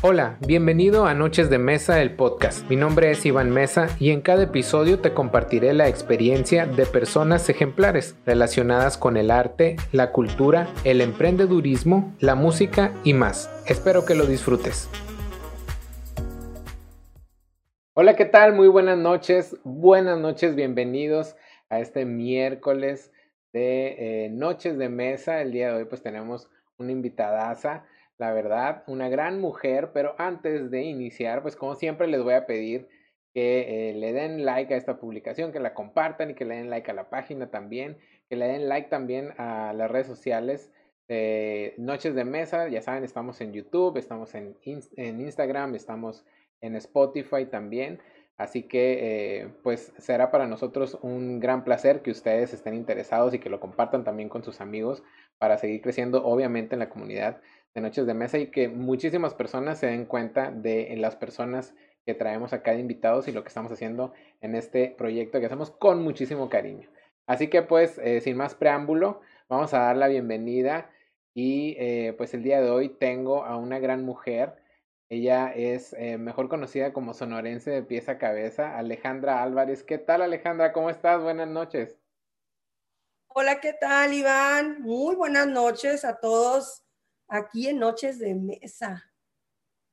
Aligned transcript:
Hola, 0.00 0.38
bienvenido 0.46 1.06
a 1.06 1.14
Noches 1.14 1.50
de 1.50 1.58
Mesa, 1.58 2.00
el 2.00 2.14
podcast. 2.14 2.70
Mi 2.70 2.76
nombre 2.76 3.10
es 3.10 3.26
Iván 3.26 3.50
Mesa 3.50 3.88
y 3.98 4.12
en 4.12 4.20
cada 4.20 4.44
episodio 4.44 5.00
te 5.00 5.12
compartiré 5.12 5.72
la 5.72 5.88
experiencia 5.88 6.66
de 6.66 6.86
personas 6.86 7.48
ejemplares 7.48 8.14
relacionadas 8.24 8.96
con 8.96 9.16
el 9.16 9.32
arte, 9.32 9.74
la 9.90 10.12
cultura, 10.12 10.68
el 10.84 11.00
emprendedurismo, 11.00 12.14
la 12.20 12.36
música 12.36 12.94
y 13.02 13.12
más. 13.12 13.50
Espero 13.66 14.04
que 14.06 14.14
lo 14.14 14.26
disfrutes. 14.26 14.88
Hola, 17.94 18.14
¿qué 18.14 18.24
tal? 18.24 18.52
Muy 18.52 18.68
buenas 18.68 18.98
noches. 18.98 19.56
Buenas 19.64 20.20
noches, 20.20 20.54
bienvenidos 20.54 21.34
a 21.70 21.80
este 21.80 22.04
miércoles 22.04 23.10
de 23.52 24.26
eh, 24.26 24.28
Noches 24.28 24.78
de 24.78 24.90
Mesa. 24.90 25.42
El 25.42 25.50
día 25.50 25.72
de 25.72 25.78
hoy 25.78 25.84
pues 25.86 26.02
tenemos 26.04 26.48
una 26.78 26.92
invitadaza 26.92 27.84
la 28.18 28.32
verdad, 28.32 28.84
una 28.86 29.08
gran 29.08 29.40
mujer, 29.40 29.90
pero 29.92 30.14
antes 30.18 30.70
de 30.70 30.82
iniciar, 30.82 31.42
pues 31.42 31.56
como 31.56 31.74
siempre 31.74 32.08
les 32.08 32.22
voy 32.22 32.34
a 32.34 32.46
pedir 32.46 32.88
que 33.32 33.90
eh, 33.90 33.94
le 33.94 34.12
den 34.12 34.44
like 34.44 34.74
a 34.74 34.76
esta 34.76 34.98
publicación, 34.98 35.52
que 35.52 35.60
la 35.60 35.74
compartan 35.74 36.30
y 36.30 36.34
que 36.34 36.44
le 36.44 36.56
den 36.56 36.70
like 36.70 36.90
a 36.90 36.94
la 36.94 37.10
página 37.10 37.50
también, 37.50 37.96
que 38.28 38.36
le 38.36 38.46
den 38.46 38.68
like 38.68 38.88
también 38.88 39.32
a 39.38 39.72
las 39.72 39.90
redes 39.90 40.06
sociales 40.06 40.70
Noches 41.78 42.14
de 42.14 42.24
Mesa, 42.24 42.68
ya 42.68 42.82
saben, 42.82 43.02
estamos 43.02 43.40
en 43.40 43.54
YouTube, 43.54 43.96
estamos 43.96 44.34
en, 44.34 44.56
en 44.62 45.20
Instagram, 45.20 45.74
estamos 45.74 46.24
en 46.60 46.76
Spotify 46.76 47.46
también. 47.46 48.00
Así 48.36 48.62
que 48.62 49.40
eh, 49.40 49.48
pues 49.64 49.92
será 49.98 50.30
para 50.30 50.46
nosotros 50.46 50.96
un 51.02 51.40
gran 51.40 51.64
placer 51.64 52.02
que 52.02 52.12
ustedes 52.12 52.52
estén 52.54 52.74
interesados 52.74 53.34
y 53.34 53.40
que 53.40 53.50
lo 53.50 53.58
compartan 53.58 54.04
también 54.04 54.28
con 54.28 54.44
sus 54.44 54.60
amigos 54.60 55.02
para 55.38 55.58
seguir 55.58 55.80
creciendo 55.80 56.24
obviamente 56.24 56.76
en 56.76 56.78
la 56.78 56.88
comunidad 56.88 57.40
Noches 57.80 58.06
de 58.06 58.14
Mesa 58.14 58.38
y 58.38 58.48
que 58.48 58.68
muchísimas 58.68 59.34
personas 59.34 59.78
se 59.78 59.86
den 59.86 60.04
cuenta 60.04 60.50
de 60.50 60.94
las 60.96 61.16
personas 61.16 61.74
que 62.08 62.14
traemos 62.14 62.54
acá 62.54 62.72
de 62.72 62.80
invitados 62.80 63.28
y 63.28 63.32
lo 63.32 63.42
que 63.42 63.48
estamos 63.48 63.70
haciendo 63.70 64.14
en 64.40 64.54
este 64.54 64.94
proyecto 64.96 65.40
que 65.40 65.46
hacemos 65.46 65.70
con 65.70 66.02
muchísimo 66.02 66.48
cariño. 66.48 66.88
Así 67.26 67.48
que 67.48 67.60
pues, 67.60 67.98
eh, 67.98 68.22
sin 68.22 68.38
más 68.38 68.54
preámbulo, 68.54 69.20
vamos 69.48 69.74
a 69.74 69.80
dar 69.80 69.96
la 69.98 70.08
bienvenida 70.08 70.90
y 71.34 71.76
eh, 71.78 72.14
pues 72.16 72.32
el 72.32 72.42
día 72.42 72.62
de 72.62 72.70
hoy 72.70 72.88
tengo 72.88 73.44
a 73.44 73.58
una 73.58 73.78
gran 73.78 74.06
mujer. 74.06 74.56
Ella 75.10 75.52
es 75.54 75.92
eh, 75.92 76.16
mejor 76.16 76.48
conocida 76.48 76.94
como 76.94 77.12
sonorense 77.12 77.70
de 77.70 77.82
pieza 77.82 78.12
a 78.12 78.18
cabeza, 78.18 78.78
Alejandra 78.78 79.42
Álvarez. 79.42 79.82
¿Qué 79.82 79.98
tal 79.98 80.22
Alejandra? 80.22 80.72
¿Cómo 80.72 80.88
estás? 80.88 81.22
Buenas 81.22 81.48
noches. 81.48 81.98
Hola, 83.28 83.60
¿qué 83.60 83.74
tal 83.74 84.14
Iván? 84.14 84.80
Muy 84.80 85.14
buenas 85.14 85.46
noches 85.46 86.06
a 86.06 86.18
todos 86.18 86.87
aquí 87.28 87.68
en 87.68 87.78
Noches 87.78 88.18
de 88.18 88.34
Mesa. 88.34 89.04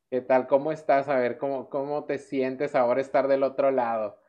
¿Qué 0.09 0.21
tal? 0.21 0.47
¿Cómo 0.47 0.71
estás? 0.71 1.07
A 1.09 1.17
ver, 1.17 1.37
¿cómo, 1.37 1.69
cómo 1.69 2.05
te 2.05 2.17
sientes 2.17 2.75
ahora 2.75 3.01
estar 3.01 3.27
del 3.27 3.43
otro 3.43 3.71
lado? 3.71 4.19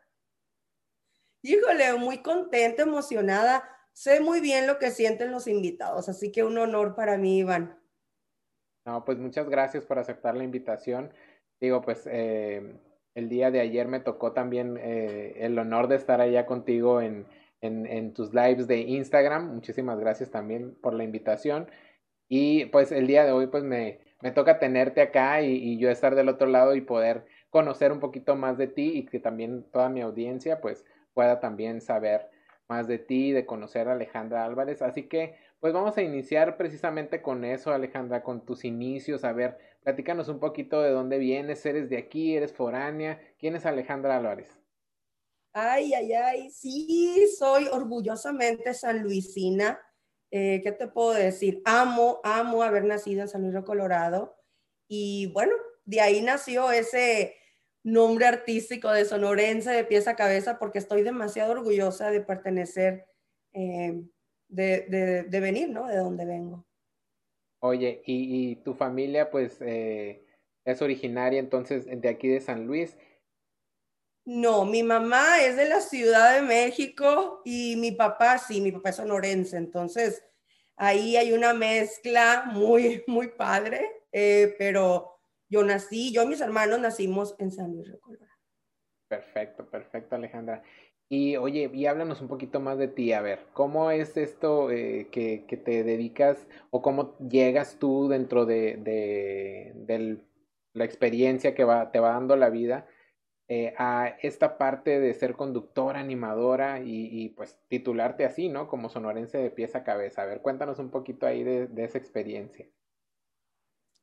Híjole, 1.43 1.93
muy 1.95 2.23
contenta, 2.23 2.83
emocionada. 2.83 3.63
Sé 3.93 4.21
muy 4.21 4.41
bien 4.41 4.67
lo 4.67 4.79
que 4.79 4.91
sienten 4.91 5.31
los 5.31 5.47
invitados, 5.47 6.09
así 6.09 6.33
que 6.33 6.45
un 6.45 6.59
honor 6.59 6.95
para 6.95 7.17
mí, 7.17 7.39
Iván. 7.39 7.79
No, 8.85 9.05
pues 9.05 9.19
muchas 9.19 9.49
gracias 9.49 9.85
por 9.85 9.99
aceptar 9.99 10.37
la 10.37 10.45
invitación. 10.45 11.13
Digo, 11.61 11.81
pues 11.83 12.07
eh, 12.11 12.79
el 13.15 13.29
día 13.29 13.51
de 13.51 13.61
ayer 13.61 13.89
me 13.89 14.01
tocó 14.01 14.33
también 14.33 14.77
eh, 14.79 15.35
el 15.39 15.59
honor 15.59 15.89
de 15.89 15.97
estar 15.97 16.21
allá 16.21 16.47
contigo 16.47 17.01
en, 17.01 17.27
en, 17.61 17.87
en 17.87 18.13
tus 18.13 18.35
lives 18.35 18.67
de 18.67 18.79
Instagram. 18.79 19.55
Muchísimas 19.55 19.99
gracias 19.99 20.31
también 20.31 20.75
por 20.75 20.95
la 20.95 21.05
invitación. 21.05 21.71
Y 22.29 22.67
pues 22.67 22.93
el 22.93 23.07
día 23.07 23.25
de 23.25 23.33
hoy 23.33 23.47
pues 23.47 23.65
me, 23.65 24.01
me 24.21 24.31
toca 24.31 24.59
tenerte 24.59 25.01
acá 25.01 25.43
y, 25.43 25.79
yo 25.79 25.91
estar 25.91 26.15
del 26.15 26.29
otro 26.29 26.47
lado 26.47 26.75
y 26.75 26.81
poder 26.81 27.27
conocer 27.51 27.93
un 27.93 28.01
poquito 28.01 28.37
más 28.37 28.59
de 28.59 28.67
ti 28.67 28.93
y 28.95 29.07
que 29.07 29.21
también 29.21 29.65
toda 29.71 29.89
mi 29.89 30.01
audiencia 30.01 30.61
pues 30.61 30.85
pueda 31.15 31.41
también 31.41 31.81
saber 31.81 32.29
más 32.69 32.89
de 32.89 32.99
ti, 32.99 33.33
de 33.33 33.47
conocer 33.47 33.89
a 33.89 33.93
Alejandra 33.93 34.45
Álvarez. 34.45 34.83
Así 34.83 35.05
que 35.05 35.37
pues 35.61 35.73
vamos 35.73 35.97
a 35.97 36.03
iniciar 36.03 36.57
precisamente 36.57 37.23
con 37.23 37.45
eso, 37.45 37.73
Alejandra, 37.73 38.23
con 38.23 38.45
tus 38.45 38.65
inicios. 38.65 39.25
A 39.25 39.33
ver, 39.33 39.59
platícanos 39.83 40.29
un 40.29 40.41
poquito 40.41 40.83
de 40.83 40.91
dónde 40.91 41.19
vienes, 41.19 41.65
eres 41.65 41.89
de 41.89 41.99
aquí, 41.99 42.37
eres 42.37 42.53
foránea. 42.53 43.21
¿Quién 43.39 43.55
es 43.57 43.65
Alejandra 43.65 44.17
Álvarez? 44.17 44.61
Ay, 45.53 45.95
ay, 45.95 46.13
ay, 46.13 46.51
sí, 46.51 47.27
soy 47.39 47.67
orgullosamente 47.73 48.75
sanluisina 48.75 49.81
eh, 50.31 50.61
¿qué 50.63 50.73
te 50.73 50.89
puedo 50.89 51.13
decir? 51.13 51.63
Amo, 51.65 52.21
amo 52.25 52.63
haber 52.63 52.85
nacido 52.85 53.23
en 53.23 53.29
San 53.29 53.43
Luis 53.43 53.65
Colorado. 53.65 54.37
Y 54.89 55.31
bueno, 55.33 55.55
de 55.85 56.01
ahí 56.01 56.21
nació 56.21 56.71
ese 56.71 57.35
nombre 57.83 58.27
artístico 58.27 58.91
de 58.91 59.05
sonorense 59.05 59.71
de 59.71 59.85
pieza 59.85 60.13
a 60.13 60.17
cabeza 60.17 60.59
porque 60.59 60.79
estoy 60.79 61.03
demasiado 61.03 61.53
orgullosa 61.53 62.11
de 62.11 62.21
pertenecer, 62.21 63.07
eh, 63.53 64.03
de, 64.49 65.29
venir, 65.31 65.71
¿no? 65.71 65.87
De 65.87 65.97
donde 65.97 66.25
vengo. 66.25 66.67
Oye, 67.61 68.03
y, 68.05 68.57
tu 68.57 68.75
familia 68.75 69.31
pues 69.31 69.59
eh, 69.61 70.25
es 70.65 70.83
originaria 70.83 71.39
entonces 71.39 71.87
de 71.89 72.09
aquí 72.09 72.29
de 72.29 72.41
San 72.41 72.67
Luis. 72.67 72.97
No, 74.27 74.65
mi 74.65 74.83
mamá 74.83 75.41
es 75.41 75.57
de 75.57 75.69
la 75.69 75.81
Ciudad 75.81 76.35
de 76.35 76.43
México 76.43 77.43
y 77.45 77.77
mi 77.77 77.93
papá, 77.93 78.39
sí, 78.39 78.61
mi 78.61 78.73
papá 78.73 78.91
es 78.91 78.97
sonorense, 78.97 79.57
entonces 79.57 80.25
ahí 80.75 81.17
hay 81.17 81.33
una 81.33 81.55
mezcla 81.55 82.43
muy, 82.53 83.05
muy 83.07 83.29
padre, 83.29 84.03
eh, 84.11 84.57
pero 84.59 85.21
yo 85.49 85.63
nací, 85.63 86.13
yo 86.13 86.25
y 86.25 86.27
mis 86.27 86.41
hermanos 86.41 86.81
nacimos 86.81 87.37
en 87.39 87.53
San 87.53 87.73
Luis 87.73 87.87
de 87.89 88.01
Colorado. 88.01 88.33
Perfecto, 89.07 89.71
perfecto, 89.71 90.17
Alejandra. 90.17 90.61
Y 91.09 91.37
oye, 91.37 91.71
y 91.73 91.87
háblanos 91.87 92.21
un 92.21 92.27
poquito 92.27 92.59
más 92.59 92.79
de 92.79 92.89
ti, 92.89 93.13
a 93.13 93.21
ver, 93.21 93.47
¿cómo 93.53 93.93
es 93.93 94.17
esto 94.17 94.73
eh, 94.73 95.07
que, 95.13 95.45
te 95.65 95.85
dedicas 95.85 96.49
o 96.71 96.83
cómo 96.83 97.17
llegas 97.19 97.77
tú 97.79 98.09
dentro 98.09 98.45
de, 98.45 98.77
de, 98.77 100.19
la 100.73 100.85
experiencia 100.85 101.55
que 101.55 101.63
va, 101.63 101.93
te 101.93 102.01
va 102.01 102.11
dando 102.11 102.35
la 102.35 102.51
vida? 102.51 102.89
Eh, 103.49 103.75
a 103.79 104.17
esta 104.23 104.59
parte 104.59 104.99
de 104.99 105.15
ser 105.15 105.35
conductora, 105.35 106.01
animadora 106.01 106.81
y, 106.81 107.29
pues 107.37 107.57
titularte 107.69 108.25
así, 108.25 108.49
¿no? 108.49 108.67
Como 108.67 108.89
sonorense 108.89 109.39
de 109.39 109.51
pieza 109.51 109.79
a 109.79 109.85
cabeza. 109.85 110.23
A 110.23 110.27
ver, 110.27 110.41
cuéntanos 110.41 110.81
un 110.81 110.91
poquito 110.91 111.27
ahí 111.27 111.45
de, 111.45 111.69
esa 111.77 111.97
experiencia. 111.97 112.67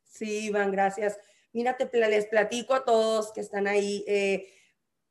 Sí, 0.06 0.46
Iván, 0.46 0.72
gracias. 0.72 1.20
Mira, 1.52 1.76
te, 1.76 1.90
les 2.08 2.28
platico 2.28 2.74
a 2.74 2.86
todos 2.86 3.34
que 3.34 3.42
están 3.42 3.68
ahí. 3.68 4.06
Eh, 4.08 4.48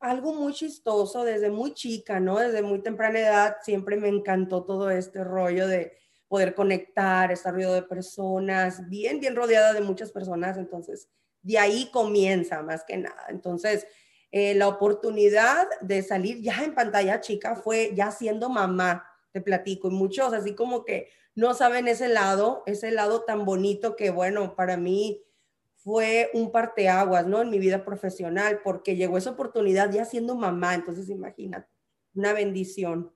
algo 0.00 0.32
muy 0.32 0.54
chistoso 0.54 1.24
desde 1.24 1.50
muy 1.50 1.74
chica, 1.74 2.18
¿no? 2.18 2.38
Desde 2.38 2.62
muy 2.62 2.80
temprana 2.80 3.20
edad 3.20 3.56
siempre 3.62 3.98
me 3.98 4.08
encantó 4.08 4.64
todo 4.64 4.90
este 4.90 5.24
rollo 5.24 5.68
de 5.68 5.92
poder 6.26 6.54
conectar, 6.54 7.30
estar 7.30 7.52
rodeado 7.52 7.74
de 7.74 7.82
personas, 7.82 8.88
bien, 8.88 9.20
bien 9.20 9.36
rodeada 9.36 9.74
de 9.74 9.82
muchas 9.82 10.10
personas. 10.10 10.56
Entonces, 10.56 11.10
de 11.42 11.58
ahí 11.58 11.90
comienza 11.92 12.62
más 12.62 12.82
que 12.84 12.96
nada. 12.96 13.26
Entonces, 13.28 13.86
eh, 14.32 14.54
la 14.54 14.66
oportunidad 14.66 15.68
de 15.82 16.02
salir 16.02 16.40
ya 16.40 16.64
en 16.64 16.74
pantalla 16.74 17.20
chica 17.20 17.54
fue 17.54 17.92
ya 17.94 18.10
siendo 18.10 18.48
mamá, 18.48 19.06
te 19.30 19.42
platico, 19.42 19.88
y 19.88 19.92
muchos 19.92 20.32
así 20.32 20.54
como 20.54 20.86
que 20.86 21.08
no 21.34 21.52
saben 21.52 21.86
ese 21.86 22.08
lado, 22.08 22.62
ese 22.64 22.90
lado 22.90 23.24
tan 23.24 23.44
bonito 23.44 23.94
que 23.94 24.10
bueno, 24.10 24.56
para 24.56 24.78
mí 24.78 25.22
fue 25.76 26.30
un 26.32 26.50
parteaguas, 26.50 27.26
¿no? 27.26 27.42
En 27.42 27.50
mi 27.50 27.58
vida 27.58 27.84
profesional, 27.84 28.60
porque 28.64 28.96
llegó 28.96 29.18
esa 29.18 29.30
oportunidad 29.32 29.90
ya 29.92 30.06
siendo 30.06 30.34
mamá, 30.34 30.74
entonces 30.74 31.10
imagínate, 31.10 31.68
una 32.14 32.32
bendición. 32.32 33.12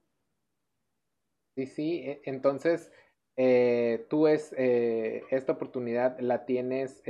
Sí, 1.55 1.67
sí, 1.67 2.01
e, 2.01 2.21
entonces 2.25 2.91
eh, 3.37 4.07
tú 4.11 4.27
es, 4.27 4.55
eh, 4.59 5.23
esta 5.31 5.53
oportunidad 5.53 6.19
la 6.21 6.45
tienes 6.45 7.03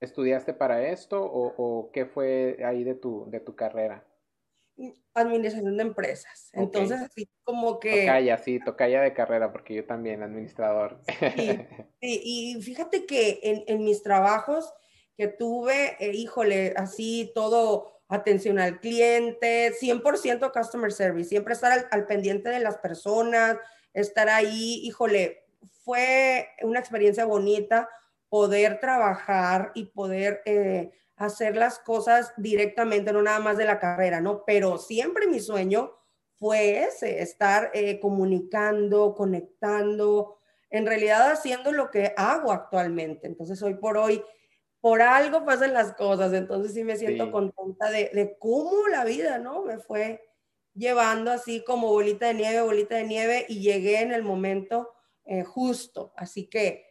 ¿Estudiaste 0.00 0.54
para 0.54 0.88
esto 0.88 1.22
o, 1.22 1.90
qué 1.92 2.06
fue 2.06 2.58
ahí 2.64 2.84
de 2.84 2.94
tu, 2.94 3.28
de 3.28 3.38
tu 3.40 3.54
carrera? 3.54 4.06
Administración 5.12 5.76
de 5.76 5.82
empresas. 5.82 6.48
Entonces, 6.54 7.02
así 7.02 7.28
como 7.44 7.78
que... 7.78 8.06
Tocaya, 8.06 8.38
sí, 8.38 8.60
tocaya 8.64 9.02
de 9.02 9.12
carrera, 9.12 9.52
porque 9.52 9.74
yo 9.74 9.84
también, 9.84 10.22
administrador. 10.22 11.02
Sí, 12.00 12.20
y 12.24 12.62
fíjate 12.62 13.04
que 13.04 13.40
en, 13.42 13.64
en, 13.66 13.84
mis 13.84 14.02
trabajos 14.02 14.72
que 15.18 15.28
tuve, 15.28 15.96
eh, 16.00 16.12
híjole, 16.14 16.72
así 16.76 17.30
todo 17.34 18.00
atención 18.08 18.58
al 18.58 18.80
cliente, 18.80 19.74
100% 19.78 20.50
customer 20.50 20.92
service, 20.92 21.28
siempre 21.28 21.52
estar 21.52 21.72
al, 21.72 21.86
al 21.90 22.06
pendiente 22.06 22.48
de 22.48 22.60
las 22.60 22.78
personas, 22.78 23.58
estar 23.92 24.30
ahí, 24.30 24.80
híjole, 24.82 25.44
fue 25.84 26.48
una 26.62 26.80
experiencia 26.80 27.26
bonita 27.26 27.86
poder 28.30 28.80
trabajar 28.80 29.72
y 29.74 29.86
poder 29.86 30.40
eh, 30.46 30.92
hacer 31.16 31.56
las 31.56 31.78
cosas 31.78 32.32
directamente, 32.38 33.12
no 33.12 33.20
nada 33.20 33.40
más 33.40 33.58
de 33.58 33.66
la 33.66 33.78
carrera, 33.78 34.22
¿no? 34.22 34.44
Pero 34.46 34.78
siempre 34.78 35.26
mi 35.26 35.40
sueño 35.40 35.92
fue 36.36 36.84
ese, 36.84 37.20
estar 37.20 37.70
eh, 37.74 38.00
comunicando, 38.00 39.14
conectando, 39.14 40.38
en 40.70 40.86
realidad 40.86 41.30
haciendo 41.30 41.72
lo 41.72 41.90
que 41.90 42.14
hago 42.16 42.52
actualmente. 42.52 43.26
Entonces, 43.26 43.62
hoy 43.62 43.74
por 43.74 43.98
hoy, 43.98 44.22
por 44.80 45.02
algo 45.02 45.44
pasan 45.44 45.74
las 45.74 45.92
cosas, 45.92 46.32
entonces 46.32 46.72
sí 46.72 46.84
me 46.84 46.96
siento 46.96 47.30
contenta 47.30 47.90
de, 47.90 48.10
de, 48.14 48.38
cómo 48.38 48.88
la 48.88 49.04
vida, 49.04 49.38
¿no? 49.38 49.62
Me 49.64 49.78
fue 49.78 50.22
llevando 50.72 51.30
así 51.30 51.62
como 51.64 51.88
bolita 51.88 52.28
de 52.28 52.34
nieve, 52.34 52.62
bolita 52.62 52.94
de 52.94 53.04
nieve 53.04 53.44
y 53.48 53.60
llegué 53.60 54.00
en 54.00 54.12
el 54.12 54.22
momento 54.22 54.88
eh, 55.26 55.44
justo. 55.44 56.14
Así 56.16 56.48
que 56.48 56.89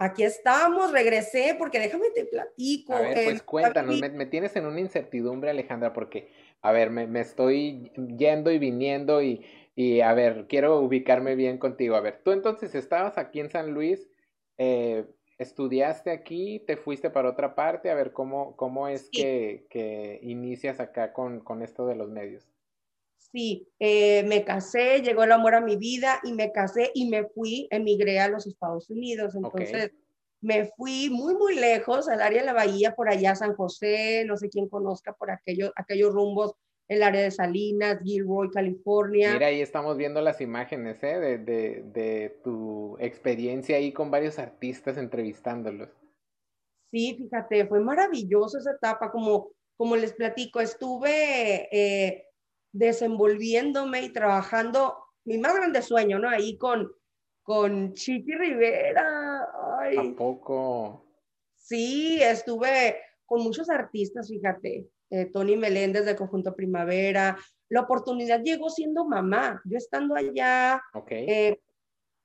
aquí 0.00 0.22
estamos, 0.22 0.90
regresé 0.92 1.54
porque 1.58 1.78
déjame 1.78 2.10
te 2.10 2.24
platico. 2.24 2.94
A 2.94 3.02
ver, 3.02 3.24
pues 3.24 3.40
eh, 3.40 3.44
cuéntanos, 3.44 4.00
me, 4.00 4.26
tienes 4.26 4.56
en 4.56 4.64
una 4.64 4.80
incertidumbre, 4.80 5.50
Alejandra, 5.50 5.92
porque, 5.92 6.32
a 6.62 6.72
ver, 6.72 6.90
me, 6.90 7.06
me 7.06 7.20
estoy 7.20 7.92
yendo 8.16 8.50
y 8.50 8.58
viniendo 8.58 9.22
y, 9.22 9.44
y, 9.76 10.00
a 10.00 10.14
ver, 10.14 10.46
quiero 10.48 10.80
ubicarme 10.80 11.34
bien 11.34 11.58
contigo. 11.58 11.96
A 11.96 12.00
ver, 12.00 12.22
tú 12.24 12.32
entonces 12.32 12.74
estabas 12.74 13.18
aquí 13.18 13.40
en 13.40 13.50
San 13.50 13.72
Luis, 13.72 14.08
eh, 14.56 15.04
estudiaste 15.36 16.10
aquí, 16.10 16.64
te 16.66 16.78
fuiste 16.78 17.10
para 17.10 17.28
otra 17.28 17.54
parte, 17.54 17.90
a 17.90 17.94
ver 17.94 18.12
cómo, 18.12 18.56
cómo 18.56 18.88
es 18.88 19.10
que, 19.10 19.66
que, 19.68 20.18
inicias 20.22 20.80
acá 20.80 21.12
con, 21.12 21.40
con, 21.40 21.62
esto 21.62 21.86
de 21.86 21.96
los 21.96 22.08
medios. 22.08 22.48
Sí, 23.32 23.68
eh, 23.78 24.24
me 24.24 24.44
casé, 24.44 25.02
llegó 25.02 25.22
el 25.22 25.32
amor 25.32 25.54
a 25.54 25.60
mi 25.60 25.76
vida 25.76 26.20
y 26.24 26.32
me 26.32 26.50
casé 26.50 26.90
y 26.94 27.08
me 27.08 27.24
fui, 27.28 27.68
emigré 27.70 28.18
a 28.18 28.28
los 28.28 28.46
Estados 28.46 28.90
Unidos. 28.90 29.34
Entonces 29.36 29.92
me 30.40 30.66
fui 30.76 31.10
muy, 31.10 31.34
muy 31.34 31.54
lejos 31.54 32.08
al 32.08 32.22
área 32.22 32.40
de 32.40 32.46
la 32.46 32.52
bahía, 32.52 32.94
por 32.94 33.08
allá 33.08 33.34
San 33.34 33.54
José, 33.54 34.24
no 34.26 34.36
sé 34.36 34.48
quién 34.48 34.68
conozca 34.68 35.12
por 35.12 35.30
aquellos, 35.30 35.70
aquellos 35.76 36.12
rumbos 36.12 36.54
el 36.90 37.04
área 37.04 37.22
de 37.22 37.30
Salinas, 37.30 38.00
Gilroy, 38.02 38.50
California. 38.50 39.32
Mira, 39.32 39.46
ahí 39.46 39.60
estamos 39.60 39.96
viendo 39.96 40.20
las 40.20 40.40
imágenes 40.40 41.00
¿eh? 41.04 41.20
de, 41.20 41.38
de, 41.38 41.82
de, 41.84 42.40
tu 42.42 42.96
experiencia 42.98 43.76
ahí 43.76 43.92
con 43.92 44.10
varios 44.10 44.40
artistas 44.40 44.96
entrevistándolos. 44.96 45.88
Sí, 46.90 47.14
fíjate, 47.16 47.66
fue 47.66 47.78
maravilloso 47.78 48.58
esa 48.58 48.72
etapa, 48.72 49.12
como, 49.12 49.52
como 49.76 49.94
les 49.94 50.12
platico, 50.14 50.60
estuve 50.60 51.68
eh, 51.70 52.26
desenvolviéndome 52.72 54.02
y 54.02 54.12
trabajando, 54.12 54.96
mi 55.24 55.38
más 55.38 55.54
grande 55.54 55.82
sueño, 55.82 56.18
¿no? 56.18 56.28
Ahí 56.28 56.56
con, 56.56 56.90
con 57.42 57.94
Chiqui 57.94 58.34
Rivera. 58.34 59.48
Ay. 59.80 59.96
¿A 59.96 60.16
poco? 60.16 61.06
Sí, 61.54 62.20
estuve 62.22 62.96
con 63.26 63.42
muchos 63.42 63.70
artistas, 63.70 64.28
fíjate. 64.28 64.88
Eh, 65.10 65.26
Tony 65.26 65.56
Meléndez 65.56 66.04
de 66.04 66.16
Conjunto 66.16 66.54
Primavera. 66.54 67.36
La 67.68 67.80
oportunidad 67.80 68.42
llegó 68.42 68.70
siendo 68.70 69.04
mamá. 69.04 69.60
Yo 69.64 69.76
estando 69.76 70.14
allá, 70.14 70.82
eh, 71.10 71.60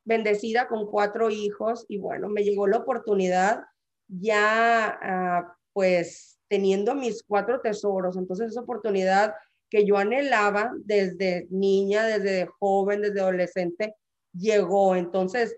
bendecida 0.03 0.67
con 0.67 0.85
cuatro 0.85 1.29
hijos, 1.31 1.85
y 1.89 1.97
bueno, 1.97 2.29
me 2.29 2.43
llegó 2.43 2.67
la 2.67 2.77
oportunidad 2.77 3.63
ya, 4.07 4.99
ah, 5.01 5.57
pues, 5.73 6.39
teniendo 6.47 6.93
mis 6.93 7.23
cuatro 7.23 7.59
tesoros. 7.61 8.17
Entonces, 8.17 8.51
esa 8.51 8.61
oportunidad 8.61 9.33
que 9.69 9.85
yo 9.85 9.97
anhelaba 9.97 10.71
desde 10.85 11.47
niña, 11.49 12.05
desde 12.05 12.45
joven, 12.45 13.01
desde 13.01 13.21
adolescente, 13.21 13.95
llegó. 14.33 14.95
Entonces, 14.95 15.57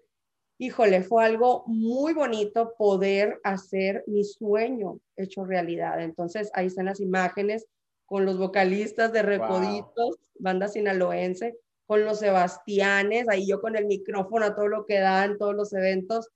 híjole, 0.57 1.03
fue 1.03 1.25
algo 1.25 1.63
muy 1.67 2.13
bonito 2.13 2.73
poder 2.77 3.39
hacer 3.43 4.03
mi 4.07 4.23
sueño 4.23 4.99
hecho 5.15 5.45
realidad. 5.45 6.01
Entonces, 6.01 6.49
ahí 6.53 6.67
están 6.67 6.85
las 6.85 6.99
imágenes 6.99 7.65
con 8.05 8.25
los 8.25 8.37
vocalistas 8.37 9.11
de 9.11 9.21
Recoditos, 9.21 10.17
banda 10.39 10.67
sinaloense, 10.67 11.57
con 11.85 12.05
los 12.05 12.19
Sebastianes, 12.19 13.27
ahí 13.29 13.47
yo 13.47 13.61
con 13.61 13.75
el 13.75 13.85
micrófono 13.85 14.45
a 14.45 14.55
todo 14.55 14.67
lo 14.67 14.85
que 14.85 14.99
dan, 14.99 15.37
todos 15.37 15.55
los 15.55 15.73
eventos. 15.73 16.29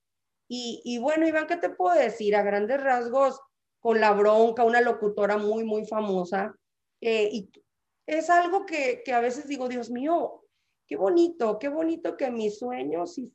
Y, 0.48 0.82
y 0.84 0.98
bueno, 0.98 1.26
Iván, 1.26 1.46
¿qué 1.46 1.56
te 1.56 1.70
puedo 1.70 1.94
decir? 1.98 2.36
A 2.36 2.42
grandes 2.42 2.82
rasgos, 2.82 3.40
con 3.80 4.00
la 4.00 4.12
bronca, 4.12 4.64
una 4.64 4.80
locutora 4.80 5.36
muy, 5.38 5.64
muy 5.64 5.84
famosa. 5.86 6.54
Eh, 7.00 7.28
y 7.32 7.50
es 8.18 8.30
algo 8.30 8.66
que, 8.66 9.02
que 9.04 9.12
a 9.12 9.20
veces 9.20 9.46
digo, 9.46 9.68
Dios 9.68 9.90
mío, 9.90 10.42
qué 10.86 10.96
bonito, 10.96 11.58
qué 11.58 11.68
bonito 11.68 12.16
que 12.16 12.30
mi 12.30 12.50
sueño 12.50 13.06
sí 13.06 13.32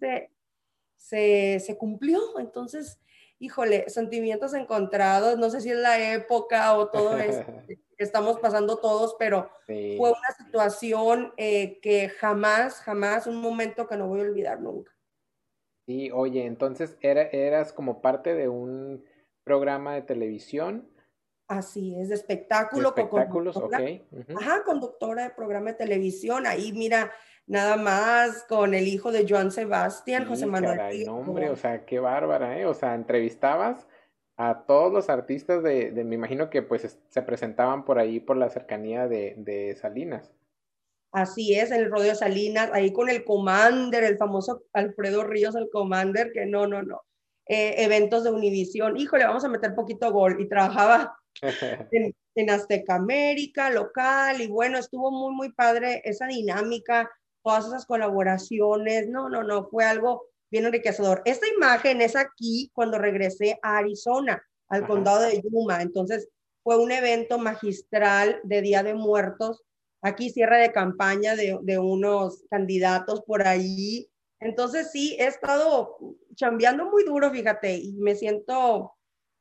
se, 0.97 1.59
se, 1.59 1.77
cumplió. 1.77 2.39
Entonces, 2.39 3.00
híjole, 3.39 3.89
sentimientos 3.89 4.53
encontrados, 4.53 5.38
no 5.38 5.50
sé 5.50 5.62
si 5.62 5.71
es 5.71 5.77
la 5.77 6.13
época 6.13 6.77
o 6.77 6.89
todo 6.89 7.18
esto 7.18 7.51
que 7.97 8.03
estamos 8.03 8.39
pasando 8.39 8.77
todos, 8.77 9.15
pero 9.18 9.50
fue 9.65 10.12
una 10.12 10.31
situación 10.38 11.33
eh, 11.38 11.79
que 11.81 12.09
jamás, 12.09 12.75
jamás, 12.81 13.25
un 13.25 13.41
momento 13.41 13.88
que 13.88 13.97
no 13.97 14.07
voy 14.07 14.19
a 14.19 14.24
olvidar 14.24 14.62
nunca. 14.62 14.91
Sí, 15.88 16.12
oye, 16.12 16.45
entonces 16.45 16.97
era, 17.01 17.24
eras 17.24 17.74
como 17.74 18.01
parte 18.01 18.35
de 18.35 18.50
un 18.50 19.03
programa 19.44 19.95
de 19.95 20.01
televisión. 20.03 20.88
Así 21.47 21.95
es, 21.97 22.09
de 22.09 22.15
espectáculo. 22.15 22.89
espectáculos, 22.89 23.55
ok. 23.55 23.73
Ajá, 24.38 24.63
conductora 24.65 25.23
de 25.23 25.29
programa 25.29 25.71
de 25.71 25.77
televisión. 25.77 26.45
Ahí, 26.45 26.73
mira, 26.73 27.11
nada 27.45 27.77
más 27.77 28.44
con 28.49 28.73
el 28.73 28.88
hijo 28.88 29.11
de 29.11 29.25
Joan 29.27 29.51
Sebastián, 29.51 30.25
José 30.27 30.45
Manuel. 30.45 30.77
Caray, 30.77 31.05
no, 31.05 31.19
hombre, 31.19 31.49
o 31.49 31.55
sea, 31.55 31.85
qué 31.85 31.99
bárbara, 31.99 32.59
¿eh? 32.59 32.65
O 32.65 32.73
sea, 32.73 32.95
entrevistabas 32.95 33.88
a 34.35 34.65
todos 34.67 34.91
los 34.91 35.09
artistas 35.09 35.63
de, 35.63 35.91
de 35.91 36.03
me 36.03 36.15
imagino 36.15 36.49
que 36.49 36.61
pues 36.61 36.99
se 37.07 37.21
presentaban 37.21 37.85
por 37.85 37.97
ahí 37.97 38.19
por 38.19 38.38
la 38.38 38.50
cercanía 38.50 39.07
de, 39.07 39.35
de 39.38 39.75
Salinas. 39.75 40.33
Así 41.13 41.55
es, 41.55 41.71
el 41.71 41.89
rodeo 41.89 42.13
Salinas, 42.13 42.69
ahí 42.73 42.91
con 42.91 43.09
el 43.09 43.23
Commander, 43.23 44.03
el 44.03 44.17
famoso 44.17 44.65
Alfredo 44.73 45.23
Ríos, 45.23 45.55
el 45.55 45.69
Commander, 45.71 46.31
que 46.33 46.45
no, 46.45 46.67
no, 46.67 46.83
no. 46.83 47.01
Eh, 47.47 47.75
eventos 47.77 48.25
de 48.25 48.31
Univisión, 48.31 48.97
híjole, 48.97 49.23
vamos 49.23 49.45
a 49.45 49.50
meter 49.50 49.73
poquito 49.73 50.11
gol. 50.11 50.39
Y 50.39 50.50
trabajaba 50.50 51.17
en, 51.92 52.16
en 52.36 52.50
Azteca 52.50 52.95
América, 52.95 53.69
local, 53.69 54.42
y 54.42 54.48
bueno, 54.48 54.78
estuvo 54.78 55.12
muy, 55.12 55.34
muy 55.34 55.51
padre 55.51 56.01
esa 56.06 56.28
dinámica 56.28 57.10
todas 57.48 57.68
esas 57.68 57.86
colaboraciones. 57.86 59.07
No, 59.07 59.30
no, 59.30 59.42
no, 59.42 59.69
fue 59.69 59.86
algo 59.86 60.25
bien 60.51 60.66
enriquecedor. 60.66 61.22
Esta 61.24 61.48
imagen 61.48 62.01
es 62.01 62.18
aquí 62.18 62.69
cuando 62.74 62.98
regresé 62.98 63.57
a 63.62 63.78
Arizona, 63.78 64.44
al 64.68 64.86
condado 64.86 65.22
de 65.22 65.42
Yuma. 65.42 65.81
Entonces, 65.81 66.28
fue 66.62 66.78
un 66.78 66.92
evento 66.92 67.38
magistral 67.38 68.42
de 68.44 68.62
Día 68.62 68.84
de 68.84 68.95
Muertos. 68.95 69.63
Aquí 70.01 70.30
cierre 70.30 70.60
de 70.60 70.74
campaña 70.74 71.38
de, 71.38 71.57
de 71.62 71.80
unos 71.80 72.44
candidatos 72.50 73.22
por 73.22 73.48
ahí. 73.48 74.10
Entonces, 74.42 74.92
sí, 74.92 75.16
he 75.18 75.28
estado 75.28 75.98
chambeando 76.36 76.89
muy 76.92 77.06
duro, 77.06 77.31
fíjate, 77.31 77.78
y 77.78 77.94
me 77.94 78.16
siento 78.16 78.96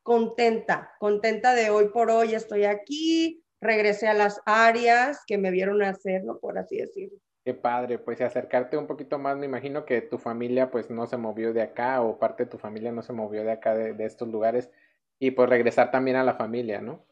contenta, 0.07 0.93
contenta 1.01 1.55
de 1.55 1.69
hoy 1.69 1.89
por 1.89 2.11
hoy. 2.11 2.33
Estoy 2.33 2.65
aquí, 2.65 3.45
regresé 3.61 4.07
a 4.07 4.15
las 4.15 4.41
áreas 4.47 5.25
que 5.27 5.37
me 5.37 5.51
vieron 5.51 5.83
hacerlo, 5.83 6.39
por 6.39 6.57
así 6.59 6.77
decirlo. 6.79 7.19
Qué 7.45 7.55
padre, 7.55 7.99
pues 7.99 8.21
acercarte 8.21 8.79
un 8.79 8.87
poquito 8.87 9.19
más, 9.19 9.37
me 9.37 9.47
imagino 9.47 9.85
que 9.85 10.03
tu 10.03 10.19
familia 10.19 10.71
pues 10.71 10.91
no 10.91 11.07
se 11.07 11.17
movió 11.17 11.53
de 11.53 11.63
acá 11.63 12.03
o 12.03 12.19
parte 12.19 12.45
de 12.45 12.51
tu 12.51 12.59
familia 12.59 12.93
no 12.93 13.03
se 13.03 13.13
movió 13.13 13.43
de 13.43 13.53
acá 13.53 13.75
de, 13.75 14.05
estos 14.05 14.29
lugares 14.29 14.71
y 15.19 15.33
pues 15.33 15.49
regresar 15.49 15.91
también 15.91 16.17
a 16.17 16.25
la 16.25 16.35
familia, 16.35 16.81
¿no? 16.81 17.05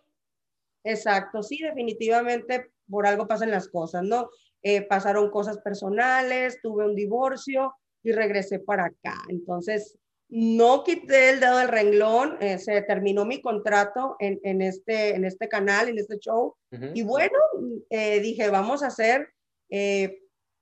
Exacto, 0.85 1.43
sí, 1.43 1.59
definitivamente 1.63 2.71
por 2.89 3.07
algo 3.07 3.27
pasan 3.27 3.51
las 3.51 3.69
cosas, 3.69 4.03
¿no? 4.05 4.31
Eh, 4.63 4.83
pasaron 4.83 5.31
cosas 5.31 5.59
personales, 5.59 6.61
tuve 6.63 6.85
un 6.85 6.95
divorcio 6.95 7.75
y 8.03 8.13
regresé 8.13 8.61
para 8.61 8.87
acá. 8.87 9.15
Entonces, 9.29 9.99
no 10.29 10.83
quité 10.85 11.31
el 11.31 11.41
dedo 11.41 11.59
del 11.59 11.69
renglón, 11.69 12.37
eh, 12.41 12.59
se 12.59 12.83
terminó 12.83 13.25
mi 13.25 13.41
contrato 13.41 14.17
en, 14.19 14.41
en, 14.43 14.63
este, 14.63 15.15
en 15.15 15.25
este 15.25 15.49
canal, 15.49 15.89
en 15.89 15.99
este 15.99 16.19
show. 16.19 16.57
Y 16.93 17.03
bueno, 17.03 17.39
eh, 17.91 18.21
dije, 18.21 18.51
vamos 18.51 18.83
a 18.83 18.89
hacer 18.89 19.29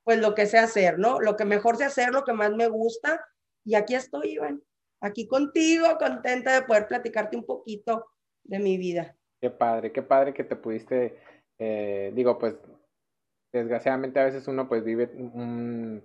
pues 0.03 0.19
lo 0.19 0.35
que 0.35 0.45
sé 0.45 0.57
hacer, 0.57 0.99
¿no? 0.99 1.19
Lo 1.19 1.35
que 1.35 1.45
mejor 1.45 1.77
sé 1.77 1.85
hacer, 1.85 2.11
lo 2.11 2.23
que 2.23 2.33
más 2.33 2.51
me 2.51 2.67
gusta. 2.67 3.25
Y 3.65 3.75
aquí 3.75 3.95
estoy, 3.95 4.31
Iván, 4.33 4.61
aquí 5.01 5.27
contigo, 5.27 5.97
contenta 5.97 6.53
de 6.53 6.63
poder 6.63 6.87
platicarte 6.87 7.37
un 7.37 7.45
poquito 7.45 8.05
de 8.43 8.59
mi 8.59 8.77
vida. 8.77 9.15
Qué 9.41 9.49
padre, 9.49 9.91
qué 9.91 10.01
padre 10.01 10.33
que 10.33 10.43
te 10.43 10.55
pudiste, 10.55 11.17
eh, 11.57 12.11
digo, 12.13 12.37
pues 12.37 12.55
desgraciadamente 13.51 14.19
a 14.19 14.25
veces 14.25 14.47
uno 14.47 14.67
pues 14.67 14.83
vive 14.83 15.11
un 15.15 16.03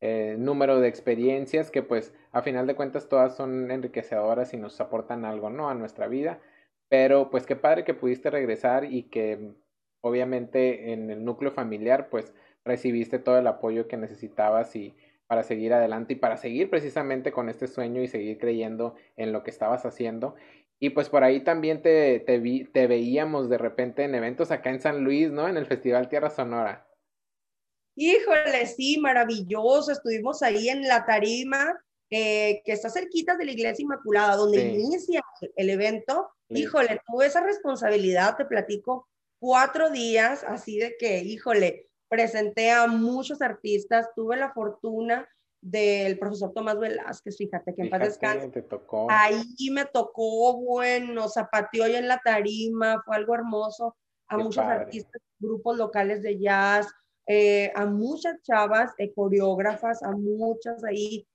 eh, 0.00 0.36
número 0.38 0.80
de 0.80 0.88
experiencias 0.88 1.70
que 1.70 1.82
pues 1.82 2.14
a 2.32 2.42
final 2.42 2.66
de 2.66 2.74
cuentas 2.76 3.08
todas 3.08 3.36
son 3.36 3.70
enriquecedoras 3.70 4.54
y 4.54 4.56
nos 4.56 4.80
aportan 4.80 5.24
algo, 5.24 5.50
¿no? 5.50 5.68
A 5.68 5.74
nuestra 5.74 6.06
vida. 6.08 6.40
Pero 6.88 7.30
pues 7.30 7.46
qué 7.46 7.56
padre 7.56 7.84
que 7.84 7.94
pudiste 7.94 8.30
regresar 8.30 8.84
y 8.84 9.04
que 9.04 9.52
obviamente 10.00 10.92
en 10.92 11.10
el 11.10 11.24
núcleo 11.24 11.52
familiar 11.52 12.08
pues 12.10 12.32
recibiste 12.64 13.18
todo 13.18 13.38
el 13.38 13.46
apoyo 13.46 13.88
que 13.88 13.96
necesitabas 13.96 14.74
y 14.76 14.96
para 15.26 15.42
seguir 15.42 15.74
adelante 15.74 16.14
y 16.14 16.16
para 16.16 16.36
seguir 16.38 16.70
precisamente 16.70 17.32
con 17.32 17.48
este 17.48 17.66
sueño 17.66 18.02
y 18.02 18.08
seguir 18.08 18.38
creyendo 18.38 18.94
en 19.16 19.32
lo 19.32 19.42
que 19.42 19.50
estabas 19.50 19.84
haciendo. 19.84 20.34
Y 20.80 20.90
pues 20.90 21.08
por 21.08 21.24
ahí 21.24 21.40
también 21.40 21.82
te, 21.82 22.22
vi, 22.40 22.64
te 22.64 22.86
veíamos 22.86 23.50
de 23.50 23.58
repente 23.58 24.04
en 24.04 24.14
eventos 24.14 24.50
acá 24.50 24.70
en 24.70 24.80
San 24.80 25.04
Luis, 25.04 25.30
¿no? 25.30 25.48
En 25.48 25.56
el 25.56 25.66
Festival 25.66 26.08
Tierra 26.08 26.30
Sonora. 26.30 26.87
Híjole, 28.00 28.66
sí, 28.66 28.98
maravilloso. 29.00 29.90
Estuvimos 29.90 30.42
ahí 30.42 30.68
en 30.68 30.86
la 30.86 31.04
tarima 31.04 31.76
eh, 32.10 32.62
que 32.64 32.72
está 32.72 32.88
cerquita 32.90 33.36
de 33.36 33.44
la 33.44 33.50
Iglesia 33.50 33.82
Inmaculada, 33.82 34.36
donde 34.36 34.64
inicia 34.68 35.20
el 35.56 35.68
evento. 35.68 36.30
Híjole, 36.48 37.00
tuve 37.06 37.26
esa 37.26 37.42
responsabilidad, 37.42 38.36
te 38.36 38.44
platico, 38.44 39.08
cuatro 39.40 39.90
días, 39.90 40.44
así 40.44 40.78
de 40.78 40.96
que, 40.96 41.18
híjole, 41.18 41.90
presenté 42.08 42.70
a 42.70 42.86
muchos 42.86 43.42
artistas, 43.42 44.08
tuve 44.14 44.36
la 44.36 44.52
fortuna 44.52 45.28
del 45.60 46.18
profesor 46.20 46.52
Tomás 46.54 46.78
Velázquez, 46.78 47.36
fíjate 47.36 47.74
que 47.74 47.82
en 47.82 47.90
paz 47.90 48.00
descanse. 48.00 48.64
Ahí 49.10 49.70
me 49.72 49.84
tocó, 49.86 50.56
bueno, 50.56 51.28
zapateó 51.28 51.84
en 51.86 52.06
la 52.06 52.20
tarima, 52.24 53.02
fue 53.04 53.16
algo 53.16 53.34
hermoso. 53.34 53.96
A 54.28 54.36
muchos 54.36 54.62
artistas, 54.64 55.20
grupos 55.38 55.78
locales 55.78 56.22
de 56.22 56.38
jazz, 56.38 56.86
eh, 57.28 57.70
a 57.74 57.84
muchas 57.84 58.42
chavas, 58.42 58.92
eh, 58.96 59.12
coreógrafas, 59.14 60.02
a 60.02 60.12
muchas 60.12 60.82
ahí. 60.82 61.28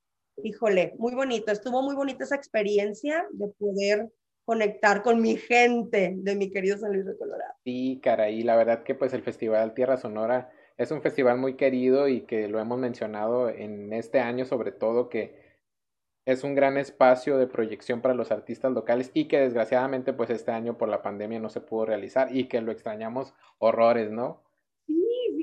Híjole, 0.43 0.95
muy 0.97 1.13
bonito, 1.13 1.51
estuvo 1.51 1.83
muy 1.83 1.95
bonita 1.95 2.23
esa 2.23 2.35
experiencia 2.35 3.25
de 3.31 3.47
poder 3.49 4.11
conectar 4.43 5.03
con 5.03 5.21
mi 5.21 5.37
gente 5.37 6.15
de 6.17 6.35
mi 6.35 6.49
querido 6.49 6.77
San 6.77 6.93
Luis 6.93 7.05
de 7.05 7.15
Colorado. 7.15 7.53
Sí, 7.63 7.99
caray, 8.03 8.41
la 8.41 8.55
verdad 8.55 8.83
que 8.83 8.95
pues 8.95 9.13
el 9.13 9.21
Festival 9.21 9.75
Tierra 9.75 9.97
Sonora 9.97 10.51
es 10.77 10.89
un 10.89 11.03
festival 11.03 11.37
muy 11.37 11.55
querido 11.55 12.07
y 12.07 12.21
que 12.21 12.47
lo 12.47 12.59
hemos 12.59 12.79
mencionado 12.79 13.49
en 13.49 13.93
este 13.93 14.19
año 14.19 14.45
sobre 14.45 14.71
todo 14.71 15.07
que 15.07 15.43
es 16.25 16.43
un 16.43 16.55
gran 16.55 16.77
espacio 16.77 17.37
de 17.37 17.47
proyección 17.47 18.01
para 18.01 18.15
los 18.15 18.31
artistas 18.31 18.71
locales 18.71 19.11
y 19.13 19.27
que 19.27 19.39
desgraciadamente 19.39 20.13
pues 20.13 20.31
este 20.31 20.51
año 20.51 20.77
por 20.77 20.89
la 20.89 21.03
pandemia 21.03 21.39
no 21.39 21.49
se 21.49 21.61
pudo 21.61 21.85
realizar 21.85 22.35
y 22.35 22.47
que 22.47 22.61
lo 22.61 22.71
extrañamos 22.71 23.35
horrores, 23.59 24.09
¿no? 24.09 24.41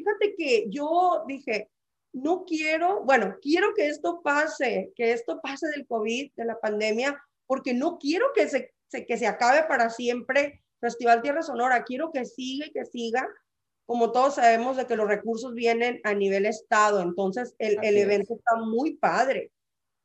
Fíjate 0.01 0.35
que 0.35 0.65
yo 0.71 1.25
dije, 1.27 1.69
no 2.15 2.45
quiero, 2.47 3.05
bueno, 3.05 3.37
quiero 3.43 3.75
que 3.75 3.89
esto 3.89 4.23
pase, 4.23 4.93
que 4.97 5.13
esto 5.13 5.41
pase 5.43 5.69
del 5.69 5.87
COVID, 5.87 6.33
de 6.37 6.45
la 6.47 6.59
pandemia, 6.59 7.23
porque 7.47 7.75
no 7.75 7.99
quiero 7.99 8.33
que 8.35 8.49
se, 8.49 8.73
que 9.07 9.19
se 9.19 9.27
acabe 9.27 9.65
para 9.65 9.91
siempre 9.91 10.63
Festival 10.81 11.21
Tierra 11.21 11.43
Sonora, 11.43 11.85
quiero 11.85 12.13
que 12.13 12.25
siga 12.25 12.67
y 12.67 12.73
que 12.73 12.87
siga, 12.87 13.29
como 13.85 14.11
todos 14.11 14.37
sabemos 14.37 14.79
de 14.79 14.87
que 14.87 14.97
los 14.97 15.07
recursos 15.07 15.53
vienen 15.53 16.01
a 16.05 16.15
nivel 16.15 16.47
estado, 16.47 17.03
entonces 17.03 17.55
el, 17.59 17.77
el 17.83 17.99
evento 17.99 18.35
está 18.35 18.57
muy 18.57 18.97
padre. 18.97 19.53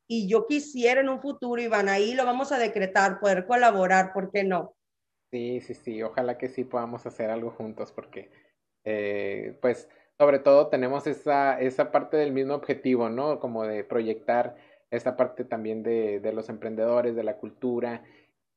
Y 0.07 0.27
yo 0.27 0.45
quisiera 0.45 0.99
en 0.99 1.07
un 1.07 1.21
futuro, 1.21 1.61
Iván, 1.61 1.87
ahí 1.87 2.15
lo 2.15 2.25
vamos 2.25 2.51
a 2.51 2.59
decretar, 2.59 3.21
poder 3.21 3.47
colaborar, 3.47 4.11
¿por 4.11 4.29
qué 4.29 4.43
no? 4.43 4.75
Sí, 5.31 5.61
sí, 5.61 5.73
sí, 5.73 6.03
ojalá 6.03 6.37
que 6.37 6.49
sí 6.49 6.65
podamos 6.65 7.05
hacer 7.05 7.29
algo 7.29 7.51
juntos, 7.51 7.93
porque 7.93 8.29
eh, 8.85 9.57
pues 9.61 9.89
sobre 10.17 10.39
todo 10.39 10.67
tenemos 10.67 11.07
esa, 11.07 11.59
esa 11.59 11.91
parte 11.91 12.17
del 12.17 12.31
mismo 12.31 12.55
objetivo, 12.55 13.09
¿no? 13.09 13.39
Como 13.39 13.65
de 13.65 13.83
proyectar 13.83 14.55
esta 14.91 15.17
parte 15.17 15.43
también 15.43 15.83
de, 15.83 16.19
de 16.19 16.33
los 16.33 16.49
emprendedores, 16.49 17.15
de 17.15 17.23
la 17.23 17.37
cultura, 17.37 18.03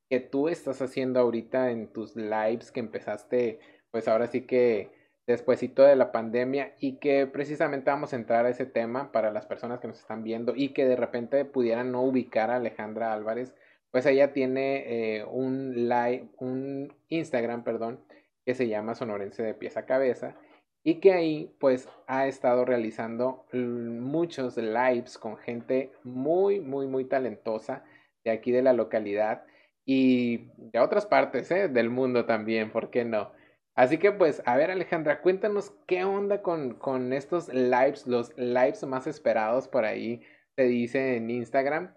que 0.09 0.21
tú 0.21 0.49
estás 0.49 0.81
haciendo 0.83 1.21
ahorita 1.21 1.71
en 1.71 1.89
tus 1.89 2.17
lives 2.17 2.71
que 2.71 2.81
empezaste, 2.81 3.59
pues 3.91 4.09
ahora 4.09 4.27
sí 4.27 4.43
que 4.43 4.91
despuésito 5.29 5.83
de 5.83 5.95
la 5.95 6.11
pandemia 6.11 6.75
y 6.81 6.97
que 6.97 7.27
precisamente 7.27 7.91
vamos 7.91 8.13
a 8.13 8.17
entrar 8.17 8.47
a 8.47 8.49
ese 8.49 8.65
tema 8.65 9.13
para 9.13 9.31
las 9.31 9.45
personas 9.45 9.79
que 9.79 9.87
nos 9.87 10.01
están 10.01 10.25
viendo 10.25 10.55
y 10.57 10.71
que 10.71 10.87
de 10.87 10.97
repente 10.97 11.45
pudieran 11.45 11.93
no 11.93 12.03
ubicar 12.03 12.51
a 12.51 12.57
Alejandra 12.57 13.13
Álvarez, 13.13 13.55
pues 13.91 14.07
ella 14.07 14.33
tiene 14.33 15.19
eh, 15.19 15.25
un 15.25 15.89
live, 15.89 16.29
un 16.39 16.95
Instagram, 17.09 17.63
perdón, 17.63 18.01
que 18.49 18.55
se 18.55 18.67
llama 18.67 18.95
Sonorense 18.95 19.43
de 19.43 19.53
pies 19.53 19.77
a 19.77 19.85
cabeza 19.85 20.35
y 20.83 21.01
que 21.01 21.13
ahí 21.13 21.55
pues 21.61 21.87
ha 22.07 22.27
estado 22.29 22.65
realizando 22.65 23.45
muchos 23.53 24.57
lives 24.57 25.19
con 25.19 25.37
gente 25.37 25.93
muy, 26.03 26.59
muy, 26.59 26.87
muy 26.87 27.05
talentosa 27.05 27.85
de 28.25 28.31
aquí 28.31 28.51
de 28.51 28.63
la 28.63 28.73
localidad 28.73 29.45
y 29.85 30.49
de 30.57 30.79
otras 30.79 31.05
partes 31.05 31.51
¿eh? 31.51 31.69
del 31.69 31.91
mundo 31.91 32.25
también, 32.25 32.71
¿por 32.71 32.89
qué 32.89 33.05
no? 33.05 33.33
Así 33.75 33.99
que 33.99 34.13
pues, 34.13 34.41
a 34.47 34.57
ver 34.57 34.71
Alejandra, 34.71 35.21
cuéntanos 35.21 35.75
qué 35.87 36.05
onda 36.05 36.41
con, 36.41 36.73
con 36.73 37.13
estos 37.13 37.53
lives, 37.53 38.07
los 38.07 38.35
lives 38.39 38.83
más 38.85 39.07
esperados 39.07 39.69
por 39.69 39.85
ahí, 39.85 40.23
te 40.55 40.63
dice 40.63 41.17
en 41.17 41.29
Instagram. 41.29 41.95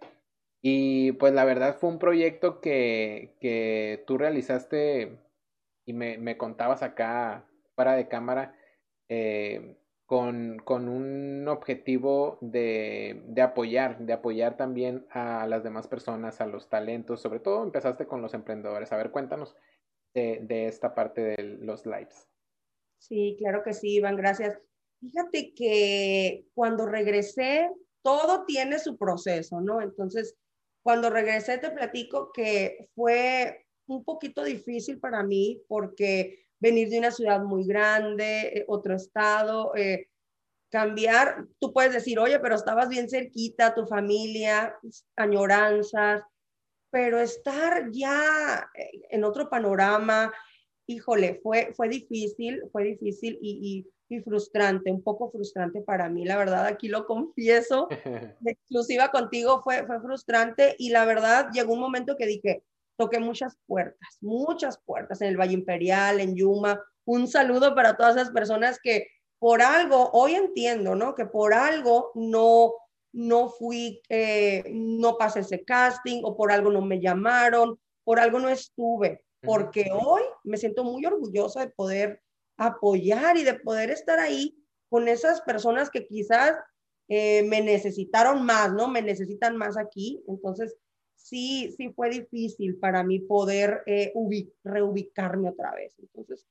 Y 0.62 1.14
pues 1.14 1.32
la 1.32 1.46
verdad 1.46 1.78
fue 1.80 1.92
un 1.92 1.98
proyecto 1.98 2.60
que, 2.60 3.38
que 3.40 4.04
tú 4.06 4.18
realizaste 4.18 5.18
y 5.86 5.94
me, 5.94 6.18
me 6.18 6.38
contabas 6.38 6.84
acá 6.84 7.46
fuera 7.76 7.94
de 7.96 8.08
cámara 8.08 8.56
eh, 9.10 9.78
con, 10.06 10.60
con, 10.60 10.90
un 10.90 11.48
objetivo 11.48 12.38
de, 12.42 13.24
de, 13.28 13.42
apoyar, 13.42 13.98
de 14.00 14.14
apoyar 14.14 14.58
también 14.58 15.06
a 15.10 15.48
las 15.48 15.64
demás 15.64 15.88
personas, 15.88 16.42
a 16.42 16.46
los 16.46 16.70
talentos, 16.70 17.22
sobre 17.22 17.40
todo 17.40 17.64
empezaste 17.64 18.06
con 18.08 18.22
los 18.22 18.34
emprendedores. 18.34 18.92
A 18.92 18.98
ver, 18.98 19.12
cuéntanos 19.12 19.56
de, 20.14 20.68
esta 20.68 20.94
parte 20.94 21.22
de 21.22 21.44
los 21.62 21.86
lives. 21.86 22.28
Sí, 22.98 23.36
claro 23.40 23.64
que 23.64 23.74
sí, 23.74 23.96
Iván, 23.96 24.16
gracias. 24.16 24.60
Fíjate 25.00 25.54
que 25.54 26.46
cuando 26.54 26.86
regresé, 26.86 27.70
todo 28.04 28.46
tiene 28.46 28.80
su 28.80 28.98
proceso, 28.98 29.62
¿no? 29.62 29.82
Entonces, 29.82 30.36
cuando 30.84 31.10
regresé 31.10 31.58
te 31.58 31.72
platico 31.72 32.32
que 32.32 32.90
fue 32.96 33.66
un 33.88 34.04
poquito 34.04 34.44
difícil 34.44 35.00
para 35.00 35.24
mí 35.24 35.62
porque 35.68 36.46
venir 36.60 36.90
de 36.90 37.00
una 37.00 37.12
ciudad 37.12 37.42
muy 37.42 37.66
grande, 37.66 38.60
eh, 38.60 38.66
otro 38.68 38.96
estado, 38.96 39.76
eh, 39.76 40.08
cambiar, 40.70 41.46
tú 41.60 41.74
puedes 41.74 41.92
decir, 41.92 42.18
oye, 42.20 42.40
pero 42.40 42.56
estabas 42.56 42.88
bien 42.88 43.10
cerquita, 43.10 43.76
tu 43.76 43.86
familia, 43.86 44.74
añoranzas, 45.18 46.24
pero 46.92 47.20
estar 47.20 47.90
ya 47.92 48.70
eh, 48.74 49.02
en 49.10 49.24
otro 49.24 49.50
panorama, 49.50 50.32
híjole, 50.88 51.40
fue, 51.44 51.74
fue 51.76 51.90
difícil, 51.90 52.62
fue 52.72 52.84
difícil 52.84 53.38
y, 53.42 53.86
y, 54.10 54.20
frustrante, 54.24 54.92
un 54.92 55.02
poco 55.02 55.32
frustrante 55.32 55.82
para 55.82 56.10
mí, 56.10 56.26
la 56.26 56.38
verdad, 56.38 56.66
aquí 56.66 56.90
lo 56.90 57.06
confieso, 57.06 57.88
exclusiva 58.46 59.10
contigo 59.10 59.62
fue, 59.64 59.86
fue 59.86 60.02
frustrante 60.02 60.76
y 60.78 60.90
la 60.90 61.06
verdad 61.06 61.48
llegó 61.54 61.74
un 61.74 61.80
momento 61.80 62.18
que 62.18 62.26
dije, 62.26 62.62
toqué 63.02 63.20
muchas 63.20 63.58
puertas, 63.66 64.18
muchas 64.22 64.78
puertas 64.86 65.22
en 65.22 65.30
el 65.30 65.40
Valle 65.40 65.54
Imperial, 65.54 66.20
en 66.20 66.36
Yuma, 66.36 66.80
un 67.06 67.28
saludo 67.28 67.74
para 67.74 67.98
todas 67.98 68.16
esas 68.16 68.30
personas 68.30 68.80
que 68.82 69.08
por 69.40 69.64
algo, 69.64 70.12
hoy 70.14 70.36
entiendo, 70.36 70.94
¿no? 70.94 71.16
Que 71.16 71.26
por 71.26 71.54
algo 71.56 72.12
no 72.14 72.74
no 73.14 73.50
fui, 73.50 74.02
eh, 74.08 74.64
no 74.72 75.18
pasé 75.18 75.42
ese 75.42 75.66
casting 75.66 76.22
o 76.24 76.38
por 76.38 76.52
algo 76.52 76.72
no 76.72 76.82
me 76.82 77.02
llamaron, 77.02 77.78
por 78.06 78.20
algo 78.20 78.40
no 78.40 78.50
estuve, 78.50 79.26
porque 79.42 79.92
hoy 79.92 80.22
me 80.44 80.58
siento 80.58 80.84
muy 80.84 81.06
orgullosa 81.06 81.62
de 81.62 81.72
poder 81.72 82.22
apoyar 82.58 83.36
y 83.36 83.44
de 83.44 83.56
poder 83.56 83.90
estar 83.90 84.20
ahí 84.20 84.56
con 84.90 85.08
esas 85.08 85.42
personas 85.42 85.90
que 85.90 86.06
quizás 86.06 86.54
eh, 87.10 87.44
me 87.44 87.62
necesitaron 87.62 88.46
más, 88.46 88.72
¿no? 88.72 88.88
Me 88.88 89.02
necesitan 89.02 89.58
más 89.58 89.78
aquí. 89.78 90.24
Entonces, 90.28 90.78
sí, 91.24 91.74
sí 91.78 91.90
fue 91.90 92.10
difícil 92.10 92.78
para 92.78 93.04
mí 93.04 93.20
poder 93.20 93.84
eh, 93.86 94.14
reubicarme 94.64 95.50
otra 95.50 95.74
vez. 95.74 95.96
Entonces, 96.00 96.46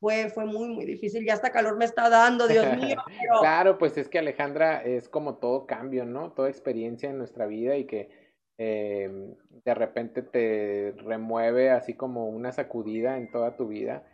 fue, 0.00 0.28
fue 0.28 0.44
muy, 0.44 0.68
muy 0.68 0.84
difícil. 0.84 1.24
Ya 1.24 1.34
hasta 1.34 1.52
calor 1.52 1.76
me 1.76 1.84
está 1.84 2.08
dando, 2.08 2.48
Dios 2.48 2.66
mío. 2.76 2.96
Claro, 3.40 3.78
pues 3.78 3.96
es 3.96 4.08
que 4.08 4.18
Alejandra 4.18 4.82
es 4.82 5.08
como 5.08 5.36
todo 5.36 5.66
cambio, 5.66 6.04
¿no? 6.04 6.32
Toda 6.32 6.48
experiencia 6.48 7.10
en 7.10 7.18
nuestra 7.18 7.46
vida 7.46 7.76
y 7.76 7.84
que 7.84 8.10
eh, 8.58 9.34
de 9.64 9.74
repente 9.74 10.22
te 10.22 10.94
remueve 10.98 11.70
así 11.70 11.94
como 11.94 12.28
una 12.28 12.52
sacudida 12.52 13.16
en 13.16 13.30
toda 13.30 13.56
tu 13.56 13.68
vida 13.68 14.06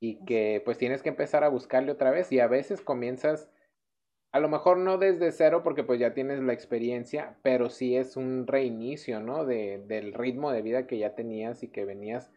y 0.00 0.24
que 0.24 0.62
pues 0.64 0.78
tienes 0.78 1.02
que 1.02 1.08
empezar 1.08 1.44
a 1.44 1.48
buscarle 1.48 1.92
otra 1.92 2.10
vez 2.10 2.32
y 2.32 2.40
a 2.40 2.48
veces 2.48 2.80
comienzas 2.80 3.48
a 4.36 4.40
lo 4.40 4.50
mejor 4.50 4.76
no 4.76 4.98
desde 4.98 5.32
cero 5.32 5.62
porque 5.64 5.82
pues 5.82 5.98
ya 5.98 6.12
tienes 6.12 6.40
la 6.40 6.52
experiencia, 6.52 7.38
pero 7.42 7.70
sí 7.70 7.96
es 7.96 8.18
un 8.18 8.46
reinicio, 8.46 9.18
¿no? 9.20 9.46
De, 9.46 9.82
del 9.86 10.12
ritmo 10.12 10.52
de 10.52 10.60
vida 10.60 10.86
que 10.86 10.98
ya 10.98 11.14
tenías 11.14 11.62
y 11.62 11.68
que 11.68 11.86
venías 11.86 12.30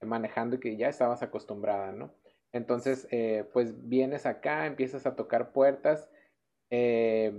manejando 0.00 0.56
y 0.56 0.58
que 0.58 0.76
ya 0.76 0.88
estabas 0.88 1.22
acostumbrada, 1.22 1.92
¿no? 1.92 2.12
Entonces, 2.50 3.06
eh, 3.12 3.48
pues 3.52 3.88
vienes 3.88 4.26
acá, 4.26 4.66
empiezas 4.66 5.06
a 5.06 5.14
tocar 5.14 5.52
puertas. 5.52 6.10
Eh, 6.70 7.32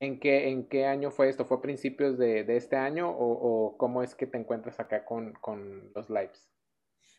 ¿en, 0.00 0.18
qué, 0.18 0.48
¿En 0.48 0.68
qué 0.68 0.86
año 0.86 1.12
fue 1.12 1.28
esto? 1.28 1.44
¿Fue 1.44 1.58
a 1.58 1.62
principios 1.62 2.18
de, 2.18 2.44
este 2.56 2.74
año 2.74 3.08
o, 3.08 3.76
cómo 3.78 4.02
es 4.02 4.16
que 4.16 4.26
te 4.26 4.38
encuentras 4.38 4.80
acá 4.80 5.04
con, 5.04 5.92
los 5.94 6.10
lives? 6.10 6.50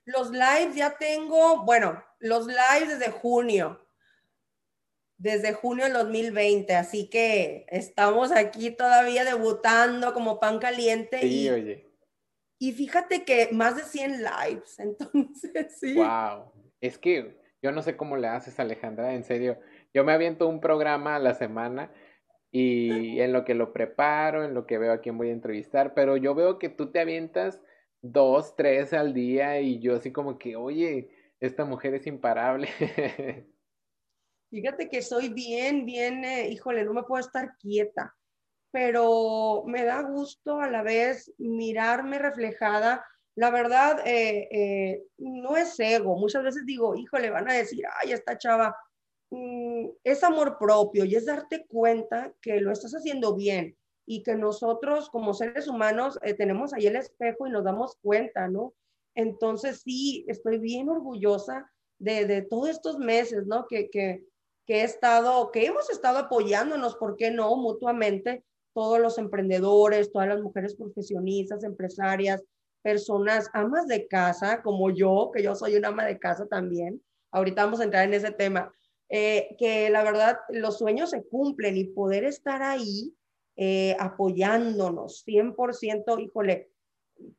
Los 0.04 0.32
lives 0.32 0.76
ya 0.76 0.98
tengo, 0.98 1.64
bueno, 1.64 2.04
los 2.20 2.46
lives 2.46 3.00
desde 3.00 3.10
junio, 3.10 3.80
desde 5.20 5.54
junio 5.54 5.84
del 5.84 5.94
2020, 5.94 6.76
así 6.76 7.10
que 7.10 7.66
estamos 7.68 8.32
aquí 8.32 8.72
todavía 8.72 9.26
debutando 9.26 10.14
como 10.14 10.40
pan 10.40 10.60
caliente. 10.60 11.20
Sí, 11.20 11.46
y, 11.46 11.50
oye. 11.50 11.86
Y 12.58 12.72
fíjate 12.72 13.24
que 13.26 13.50
más 13.52 13.76
de 13.76 13.84
100 13.84 14.24
lives, 14.24 14.80
entonces 14.80 15.78
sí. 15.78 15.94
Wow. 15.96 16.52
Es 16.82 16.98
que 16.98 17.38
yo 17.62 17.72
no 17.74 17.82
sé 17.82 17.98
cómo 17.98 18.16
le 18.16 18.30
haces, 18.30 18.60
Alejandra, 18.60 19.14
en 19.14 19.26
serio. 19.26 19.60
Yo 19.94 20.06
me 20.06 20.14
aviento 20.14 20.48
un 20.48 20.62
programa 20.62 21.18
a 21.18 21.20
la 21.20 21.34
semana 21.34 21.92
y 22.52 23.20
en 23.20 23.34
lo 23.34 23.44
que 23.44 23.54
lo 23.54 23.74
preparo, 23.74 24.44
en 24.44 24.54
lo 24.54 24.66
que 24.66 24.78
veo 24.78 24.94
a 24.94 25.02
quién 25.02 25.18
voy 25.18 25.30
a 25.30 25.34
entrevistar, 25.34 25.94
pero 25.94 26.16
yo 26.18 26.34
veo 26.34 26.58
que 26.58 26.70
tú 26.70 26.92
te 26.92 27.00
avientas 27.00 27.62
dos, 28.02 28.56
tres 28.56 28.94
al 28.94 29.14
día 29.14 29.60
y 29.60 29.80
yo 29.80 29.96
así 29.96 30.12
como 30.12 30.40
que, 30.40 30.56
oye, 30.56 31.10
esta 31.42 31.66
mujer 31.66 31.94
es 31.96 32.08
imparable. 32.08 32.70
Fíjate 34.50 34.90
que 34.90 35.02
soy 35.04 35.30
bien, 35.30 35.86
bien, 35.86 36.26
eh, 36.26 36.50
híjole, 36.50 36.84
no 36.84 36.94
me 36.94 37.04
puedo 37.04 37.20
estar 37.22 37.56
quieta, 37.58 38.16
pero 38.72 39.64
me 39.68 39.84
da 39.84 40.02
gusto 40.02 40.60
a 40.60 40.70
la 40.70 40.82
vez 40.82 41.32
mirarme 41.38 42.18
reflejada. 42.18 43.06
La 43.36 43.52
verdad, 43.52 44.00
eh, 44.06 44.48
eh, 44.52 45.04
no 45.20 45.56
es 45.56 45.80
ego. 45.80 46.18
Muchas 46.18 46.44
veces 46.44 46.66
digo, 46.66 46.96
híjole, 46.96 47.30
van 47.30 47.50
a 47.50 47.54
decir, 47.54 47.84
ay, 48.02 48.12
esta 48.12 48.38
chava, 48.40 48.76
mm, 49.30 49.88
es 50.04 50.24
amor 50.24 50.58
propio 50.60 51.06
y 51.06 51.16
es 51.16 51.26
darte 51.26 51.66
cuenta 51.68 52.34
que 52.42 52.60
lo 52.60 52.72
estás 52.72 52.94
haciendo 52.94 53.36
bien 53.36 53.78
y 54.08 54.24
que 54.24 54.34
nosotros 54.36 55.10
como 55.12 55.36
seres 55.36 55.68
humanos 55.68 56.20
tenemos 56.38 56.74
ahí 56.74 56.88
el 56.88 56.96
espejo 56.96 57.46
y 57.46 57.52
nos 57.52 57.64
damos 57.64 57.96
cuenta, 58.02 58.48
¿no? 58.48 58.74
Entonces 59.14 59.82
sí, 59.84 60.26
estoy 60.28 60.58
bien 60.58 60.90
orgullosa 60.90 61.72
de, 62.00 62.26
de 62.26 62.42
todos 62.42 62.70
estos 62.70 62.98
meses, 62.98 63.46
¿no? 63.46 63.68
Que, 63.68 63.90
que, 63.92 64.24
que 64.70 64.82
he 64.82 64.84
estado, 64.84 65.50
que 65.50 65.66
hemos 65.66 65.90
estado 65.90 66.20
apoyándonos, 66.20 66.96
¿por 66.96 67.16
qué 67.16 67.32
no? 67.32 67.56
Mutuamente, 67.56 68.44
todos 68.76 69.00
los 69.00 69.18
emprendedores, 69.18 70.12
todas 70.12 70.28
las 70.28 70.42
mujeres 70.42 70.76
profesionistas, 70.76 71.64
empresarias, 71.64 72.44
personas, 72.84 73.50
amas 73.54 73.88
de 73.88 74.08
casa, 74.08 74.62
como 74.62 74.92
yo, 74.92 75.32
que 75.34 75.42
yo 75.42 75.56
soy 75.56 75.76
una 75.76 75.88
ama 75.88 76.06
de 76.06 76.20
casa 76.20 76.46
también. 76.46 77.02
Ahorita 77.32 77.66
vamos 77.66 77.80
a 77.80 77.86
entrar 77.86 78.04
en 78.04 78.14
ese 78.14 78.30
tema. 78.30 78.72
Eh, 79.10 79.56
que 79.58 79.90
la 79.90 80.04
verdad 80.04 80.38
los 80.50 80.78
sueños 80.78 81.10
se 81.10 81.24
cumplen 81.24 81.76
y 81.76 81.86
poder 81.86 82.24
estar 82.24 82.62
ahí 82.62 83.16
eh, 83.56 83.98
apoyándonos 84.00 85.24
100%, 85.26 86.20
híjole, 86.20 86.70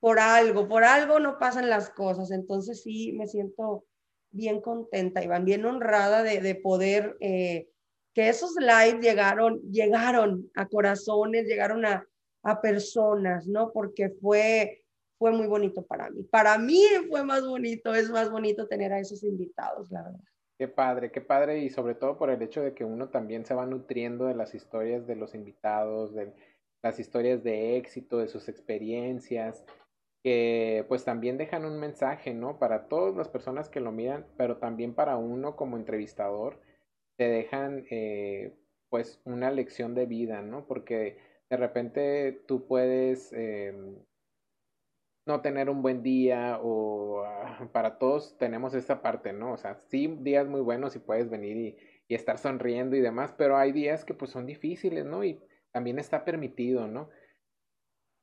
por 0.01 0.19
algo, 0.19 0.67
por 0.67 0.83
algo 0.83 1.21
no 1.21 1.39
pasan 1.39 1.71
las 1.71 1.91
cosas. 1.91 2.33
Entonces 2.33 2.83
sí, 2.83 3.13
me 3.13 3.29
siento 3.29 3.85
bien 4.31 4.61
contenta, 4.61 5.23
Iván, 5.23 5.45
bien 5.45 5.65
honrada 5.65 6.23
de, 6.23 6.55
poder, 6.55 7.17
eh, 7.21 7.69
que 8.15 8.29
esos 8.29 8.55
lives 8.57 9.01
llegaron, 9.01 9.61
llegaron 9.71 10.51
a 10.55 10.67
corazones, 10.67 11.47
llegaron 11.47 11.85
a, 11.85 12.07
a 12.43 12.61
personas, 12.61 13.47
¿no? 13.47 13.73
Porque 13.73 14.11
fue, 14.11 14.85
fue 15.19 15.33
muy 15.33 15.47
bonito 15.47 15.83
para 15.83 16.11
mí. 16.11 16.23
Para 16.25 16.59
mí 16.59 16.83
fue 17.09 17.25
más 17.25 17.47
bonito, 17.47 17.95
es 17.95 18.11
más 18.11 18.31
bonito 18.31 18.67
tener 18.67 18.93
a 18.93 19.01
esos 19.01 19.23
invitados, 19.23 19.91
la 19.91 20.03
verdad. 20.03 20.21
Qué 20.59 20.69
padre, 20.69 21.11
qué 21.11 21.23
padre 21.23 21.61
y 21.61 21.71
sobre 21.71 21.95
todo 21.95 22.19
por 22.19 22.29
el 22.29 22.43
hecho 22.43 22.61
de 22.61 22.75
que 22.75 22.85
uno 22.85 23.09
también 23.09 23.47
se 23.47 23.55
va 23.55 23.65
nutriendo 23.65 24.27
de 24.27 24.35
las 24.35 24.55
historias 24.55 25.07
de 25.07 25.17
los 25.17 25.35
invitados, 25.35 26.15
de 26.15 26.35
las 26.83 26.99
historias 27.01 27.43
de 27.43 27.77
éxito, 27.79 28.19
de 28.19 28.29
sus 28.29 28.49
experiencias, 28.49 29.65
que 30.23 30.85
pues 30.89 31.05
también 31.05 31.39
dejan 31.39 31.65
un 31.65 31.79
mensaje, 31.79 32.35
¿no? 32.35 32.59
Para 32.59 32.89
todas 32.89 33.17
las 33.17 33.29
personas 33.29 33.69
que 33.69 33.81
lo 33.81 33.93
miran, 33.93 34.27
pero 34.37 34.59
también 34.59 34.95
para 34.95 35.17
uno 35.17 35.57
como 35.57 35.77
entrevistador, 35.77 36.61
te 37.17 37.29
dejan 37.29 37.87
eh, 37.91 38.57
pues 38.91 39.21
una 39.25 39.51
lección 39.51 39.95
de 39.95 40.07
vida, 40.07 40.43
¿no? 40.43 40.67
Porque 40.67 41.19
de 41.51 41.57
repente 41.57 42.33
tú 42.47 42.67
puedes 42.67 43.33
em, 43.33 43.97
no 45.27 45.41
tener 45.43 45.71
un 45.71 45.83
buen 45.83 46.03
día 46.03 46.59
o 46.63 47.23
ah, 47.25 47.69
para 47.73 47.99
todos 47.99 48.37
tenemos 48.39 48.75
esta 48.75 49.03
parte, 49.03 49.33
¿no? 49.33 49.53
O 49.53 49.57
sea, 49.57 49.75
sí, 49.77 50.07
días 50.21 50.47
muy 50.49 50.61
buenos 50.61 50.97
y 50.97 50.99
puedes 50.99 51.31
venir 51.31 51.57
y, 51.57 51.77
y 52.09 52.15
estar 52.15 52.39
sonriendo 52.39 52.97
y 52.97 53.01
demás, 53.01 53.33
pero 53.37 53.57
hay 53.57 53.73
días 53.73 54.05
que 54.05 54.15
pues 54.15 54.31
son 54.31 54.47
difíciles, 54.47 55.05
¿no? 55.05 55.25
Y 55.25 55.41
también 55.73 55.99
está 55.99 56.25
permitido, 56.25 56.89
¿no? 56.89 57.11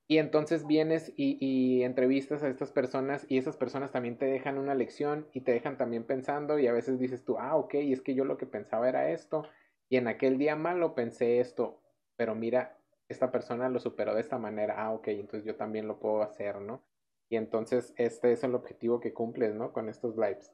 Y 0.09 0.19
entonces 0.19 0.65
vienes 0.65 1.11
y, 1.17 1.83
entrevistas 1.83 2.41
a 2.41 2.47
estas 2.47 2.71
personas 2.71 3.25
y 3.27 3.37
esas 3.37 3.57
personas 3.57 3.91
también 3.91 4.17
te 4.17 4.25
dejan 4.25 4.57
una 4.57 4.73
lección 4.73 5.27
y 5.33 5.41
te 5.41 5.51
dejan 5.51 5.77
también 5.77 6.05
pensando 6.05 6.57
y 6.59 6.67
a 6.67 6.71
veces 6.71 6.97
dices 6.97 7.25
tú, 7.25 7.37
ah, 7.37 7.57
ok, 7.57 7.73
es 7.75 8.01
que 8.01 8.15
yo 8.15 8.23
lo 8.23 8.37
que 8.37 8.45
pensaba 8.45 8.87
era 8.87 9.11
esto 9.11 9.43
y 9.89 9.97
en 9.97 10.07
aquel 10.07 10.37
día 10.37 10.55
malo 10.55 10.95
pensé 10.95 11.41
esto, 11.41 11.81
pero 12.15 12.35
mira, 12.35 12.77
esta 13.09 13.31
persona 13.31 13.67
lo 13.67 13.79
superó 13.79 14.15
de 14.15 14.21
esta 14.21 14.37
manera, 14.37 14.75
ah, 14.77 14.91
ok, 14.91 15.09
entonces 15.09 15.45
yo 15.45 15.55
también 15.55 15.87
lo 15.87 15.99
puedo 15.99 16.21
hacer, 16.21 16.61
¿no? 16.61 16.81
Y 17.29 17.35
entonces 17.35 17.93
este 17.97 18.31
es 18.31 18.43
el 18.45 18.55
objetivo 18.55 19.01
que 19.01 19.13
cumples, 19.13 19.55
¿no? 19.55 19.73
Con 19.73 19.89
estos 19.89 20.15
lives. 20.15 20.53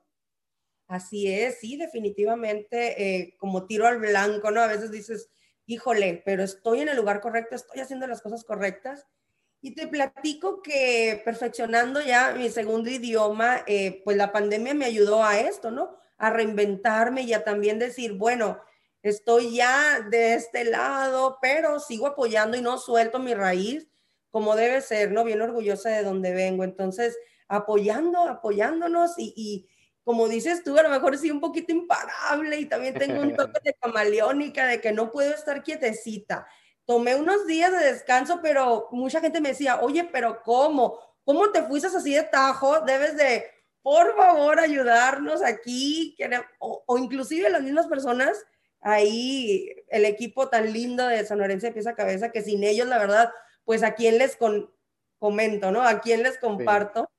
Así 0.87 1.31
es, 1.31 1.59
sí, 1.59 1.77
definitivamente, 1.77 3.01
eh, 3.01 3.35
como 3.37 3.67
tiro 3.67 3.85
al 3.85 3.99
blanco, 3.99 4.49
¿no? 4.49 4.61
A 4.61 4.67
veces 4.67 4.89
dices, 4.89 5.31
híjole, 5.67 6.23
pero 6.25 6.43
estoy 6.43 6.81
en 6.81 6.89
el 6.89 6.97
lugar 6.97 7.21
correcto, 7.21 7.55
estoy 7.55 7.81
haciendo 7.81 8.07
las 8.07 8.21
cosas 8.21 8.43
correctas 8.43 9.07
y 9.65 9.71
te 9.71 9.88
platico 9.88 10.62
que 10.62 11.21
perfeccionando 11.23 12.02
ya 12.02 12.34
mi 12.34 12.49
segundo 12.49 12.89
idioma, 12.89 13.63
eh, 13.65 14.02
pues 14.04 14.17
la 14.17 14.34
pandemia 14.34 14.73
me 14.73 14.84
ayudó 14.84 15.23
a 15.23 15.39
esto, 15.39 15.71
¿no? 15.71 15.97
A 16.17 16.32
reinventarme 16.32 17.21
y 17.21 17.34
a 17.34 17.45
también 17.45 17.80
decir, 17.80 18.12
bueno, 18.12 18.60
estoy 19.02 19.56
ya 19.56 20.02
de 20.02 20.34
este 20.34 20.65
lado, 20.65 21.38
pero 21.41 21.80
sigo 21.80 22.08
apoyando 22.08 22.58
y 22.58 22.62
no 22.62 22.78
suelto 22.78 23.19
mi 23.19 23.34
raíz 23.34 23.88
como 24.32 24.58
debe 24.58 24.82
ser, 24.82 25.13
¿no? 25.13 25.23
Bien 25.23 25.41
orgullosa 25.41 25.91
de 25.91 26.04
donde 26.04 26.34
vengo. 26.34 26.65
Entonces, 26.65 27.17
apoyando, 27.47 28.19
apoyándonos 28.28 29.17
y, 29.17 29.34
y 29.38 29.69
como 30.04 30.28
dices 30.28 30.65
tú, 30.65 30.78
a 30.78 30.84
lo 30.84 30.89
mejor 30.89 31.17
sí 31.17 31.32
un 31.32 31.39
poquito 31.39 31.71
imparable 31.71 32.60
y 32.60 32.65
también 32.65 32.95
tengo 32.95 33.21
un 33.21 33.34
toque 33.38 33.62
de 33.63 33.73
camaleónica, 33.76 34.67
de 34.67 34.82
que 34.82 34.91
no 34.91 35.10
puedo 35.10 35.34
estar 35.34 35.63
quietecita 35.63 36.45
tomé 36.85 37.15
unos 37.15 37.47
días 37.47 37.71
de 37.71 37.91
descanso, 37.91 38.39
pero 38.41 38.87
mucha 38.91 39.21
gente 39.21 39.41
me 39.41 39.49
decía, 39.49 39.81
oye, 39.81 40.03
pero 40.11 40.41
¿cómo? 40.43 40.99
¿Cómo 41.23 41.51
te 41.51 41.63
fuiste 41.63 41.87
así 41.87 42.13
de 42.13 42.23
tajo? 42.23 42.81
Debes 42.81 43.15
de, 43.15 43.45
por 43.81 44.15
favor, 44.15 44.59
ayudarnos 44.59 45.41
aquí, 45.41 46.17
o, 46.59 46.83
o 46.85 46.97
inclusive 46.97 47.49
las 47.49 47.61
mismas 47.61 47.87
personas, 47.87 48.45
ahí 48.81 49.73
el 49.87 50.05
equipo 50.05 50.49
tan 50.49 50.71
lindo 50.73 51.07
de 51.07 51.25
San 51.25 51.39
Lorenzo 51.39 51.67
de 51.67 51.73
Pieza 51.73 51.91
a 51.91 51.95
Cabeza, 51.95 52.31
que 52.31 52.41
sin 52.41 52.63
ellos, 52.63 52.87
la 52.87 52.99
verdad, 52.99 53.31
pues 53.63 53.83
a 53.83 53.95
quién 53.95 54.17
les 54.17 54.37
comento, 55.19 55.71
¿no? 55.71 55.81
A 55.83 56.01
quién 56.01 56.23
les 56.23 56.37
comparto. 56.37 57.09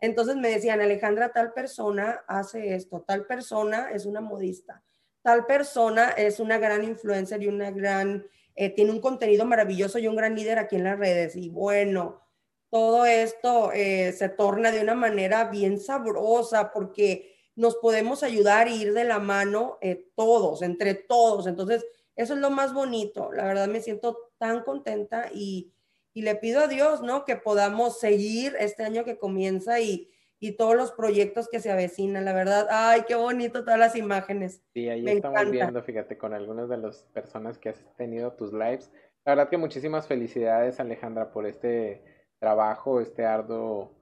Entonces 0.00 0.34
me 0.34 0.50
decían, 0.50 0.80
Alejandra, 0.80 1.32
tal 1.32 1.52
persona 1.52 2.24
hace 2.26 2.74
esto, 2.74 3.04
tal 3.06 3.24
persona 3.24 3.90
es 3.92 4.04
una 4.04 4.20
modista, 4.20 4.82
tal 5.22 5.46
persona 5.46 6.10
es 6.10 6.40
una 6.40 6.58
gran 6.58 6.82
influencer 6.82 7.40
y 7.40 7.46
una 7.46 7.70
gran 7.70 8.26
eh, 8.54 8.70
tiene 8.70 8.90
un 8.90 9.00
contenido 9.00 9.44
maravilloso 9.44 9.98
y 9.98 10.08
un 10.08 10.16
gran 10.16 10.34
líder 10.34 10.58
aquí 10.58 10.76
en 10.76 10.84
las 10.84 10.98
redes. 10.98 11.36
Y 11.36 11.48
bueno, 11.48 12.22
todo 12.70 13.06
esto 13.06 13.72
eh, 13.72 14.12
se 14.12 14.28
torna 14.28 14.70
de 14.70 14.80
una 14.80 14.94
manera 14.94 15.44
bien 15.44 15.78
sabrosa 15.78 16.72
porque 16.72 17.36
nos 17.54 17.76
podemos 17.76 18.22
ayudar 18.22 18.68
e 18.68 18.76
ir 18.76 18.94
de 18.94 19.04
la 19.04 19.18
mano 19.18 19.78
eh, 19.80 20.08
todos, 20.14 20.62
entre 20.62 20.94
todos. 20.94 21.46
Entonces, 21.46 21.84
eso 22.16 22.34
es 22.34 22.40
lo 22.40 22.50
más 22.50 22.72
bonito. 22.74 23.32
La 23.32 23.44
verdad 23.44 23.68
me 23.68 23.80
siento 23.80 24.32
tan 24.38 24.62
contenta 24.62 25.30
y, 25.32 25.72
y 26.14 26.22
le 26.22 26.34
pido 26.34 26.60
a 26.60 26.68
Dios, 26.68 27.02
¿no? 27.02 27.24
Que 27.24 27.36
podamos 27.36 27.98
seguir 27.98 28.56
este 28.58 28.84
año 28.84 29.04
que 29.04 29.18
comienza 29.18 29.80
y, 29.80 30.11
y 30.42 30.56
todos 30.56 30.74
los 30.74 30.90
proyectos 30.90 31.48
que 31.48 31.60
se 31.60 31.70
avecinan, 31.70 32.24
la 32.24 32.32
verdad, 32.32 32.66
ay, 32.68 33.02
qué 33.06 33.14
bonito 33.14 33.62
todas 33.62 33.78
las 33.78 33.94
imágenes. 33.94 34.60
Sí, 34.74 34.88
ahí 34.88 35.06
estamos 35.06 35.48
viendo, 35.52 35.80
fíjate, 35.84 36.18
con 36.18 36.34
algunas 36.34 36.68
de 36.68 36.78
las 36.78 37.04
personas 37.14 37.58
que 37.58 37.68
has 37.68 37.84
tenido 37.96 38.32
tus 38.32 38.52
lives. 38.52 38.90
La 39.24 39.36
verdad 39.36 39.48
que 39.48 39.56
muchísimas 39.56 40.08
felicidades, 40.08 40.80
Alejandra, 40.80 41.30
por 41.30 41.46
este 41.46 42.02
trabajo, 42.40 43.00
este 43.00 43.24
arduo 43.24 43.94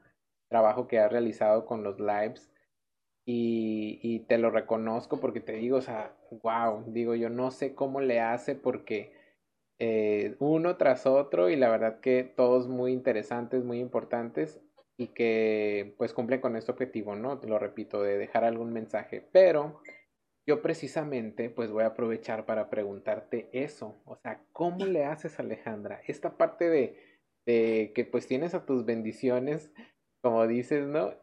trabajo 0.48 0.88
que 0.88 0.98
has 0.98 1.12
realizado 1.12 1.66
con 1.66 1.82
los 1.82 2.00
lives. 2.00 2.50
Y, 3.26 4.00
y 4.02 4.20
te 4.20 4.38
lo 4.38 4.50
reconozco 4.50 5.20
porque 5.20 5.40
te 5.40 5.52
digo, 5.52 5.76
o 5.76 5.82
sea, 5.82 6.16
wow, 6.42 6.84
digo, 6.86 7.14
yo 7.16 7.28
no 7.28 7.50
sé 7.50 7.74
cómo 7.74 8.00
le 8.00 8.18
hace 8.20 8.54
porque 8.54 9.12
eh, 9.78 10.36
uno 10.38 10.78
tras 10.78 11.04
otro 11.04 11.50
y 11.50 11.56
la 11.56 11.68
verdad 11.68 12.00
que 12.00 12.24
todos 12.24 12.66
muy 12.66 12.92
interesantes, 12.92 13.62
muy 13.62 13.78
importantes 13.78 14.58
y 15.00 15.06
que 15.06 15.94
pues 15.96 16.12
cumplen 16.12 16.42
con 16.42 16.56
este 16.56 16.70
objetivo, 16.70 17.16
¿no? 17.16 17.38
Te 17.38 17.48
lo 17.48 17.58
repito, 17.58 18.02
de 18.02 18.18
dejar 18.18 18.44
algún 18.44 18.70
mensaje. 18.70 19.26
Pero 19.32 19.80
yo 20.46 20.60
precisamente 20.60 21.48
pues 21.48 21.70
voy 21.70 21.84
a 21.84 21.86
aprovechar 21.86 22.44
para 22.44 22.68
preguntarte 22.68 23.48
eso. 23.54 23.96
O 24.04 24.16
sea, 24.16 24.42
¿cómo 24.52 24.84
le 24.84 25.06
haces 25.06 25.40
Alejandra? 25.40 26.02
Esta 26.06 26.36
parte 26.36 26.68
de, 26.68 26.98
de 27.46 27.92
que 27.94 28.04
pues 28.04 28.26
tienes 28.26 28.52
a 28.52 28.66
tus 28.66 28.84
bendiciones, 28.84 29.72
como 30.20 30.46
dices, 30.46 30.86
¿no? 30.86 31.14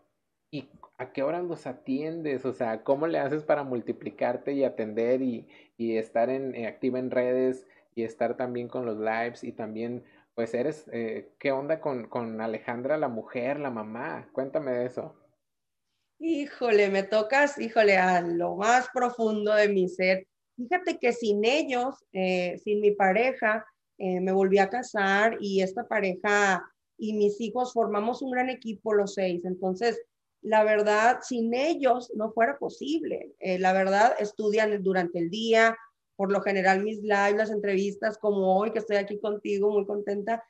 ¿Y 0.49 0.69
a 0.97 1.11
qué 1.13 1.21
hora 1.21 1.43
los 1.43 1.67
atiendes? 1.67 2.45
O 2.45 2.53
sea, 2.53 2.83
¿cómo 2.83 3.05
le 3.05 3.19
haces 3.19 3.43
para 3.43 3.61
multiplicarte 3.61 4.53
y 4.53 4.63
atender 4.63 5.21
y, 5.21 5.47
y 5.77 5.97
estar 5.97 6.31
en, 6.31 6.55
eh, 6.55 6.65
activa 6.65 6.97
en 6.97 7.11
redes 7.11 7.67
y 7.93 8.01
estar 8.01 8.37
también 8.37 8.69
con 8.69 8.87
los 8.87 8.97
lives 8.97 9.43
y 9.43 9.51
también 9.51 10.03
pues 10.37 10.53
eres, 10.53 10.85
eh, 10.93 11.31
¿qué 11.39 11.51
onda 11.51 11.81
con, 11.81 12.09
con 12.09 12.39
Alejandra, 12.41 12.95
la 12.95 13.07
mujer, 13.07 13.59
la 13.59 13.71
mamá? 13.71 14.29
Cuéntame 14.33 14.71
de 14.71 14.85
eso. 14.85 15.15
Híjole, 16.19 16.91
me 16.91 17.01
tocas, 17.01 17.57
híjole, 17.57 17.97
a 17.97 18.21
lo 18.21 18.55
más 18.55 18.87
profundo 18.93 19.55
de 19.55 19.67
mi 19.67 19.89
ser. 19.89 20.27
Fíjate 20.55 20.99
que 20.99 21.11
sin 21.11 21.43
ellos, 21.43 22.05
eh, 22.13 22.59
sin 22.63 22.81
mi 22.81 22.91
pareja, 22.91 23.65
eh, 23.97 24.19
me 24.19 24.31
volví 24.31 24.59
a 24.59 24.69
casar 24.69 25.37
y 25.39 25.63
esta 25.63 25.87
pareja 25.87 26.63
y 26.99 27.13
mis 27.13 27.41
hijos 27.41 27.73
formamos 27.73 28.21
un 28.21 28.29
gran 28.29 28.51
equipo 28.51 28.93
los 28.93 29.15
seis. 29.15 29.43
Entonces, 29.43 29.99
la 30.43 30.63
verdad, 30.63 31.17
sin 31.23 31.51
ellos 31.55 32.11
no 32.13 32.31
fuera 32.31 32.59
posible. 32.59 33.33
La 33.39 33.73
verdad, 33.73 34.13
estudian 34.19 34.83
durante 34.83 35.17
el 35.17 35.31
día, 35.31 35.75
por 36.17 36.31
lo 36.31 36.41
general 36.41 36.83
mis 36.83 37.01
lives, 37.01 37.37
las 37.37 37.51
entrevistas 37.51 38.17
como 38.17 38.57
hoy 38.57 38.71
que 38.71 38.79
estoy 38.79 38.97
aquí 38.97 39.17
contigo, 39.19 39.71
muy 39.71 39.85
contenta, 39.85 40.43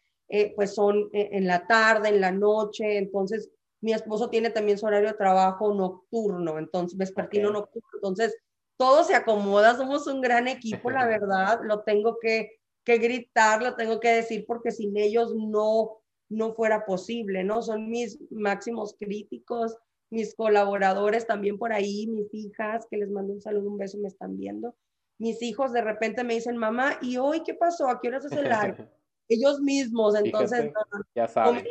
pues 0.56 0.74
son 0.74 1.10
en 1.14 1.46
la 1.46 1.68
tarde, 1.68 2.10
en 2.10 2.22
la 2.22 2.32
noche. 2.32 2.98
Entonces, 2.98 3.52
mi 3.82 3.94
esposo 3.94 4.30
tiene 4.30 4.50
también 4.50 4.78
su 4.78 4.86
horario 4.86 5.10
de 5.10 5.18
trabajo 5.18 5.74
nocturno, 5.74 6.58
entonces, 6.58 6.98
vespertino 6.98 7.52
nocturno. 7.52 7.90
Entonces, 7.94 8.36
todo 8.78 9.04
se 9.04 9.16
acomoda, 9.16 9.76
somos 9.76 10.08
un 10.08 10.22
gran 10.22 10.48
equipo, 10.48 10.90
la 10.90 11.06
verdad, 11.08 11.60
lo 11.64 11.82
tengo 11.82 12.18
que, 12.20 12.60
que 12.84 12.98
gritar, 12.98 13.62
lo 13.62 13.76
tengo 13.76 14.00
que 14.00 14.10
decir, 14.10 14.46
porque 14.48 14.72
sin 14.72 14.98
ellos 14.98 15.36
no, 15.36 15.98
no 16.30 16.54
fuera 16.54 16.86
posible, 16.86 17.44
¿no? 17.44 17.62
Son 17.62 17.90
mis 17.90 18.20
máximos 18.32 18.96
críticos, 18.98 19.76
mis 20.10 20.36
colaboradores 20.36 21.28
también 21.28 21.58
por 21.58 21.74
ahí, 21.74 22.08
mis 22.08 22.34
hijas, 22.34 22.88
que 22.90 22.98
les 22.98 23.10
mando 23.10 23.34
un 23.34 23.42
saludo, 23.42 23.70
un 23.70 23.78
beso, 23.78 23.98
me 23.98 24.08
están 24.08 24.38
viendo. 24.38 24.76
Mis 25.20 25.42
hijos 25.42 25.74
de 25.74 25.82
repente 25.82 26.24
me 26.24 26.36
dicen, 26.36 26.58
mamá, 26.58 26.98
¿y 27.02 27.18
hoy 27.18 27.44
qué 27.44 27.54
pasó? 27.54 27.90
¿A 27.90 28.00
qué 28.00 28.10
hora 28.10 28.18
es 28.18 28.32
el 28.32 28.44
live? 28.50 28.90
Ellos 29.30 29.60
mismos, 29.60 30.16
entonces, 30.16 30.72
ya 31.14 31.28
saben. 31.28 31.66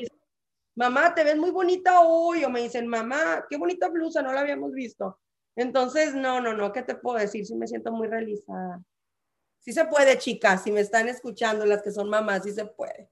mamá, 0.75 1.15
te 1.15 1.25
ves 1.25 1.37
muy 1.37 1.51
bonita 1.51 2.01
hoy, 2.01 2.45
o 2.45 2.51
me 2.51 2.61
dicen, 2.61 2.87
mamá, 2.87 3.47
qué 3.49 3.57
bonita 3.57 3.89
blusa, 3.89 4.21
no 4.21 4.33
la 4.33 4.41
habíamos 4.41 4.73
visto. 4.73 5.19
Entonces, 5.57 6.15
no, 6.15 6.41
no, 6.41 6.53
no, 6.53 6.71
¿qué 6.73 6.83
te 6.83 6.97
puedo 6.97 7.19
decir? 7.19 7.47
Sí 7.47 7.55
me 7.55 7.67
siento 7.67 7.93
muy 7.93 8.09
realizada. 8.09 8.83
Sí 9.61 9.73
se 9.73 9.87
puede, 9.87 10.19
chicas, 10.19 10.63
si 10.63 10.71
me 10.71 10.81
están 10.81 11.09
escuchando 11.09 11.65
las 11.65 11.83
que 11.83 11.91
son 11.91 12.11
mamás, 12.11 12.43
sí 12.45 12.53
se 12.53 12.67
puede. 12.67 13.09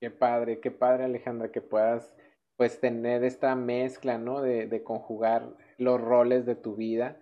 Qué 0.00 0.10
padre, 0.10 0.58
qué 0.58 0.70
padre, 0.70 1.04
Alejandra, 1.04 1.52
que 1.52 1.60
puedas 1.60 2.16
pues 2.56 2.80
tener 2.80 3.24
esta 3.24 3.54
mezcla, 3.54 4.18
¿no? 4.18 4.40
De, 4.40 4.66
de 4.66 4.82
conjugar 4.82 5.54
los 5.78 6.00
roles 6.00 6.46
de 6.46 6.54
tu 6.54 6.76
vida 6.76 7.20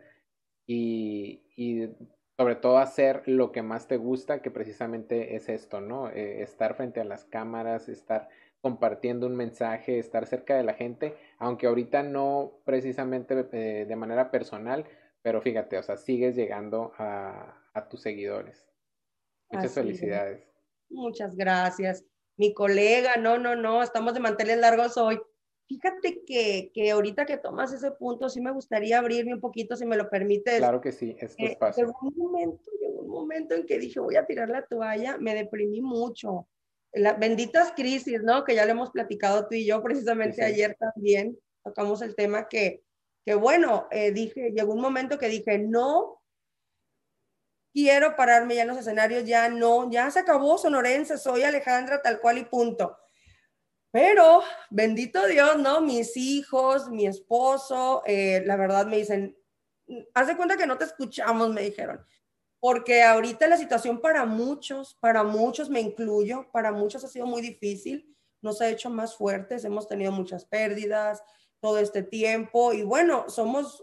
y, 0.67 1.43
y, 1.57 1.89
sobre 2.41 2.57
todo 2.57 2.79
hacer 2.79 3.23
lo 3.27 3.53
que 3.53 3.61
más 3.61 3.87
te 3.87 3.99
gusta, 3.99 4.41
que 4.41 4.51
precisamente 4.51 5.37
es 5.37 5.51
esto, 5.51 5.83
¿no? 5.83 6.09
Eh, 6.09 6.41
estar 6.41 6.75
frente 6.75 6.99
a 6.99 7.05
las 7.05 7.27
cámaras, 7.27 7.91
estar 7.91 8.31
compartiendo 8.63 9.27
un 9.27 9.37
mensaje, 9.37 9.99
estar 9.99 10.25
cerca 10.25 10.57
de 10.57 10.65
la 10.65 10.73
gente, 10.73 11.15
aunque 11.37 11.67
ahorita 11.67 12.03
no 12.03 12.63
precisamente 12.65 13.47
eh, 13.53 13.85
de 13.87 13.95
manera 13.95 14.31
personal, 14.31 14.87
pero 15.21 15.43
fíjate, 15.43 15.77
o 15.77 15.83
sea, 15.83 15.99
sigues 15.99 16.35
llegando 16.35 16.95
a, 16.97 17.59
tus 17.91 18.01
seguidores. 18.01 18.67
Muchas 19.51 19.75
felicidades. 19.75 20.43
Muchas 20.89 21.37
gracias. 21.37 22.07
Mi 22.39 22.55
colega, 22.55 23.17
no, 23.17 23.37
no, 23.37 23.55
no, 23.55 23.83
estamos 23.83 24.15
de 24.15 24.21
manteles 24.21 24.57
largos 24.57 24.97
hoy. 24.97 25.21
Fíjate 25.71 26.25
que, 26.25 26.73
que 26.75 26.91
ahorita 26.91 27.25
que 27.27 27.37
tomas 27.37 27.73
ese 27.73 27.93
punto, 27.93 28.29
sí 28.29 28.41
me 28.41 28.51
gustaría 28.51 28.99
abrirme 28.99 29.35
un 29.35 29.41
poquito, 29.41 29.77
si 29.77 29.87
me 29.87 29.97
lo 29.97 30.11
permites. 30.11 30.59
Claro 30.59 30.81
que 30.81 30.91
sí, 30.91 31.15
es 31.21 31.37
tu 31.37 31.45
eh, 31.45 31.53
espacio. 31.53 31.87
llegó 31.87 31.97
un 32.03 32.15
momento, 32.17 32.71
llegó 32.81 33.03
un 33.03 33.09
momento 33.09 33.55
en 33.55 33.65
que 33.67 33.79
dije, 33.79 34.01
voy 34.01 34.17
a 34.17 34.27
tirar 34.27 34.49
la 34.49 34.67
toalla, 34.67 35.17
me 35.19 35.33
deprimí 35.33 35.81
mucho 35.81 36.49
las 36.93 37.17
benditas 37.21 37.73
crisis, 37.77 38.21
¿no? 38.21 38.43
Que 38.43 38.57
ya 38.57 38.65
lo 38.65 38.73
hemos 38.73 38.91
platicado 38.91 39.47
tú 39.47 39.55
y 39.55 39.65
yo 39.65 39.81
precisamente 39.81 40.43
ayer 40.43 40.77
también, 40.77 41.39
tocamos 41.63 42.03
el 42.03 42.17
tema 42.17 42.49
que, 42.49 42.83
que 43.25 43.37
bueno, 43.37 43.87
eh, 43.93 44.11
dije, 44.11 44.51
llegó 44.51 44.75
un 44.75 44.81
momento 44.81 45.21
que 45.21 45.29
dije, 45.29 45.57
no 45.57 46.21
quiero 47.73 48.17
pararme 48.17 48.57
ya 48.57 48.63
en 48.63 48.69
los 48.69 48.79
escenarios, 48.79 49.25
ya 49.25 49.49
no, 49.49 49.89
ya 49.89 50.11
se 50.11 50.19
acabó 50.19 50.59
Sonorense, 50.59 51.17
soy 51.17 51.45
Alejandra 51.45 52.03
tal 52.03 52.19
cual 52.19 52.39
y 52.39 52.45
punto. 52.45 52.97
Pero, 53.93 54.43
bendito 54.71 55.27
Dios, 55.27 55.59
¿no? 55.59 55.81
Mis 55.81 56.17
hijos, 56.17 56.91
mi 56.91 57.07
esposo, 57.07 58.03
eh, 58.07 58.43
la 58.47 58.57
verdad 58.57 58.87
me 58.87 58.99
dicen, 58.99 59.37
haz 60.15 60.29
de 60.29 60.37
cuenta 60.37 60.57
que 60.57 60.67
no 60.67 60.79
te 60.79 60.85
escuchamos, 60.85 61.51
me 61.51 61.63
dijeron 61.63 62.05
porque 62.61 63.03
ahorita 63.03 63.49
la 63.49 63.57
situación 63.57 64.01
para 64.01 64.27
muchos, 64.27 64.95
para 65.01 65.25
muchos 65.25 65.71
me 65.71 65.81
incluyo, 65.81 66.47
para 66.53 66.73
muchos 66.73 67.03
ha 67.05 67.09
sido 67.09 67.27
muy 67.27 67.41
difícil, 67.41 68.15
nos 68.43 68.61
ha 68.61 68.69
hecho 68.69 68.91
más 68.91 69.17
fuertes, 69.17 69.65
hemos 69.65 69.89
tenido 69.89 70.13
muchas 70.13 70.45
pérdidas 70.45 71.23
todo 71.61 71.79
este 71.79 72.03
tiempo 72.03 72.73
y 72.75 72.83
bueno, 72.83 73.25
somos 73.29 73.83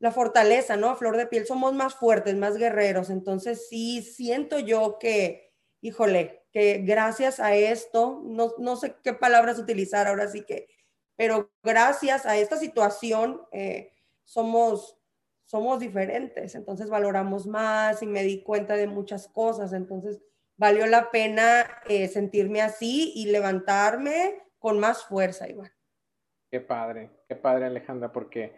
la 0.00 0.10
fortaleza, 0.10 0.76
¿no? 0.76 0.90
A 0.90 0.96
flor 0.96 1.16
de 1.16 1.26
piel, 1.26 1.46
somos 1.46 1.72
más 1.74 1.94
fuertes, 1.94 2.34
más 2.34 2.56
guerreros, 2.56 3.08
entonces 3.08 3.68
sí 3.68 4.02
siento 4.02 4.58
yo 4.58 4.98
que, 4.98 5.52
híjole, 5.80 6.39
que 6.52 6.78
gracias 6.78 7.40
a 7.40 7.54
esto, 7.54 8.22
no, 8.24 8.54
no 8.58 8.76
sé 8.76 8.96
qué 9.02 9.12
palabras 9.12 9.58
utilizar 9.58 10.06
ahora 10.06 10.28
sí 10.28 10.44
que, 10.44 10.68
pero 11.16 11.50
gracias 11.62 12.26
a 12.26 12.36
esta 12.36 12.56
situación 12.56 13.42
eh, 13.52 13.92
somos 14.24 15.00
somos 15.50 15.80
diferentes, 15.80 16.54
entonces 16.54 16.88
valoramos 16.88 17.44
más 17.44 18.04
y 18.04 18.06
me 18.06 18.22
di 18.22 18.40
cuenta 18.40 18.76
de 18.76 18.86
muchas 18.86 19.26
cosas, 19.26 19.72
entonces 19.72 20.22
valió 20.56 20.86
la 20.86 21.10
pena 21.10 21.66
eh, 21.88 22.06
sentirme 22.06 22.62
así 22.62 23.12
y 23.16 23.32
levantarme 23.32 24.40
con 24.60 24.78
más 24.78 25.04
fuerza, 25.04 25.48
Iván. 25.48 25.72
Qué 26.52 26.60
padre, 26.60 27.10
qué 27.28 27.34
padre 27.34 27.66
Alejandra, 27.66 28.12
porque 28.12 28.52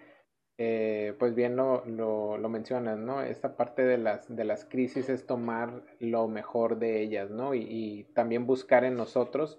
eh, 0.65 1.15
pues 1.19 1.35
bien 1.35 1.57
lo, 1.57 1.85
lo, 1.87 2.49
mencionas, 2.49 2.97
¿no? 2.97 3.21
Esta 3.21 3.57
parte 3.57 3.83
de 3.83 3.99
las, 3.99 4.33
de 4.33 4.45
las 4.45 4.65
crisis 4.65 5.09
es 5.09 5.27
tomar 5.27 5.83
lo 5.99 6.29
mejor 6.29 6.79
de 6.79 7.03
ellas, 7.03 7.31
¿no? 7.31 7.53
Y, 7.53 8.05
también 8.15 8.47
buscar 8.47 8.85
en 8.85 8.97
nosotros 8.97 9.59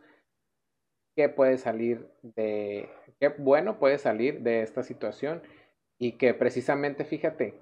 qué 1.17 1.27
puede 1.27 1.57
salir 1.57 2.09
de, 2.21 2.87
qué 3.19 3.27
bueno 3.37 3.79
puede 3.79 3.97
salir 3.97 4.43
de 4.43 4.61
esta 4.61 4.81
situación 4.81 5.41
y 5.99 6.13
que 6.13 6.33
precisamente, 6.33 7.03
fíjate, 7.03 7.55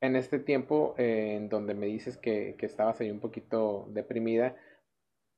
en 0.00 0.14
este 0.14 0.38
tiempo 0.38 0.94
eh, 0.98 1.34
en 1.34 1.48
donde 1.48 1.74
me 1.74 1.86
dices 1.86 2.16
que, 2.16 2.54
estabas 2.60 3.00
ahí 3.00 3.10
un 3.10 3.18
poquito 3.18 3.88
deprimida, 3.88 4.54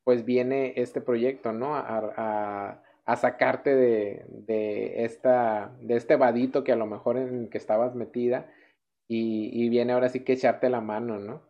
pues 0.05 0.27
viene 0.27 0.75
este 0.77 1.01
proyecto, 1.01 1.55
¿no? 1.55 1.75
Sacarte 3.17 3.75
de, 3.75 5.05
esta, 5.05 5.75
de 5.81 5.97
este 5.97 6.17
vadito 6.17 6.63
que 6.63 6.73
a 6.73 6.77
lo 6.77 6.87
mejor 6.87 7.17
en 7.17 7.43
el 7.45 7.49
que 7.49 7.59
estabas 7.59 7.95
metida 7.95 8.53
y, 9.09 9.51
y 9.53 9.69
viene 9.69 9.93
ahora 9.93 10.09
sí 10.09 10.21
que 10.21 10.35
echarte 10.35 10.69
la 10.69 10.81
mano, 10.81 11.19
¿no? 11.19 11.43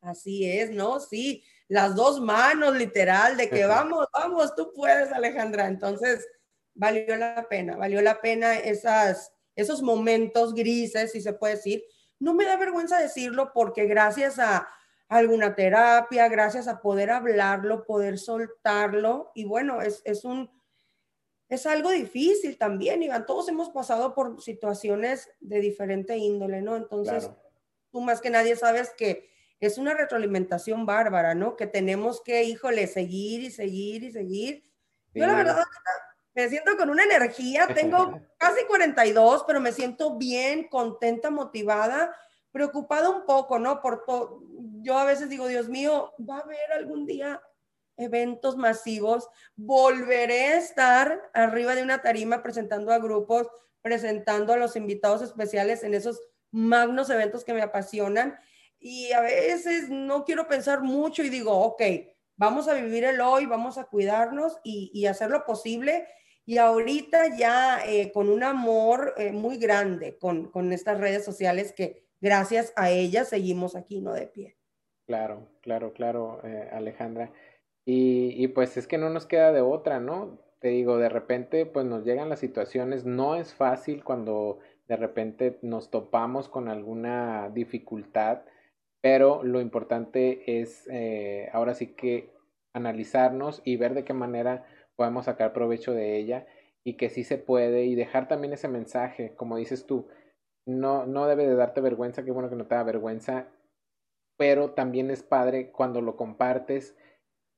Así 0.00 0.48
es, 0.48 0.70
¿no? 0.70 1.00
Sí, 1.00 1.42
las 1.66 1.94
dos 1.94 2.20
manos, 2.20 2.76
literal, 2.76 3.36
de 3.36 3.50
que 3.50 3.66
vamos, 3.66 4.06
vamos, 4.12 4.54
tú 4.54 4.72
puedes, 4.74 5.12
Alejandra. 5.12 5.66
Entonces, 5.66 6.26
valió 6.74 7.16
la 7.16 7.46
pena, 7.48 7.76
valió 7.76 8.00
la 8.00 8.20
pena 8.20 8.56
esas, 8.56 9.32
esos 9.56 9.82
momentos 9.82 10.54
grises, 10.54 11.12
si 11.12 11.20
se 11.20 11.32
puede 11.32 11.56
decir. 11.56 11.84
No 12.20 12.34
me 12.34 12.44
da 12.44 12.56
vergüenza 12.56 12.98
decirlo 12.98 13.52
porque 13.52 13.86
gracias 13.86 14.38
a 14.38 14.68
alguna 15.08 15.54
terapia, 15.54 16.28
gracias 16.28 16.68
a 16.68 16.80
poder 16.80 17.10
hablarlo, 17.10 17.84
poder 17.84 18.18
soltarlo, 18.18 19.32
y 19.34 19.44
bueno, 19.44 19.80
es, 19.80 20.02
es 20.04 20.24
un, 20.24 20.50
es 21.48 21.66
algo 21.66 21.90
difícil 21.90 22.58
también, 22.58 23.02
Iván. 23.02 23.24
Todos 23.24 23.48
hemos 23.48 23.70
pasado 23.70 24.14
por 24.14 24.40
situaciones 24.42 25.30
de 25.40 25.60
diferente 25.60 26.16
índole, 26.16 26.60
¿no? 26.60 26.76
Entonces, 26.76 27.30
tú 27.90 28.00
más 28.02 28.20
que 28.20 28.30
nadie 28.30 28.54
sabes 28.54 28.92
que 28.96 29.30
es 29.60 29.78
una 29.78 29.94
retroalimentación 29.94 30.84
bárbara, 30.84 31.34
¿no? 31.34 31.56
Que 31.56 31.66
tenemos 31.66 32.22
que, 32.22 32.44
híjole, 32.44 32.86
seguir 32.86 33.42
y 33.42 33.50
seguir 33.50 34.04
y 34.04 34.12
seguir. 34.12 34.64
Yo 35.14 35.26
la 35.26 35.34
verdad 35.34 35.64
me 36.34 36.48
siento 36.48 36.76
con 36.76 36.90
una 36.90 37.02
energía, 37.02 37.66
tengo 37.74 38.20
casi 38.38 38.64
42, 38.66 39.44
pero 39.46 39.60
me 39.60 39.72
siento 39.72 40.16
bien, 40.16 40.68
contenta, 40.68 41.30
motivada, 41.30 42.14
preocupada 42.52 43.10
un 43.10 43.24
poco, 43.26 43.58
¿no? 43.58 43.80
Por. 43.80 44.04
Yo 44.80 44.98
a 44.98 45.04
veces 45.04 45.28
digo, 45.28 45.46
Dios 45.46 45.68
mío, 45.68 46.12
va 46.18 46.38
a 46.38 46.42
haber 46.42 46.72
algún 46.72 47.06
día 47.06 47.42
eventos 47.96 48.56
masivos, 48.56 49.28
volveré 49.56 50.46
a 50.46 50.58
estar 50.58 51.30
arriba 51.34 51.74
de 51.74 51.82
una 51.82 52.00
tarima 52.00 52.42
presentando 52.42 52.92
a 52.92 52.98
grupos, 52.98 53.48
presentando 53.82 54.52
a 54.52 54.56
los 54.56 54.76
invitados 54.76 55.20
especiales 55.20 55.82
en 55.82 55.94
esos 55.94 56.20
magnos 56.52 57.10
eventos 57.10 57.44
que 57.44 57.54
me 57.54 57.62
apasionan. 57.62 58.38
Y 58.78 59.10
a 59.12 59.20
veces 59.20 59.90
no 59.90 60.24
quiero 60.24 60.46
pensar 60.46 60.82
mucho 60.82 61.24
y 61.24 61.28
digo, 61.28 61.52
ok, 61.52 61.82
vamos 62.36 62.68
a 62.68 62.74
vivir 62.74 63.02
el 63.02 63.20
hoy, 63.20 63.46
vamos 63.46 63.78
a 63.78 63.84
cuidarnos 63.84 64.58
y, 64.62 64.92
y 64.94 65.06
hacer 65.06 65.30
lo 65.30 65.44
posible 65.44 66.06
y 66.48 66.56
ahorita 66.56 67.36
ya 67.36 67.84
eh, 67.84 68.10
con 68.10 68.30
un 68.30 68.42
amor 68.42 69.12
eh, 69.18 69.32
muy 69.32 69.58
grande 69.58 70.16
con, 70.16 70.50
con, 70.50 70.72
estas 70.72 70.98
redes 70.98 71.22
sociales 71.22 71.74
que 71.76 72.07
gracias 72.20 72.72
a 72.76 72.90
ellas 72.90 73.28
seguimos 73.28 73.76
aquí, 73.76 74.00
¿no? 74.00 74.12
De 74.12 74.26
pie. 74.26 74.56
Claro, 75.06 75.48
claro, 75.62 75.92
claro, 75.92 76.40
eh, 76.44 76.68
Alejandra. 76.72 77.32
Y, 77.84 78.34
y, 78.36 78.48
pues 78.48 78.76
es 78.76 78.86
que 78.86 78.98
no 78.98 79.08
nos 79.08 79.26
queda 79.26 79.52
de 79.52 79.62
otra, 79.62 80.00
¿no? 80.00 80.38
Te 80.60 80.68
digo, 80.68 80.98
de 80.98 81.08
repente 81.08 81.64
pues 81.64 81.86
nos 81.86 82.04
llegan 82.04 82.28
las 82.28 82.40
situaciones, 82.40 83.06
no 83.06 83.36
es 83.36 83.54
fácil 83.54 84.04
cuando 84.04 84.58
de 84.88 84.96
repente 84.96 85.58
nos 85.62 85.90
topamos 85.90 86.48
con 86.48 86.68
alguna 86.68 87.50
dificultad, 87.50 88.42
pero 89.00 89.42
lo 89.44 89.60
importante 89.60 90.60
es 90.60 90.86
eh, 90.90 91.48
ahora 91.52 91.74
sí 91.74 91.88
que 91.88 92.30
analizarnos 92.72 93.62
y 93.64 93.76
ver 93.76 93.94
de 93.94 94.04
qué 94.04 94.14
manera 94.14 94.66
podemos 94.96 95.26
sacar 95.26 95.52
provecho 95.52 95.92
de 95.92 96.16
ella 96.16 96.46
y 96.84 96.94
que 96.94 97.10
sí 97.10 97.22
se 97.22 97.38
puede 97.38 97.84
y 97.84 97.94
dejar 97.94 98.28
también 98.28 98.52
ese 98.52 98.68
mensaje, 98.68 99.34
como 99.36 99.56
dices 99.56 99.86
tú, 99.86 100.08
no, 100.68 101.06
no 101.06 101.26
debe 101.26 101.46
de 101.46 101.54
darte 101.54 101.80
vergüenza, 101.80 102.24
qué 102.24 102.30
bueno 102.30 102.50
que 102.50 102.56
no 102.56 102.66
te 102.66 102.74
da 102.74 102.82
vergüenza, 102.82 103.48
pero 104.36 104.72
también 104.72 105.10
es 105.10 105.22
padre 105.22 105.72
cuando 105.72 106.00
lo 106.00 106.14
compartes 106.16 106.94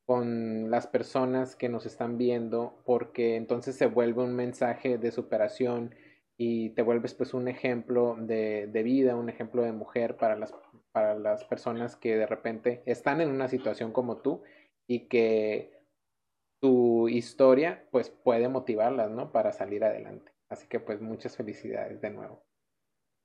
con 0.07 0.71
las 0.71 0.87
personas 0.87 1.57
que 1.57 1.69
nos 1.69 1.87
están 1.87 2.19
viendo, 2.19 2.83
porque 2.85 3.37
entonces 3.37 3.77
se 3.77 3.87
vuelve 3.87 4.23
un 4.23 4.35
mensaje 4.35 4.97
de 4.97 5.11
superación 5.11 5.95
y 6.39 6.71
te 6.71 6.83
vuelves 6.83 7.15
pues 7.15 7.35
un 7.35 7.49
ejemplo 7.49 8.17
de, 8.19 8.69
de 8.69 8.83
vida, 8.83 9.17
un 9.17 9.29
ejemplo 9.29 9.63
de 9.63 9.73
mujer 9.73 10.17
para 10.17 10.37
las, 10.37 10.55
para 10.93 11.15
las 11.15 11.45
personas 11.45 11.97
que 11.97 12.17
de 12.17 12.27
repente 12.27 12.83
están 12.87 13.21
en 13.21 13.31
una 13.31 13.49
situación 13.49 13.93
como 13.93 14.19
tú 14.19 14.43
y 14.89 15.09
que 15.09 15.81
tu 16.61 17.09
historia 17.09 17.87
pues 17.91 18.11
puede 18.11 18.49
motivarlas, 18.49 19.11
¿no? 19.11 19.33
Para 19.33 19.53
salir 19.53 19.85
adelante. 19.85 20.33
Así 20.49 20.67
que 20.69 20.81
pues 20.81 21.01
muchas 21.01 21.37
felicidades 21.37 22.01
de 22.01 22.11
nuevo. 22.11 22.50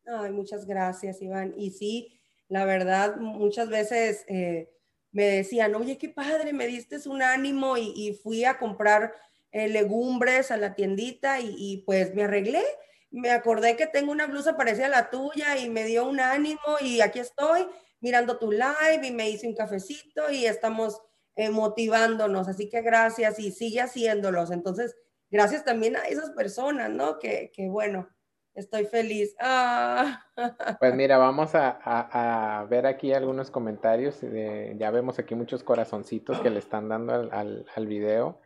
Ay, 0.07 0.31
muchas 0.31 0.65
gracias, 0.65 1.21
Iván. 1.21 1.53
Y 1.57 1.71
sí, 1.71 2.19
la 2.47 2.65
verdad, 2.65 3.15
muchas 3.17 3.69
veces 3.69 4.23
eh, 4.27 4.69
me 5.11 5.25
decían, 5.25 5.73
oye, 5.75 5.97
qué 5.97 6.09
padre, 6.09 6.53
me 6.53 6.67
diste 6.67 6.97
un 7.09 7.23
ánimo 7.23 7.77
y, 7.77 8.19
fui 8.21 8.45
a 8.45 8.59
comprar 8.59 9.13
eh, 9.51 9.67
legumbres 9.67 10.51
a 10.51 10.57
la 10.57 10.75
tiendita 10.75 11.39
y, 11.39 11.83
pues 11.85 12.13
me 12.13 12.23
arreglé. 12.23 12.63
Me 13.09 13.31
acordé 13.31 13.77
que 13.77 13.87
tengo 13.87 14.11
una 14.11 14.27
blusa 14.27 14.57
parecida 14.57 14.87
a 14.87 14.89
la 14.89 15.09
tuya 15.09 15.57
y 15.57 15.69
me 15.69 15.85
dio 15.85 16.07
un 16.07 16.19
ánimo 16.19 16.59
y 16.81 17.01
aquí 17.01 17.19
estoy 17.19 17.65
mirando 18.01 18.37
tu 18.37 18.51
live 18.51 19.01
y 19.03 19.11
me 19.11 19.29
hice 19.29 19.47
un 19.47 19.55
cafecito 19.55 20.29
y 20.29 20.45
estamos 20.45 21.01
eh, 21.35 21.49
motivándonos. 21.49 22.47
Así 22.47 22.69
que 22.69 22.81
gracias 22.81 23.39
y 23.39 23.51
sigue 23.51 23.81
haciéndolos. 23.81 24.51
Entonces, 24.51 24.95
gracias 25.31 25.63
también 25.63 25.95
a 25.95 26.03
esas 26.03 26.31
personas, 26.31 26.89
¿no? 26.89 27.19
Que, 27.19 27.51
que 27.55 27.69
bueno, 27.69 28.09
Estoy 28.55 28.85
feliz. 28.85 29.35
Ah. 29.39 30.21
Pues 30.79 30.95
mira, 30.95 31.17
vamos 31.17 31.51
a, 31.55 32.65
ver 32.69 32.85
aquí 32.85 33.13
algunos 33.13 33.51
comentarios. 33.51 34.21
ya 34.21 34.91
vemos 34.91 35.19
aquí 35.19 35.35
muchos 35.35 35.63
corazoncitos 35.63 36.39
que 36.39 36.49
le 36.49 36.59
están 36.59 36.89
dando 36.89 37.13
al, 37.13 37.65
al, 37.73 37.87
video. 37.87 38.39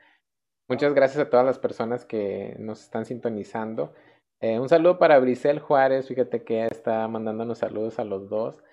Muchas 0.67 0.93
gracias 0.93 1.25
a 1.25 1.29
todas 1.29 1.45
las 1.45 1.57
personas 1.57 2.05
que 2.05 2.55
nos 2.59 2.81
están 2.83 3.05
sintonizando. 3.05 3.93
Eh, 4.39 4.59
un 4.59 4.69
saludo 4.69 4.99
para 4.99 5.19
Brisel 5.19 5.59
Juárez, 5.59 6.07
fíjate 6.07 6.43
que 6.43 6.65
está 6.65 7.07
mandándonos 7.07 7.57
saludos 7.57 7.99
a 7.99 8.05
los 8.05 8.29
dos. 8.29 8.63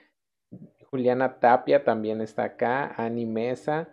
Juliana 0.91 1.41
Tapia 1.41 1.85
también 1.85 2.21
está 2.21 2.45
acá. 2.45 2.95
Ani 2.97 3.27
Mesa, 3.27 3.89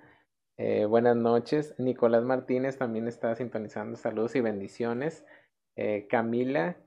eh, 0.57 0.85
buenas 0.85 1.15
noches. 1.15 1.75
Nicolás 1.77 2.23
Martínez 2.23 2.77
también 2.77 3.07
está 3.07 3.35
sintonizando. 3.35 3.97
Saludos 3.97 4.35
y 4.35 4.41
bendiciones. 4.41 5.25
Eh, 5.75 6.07
Camila 6.09 6.77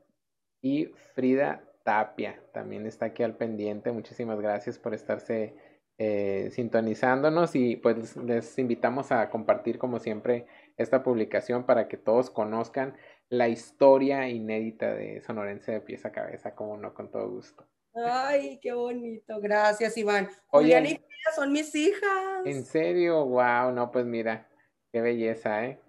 y 0.63 0.87
Frida 1.15 1.63
Tapia 1.85 2.43
también 2.53 2.87
está 2.87 3.07
aquí 3.07 3.23
al 3.23 3.37
pendiente. 3.37 3.93
Muchísimas 3.93 4.41
gracias 4.41 4.79
por 4.79 4.95
estarse 4.95 5.55
eh, 5.99 6.51
sintonizándonos 6.53 7.55
y 7.55 7.77
pues 7.77 8.17
les 8.17 8.59
invitamos 8.59 9.13
a 9.13 9.31
compartir 9.31 9.79
como 9.79 9.99
siempre 9.99 10.47
esta 10.77 11.03
publicación 11.03 11.65
para 11.65 11.89
que 11.89 11.97
todos 11.97 12.29
conozcan 12.29 12.97
la 13.29 13.49
historia 13.49 14.29
inédita 14.29 14.95
de 14.95 15.23
Sonorense 15.23 15.73
de 15.73 15.81
pieza 15.81 16.09
a 16.09 16.13
cabeza, 16.13 16.55
como 16.55 16.77
no, 16.77 16.93
con 16.93 17.11
todo 17.11 17.31
gusto. 17.31 17.67
Ay, 17.95 18.59
qué 18.61 18.73
bonito. 18.73 19.41
Gracias, 19.41 19.97
Iván. 19.97 20.29
Julián 20.49 20.85
y 20.85 20.97
Frida 20.97 21.33
son 21.35 21.53
mis 21.53 21.75
hijas. 21.75 22.45
En 22.45 22.65
serio, 22.65 23.25
wow, 23.25 23.73
no, 23.73 23.91
pues 23.91 24.05
mira, 24.05 24.49
qué 24.93 25.01
belleza, 25.01 25.65
¿eh? 25.65 25.81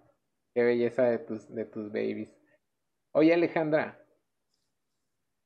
Qué 0.53 0.63
belleza 0.63 1.03
de 1.03 1.19
tus, 1.19 1.53
de 1.53 1.65
tus 1.65 1.91
babies. 1.91 2.29
Oye, 3.11 3.33
Alejandra, 3.33 3.99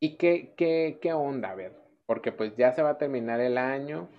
¿Y 0.02 0.18
qué, 0.18 0.54
qué, 0.58 0.98
qué 1.02 1.14
onda? 1.14 1.52
A 1.52 1.56
ver, 1.56 1.74
porque 2.08 2.32
pues 2.32 2.56
ya 2.58 2.74
se 2.74 2.82
va 2.82 2.92
a 2.92 2.98
terminar 2.98 3.40
el 3.40 3.58
año 3.58 4.10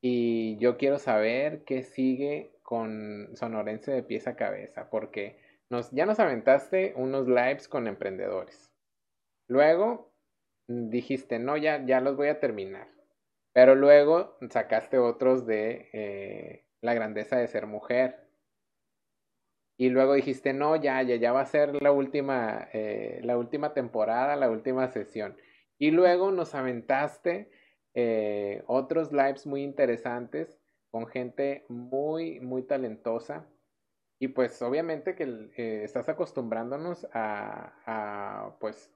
y 0.00 0.56
yo 0.58 0.76
quiero 0.76 0.98
saber 0.98 1.64
qué 1.64 1.82
sigue 1.82 2.52
con 2.62 3.36
Sonorense 3.36 3.90
de 3.90 4.02
pieza 4.02 4.30
a 4.30 4.36
cabeza, 4.36 4.88
porque 4.88 5.36
nos, 5.68 5.90
ya 5.90 6.06
nos 6.06 6.20
aventaste 6.20 6.92
unos 6.96 7.26
lives 7.26 7.68
con 7.68 7.88
emprendedores. 7.88 8.70
Luego 9.48 10.12
dijiste, 10.68 11.38
no, 11.38 11.56
ya, 11.56 11.84
ya 11.84 12.00
los 12.00 12.16
voy 12.16 12.28
a 12.28 12.40
terminar. 12.40 12.88
Pero 13.52 13.74
luego 13.74 14.36
sacaste 14.50 14.98
otros 14.98 15.46
de 15.46 15.88
eh, 15.92 16.66
la 16.82 16.94
grandeza 16.94 17.36
de 17.36 17.48
ser 17.48 17.66
mujer. 17.66 18.25
Y 19.76 19.90
luego 19.90 20.14
dijiste, 20.14 20.52
no, 20.52 20.76
ya, 20.76 21.02
ya, 21.02 21.16
ya 21.16 21.32
va 21.32 21.42
a 21.42 21.46
ser 21.46 21.80
la 21.82 21.92
última, 21.92 22.68
eh, 22.72 23.20
la 23.22 23.36
última 23.36 23.74
temporada, 23.74 24.34
la 24.36 24.50
última 24.50 24.88
sesión. 24.88 25.36
Y 25.78 25.90
luego 25.90 26.30
nos 26.30 26.54
aventaste 26.54 27.50
eh, 27.94 28.62
otros 28.66 29.12
lives 29.12 29.46
muy 29.46 29.62
interesantes 29.62 30.58
con 30.90 31.06
gente 31.06 31.66
muy, 31.68 32.40
muy 32.40 32.62
talentosa. 32.62 33.46
Y 34.18 34.28
pues 34.28 34.62
obviamente 34.62 35.14
que 35.14 35.24
eh, 35.56 35.82
estás 35.84 36.08
acostumbrándonos 36.08 37.06
a, 37.12 37.74
a, 37.84 38.56
pues, 38.60 38.90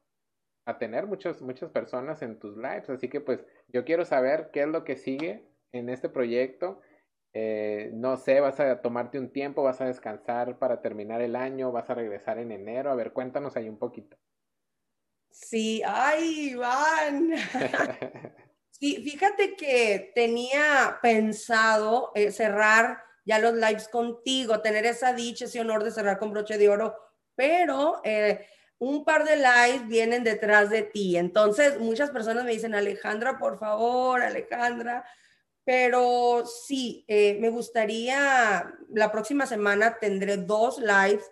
a 0.64 0.78
tener 0.78 1.06
muchas, 1.06 1.42
muchas 1.42 1.70
personas 1.70 2.22
en 2.22 2.38
tus 2.38 2.56
lives. 2.56 2.88
Así 2.88 3.08
que 3.08 3.20
pues 3.20 3.44
yo 3.68 3.84
quiero 3.84 4.06
saber 4.06 4.50
qué 4.50 4.62
es 4.62 4.68
lo 4.68 4.84
que 4.84 4.96
sigue 4.96 5.44
en 5.72 5.90
este 5.90 6.08
proyecto 6.08 6.80
eh, 7.32 7.90
no 7.94 8.16
sé, 8.16 8.40
vas 8.40 8.58
a 8.58 8.80
tomarte 8.80 9.18
un 9.18 9.32
tiempo, 9.32 9.62
vas 9.62 9.80
a 9.80 9.86
descansar 9.86 10.58
para 10.58 10.80
terminar 10.80 11.20
el 11.20 11.36
año, 11.36 11.72
vas 11.72 11.88
a 11.90 11.94
regresar 11.94 12.38
en 12.38 12.52
enero. 12.52 12.90
A 12.90 12.94
ver, 12.94 13.12
cuéntanos 13.12 13.56
ahí 13.56 13.68
un 13.68 13.78
poquito. 13.78 14.16
Sí, 15.30 15.82
ay, 15.86 16.50
Iván. 16.50 17.34
sí, 18.70 19.02
fíjate 19.02 19.54
que 19.54 20.12
tenía 20.14 20.98
pensado 21.00 22.10
eh, 22.14 22.32
cerrar 22.32 23.02
ya 23.24 23.38
los 23.38 23.54
lives 23.54 23.88
contigo, 23.88 24.60
tener 24.60 24.86
esa 24.86 25.12
dicha, 25.12 25.44
ese 25.44 25.60
honor 25.60 25.84
de 25.84 25.92
cerrar 25.92 26.18
con 26.18 26.32
broche 26.32 26.58
de 26.58 26.68
oro, 26.68 26.96
pero 27.36 28.00
eh, 28.02 28.46
un 28.78 29.04
par 29.04 29.24
de 29.24 29.36
lives 29.36 29.86
vienen 29.86 30.24
detrás 30.24 30.70
de 30.70 30.82
ti. 30.82 31.16
Entonces, 31.16 31.78
muchas 31.78 32.10
personas 32.10 32.44
me 32.44 32.50
dicen, 32.50 32.74
Alejandra, 32.74 33.38
por 33.38 33.58
favor, 33.58 34.20
Alejandra, 34.22 35.04
pero 35.70 36.46
sí, 36.46 37.04
eh, 37.06 37.38
me 37.38 37.48
gustaría, 37.48 38.74
la 38.92 39.12
próxima 39.12 39.46
semana 39.46 39.98
tendré 40.00 40.36
dos 40.36 40.80
lives 40.80 41.30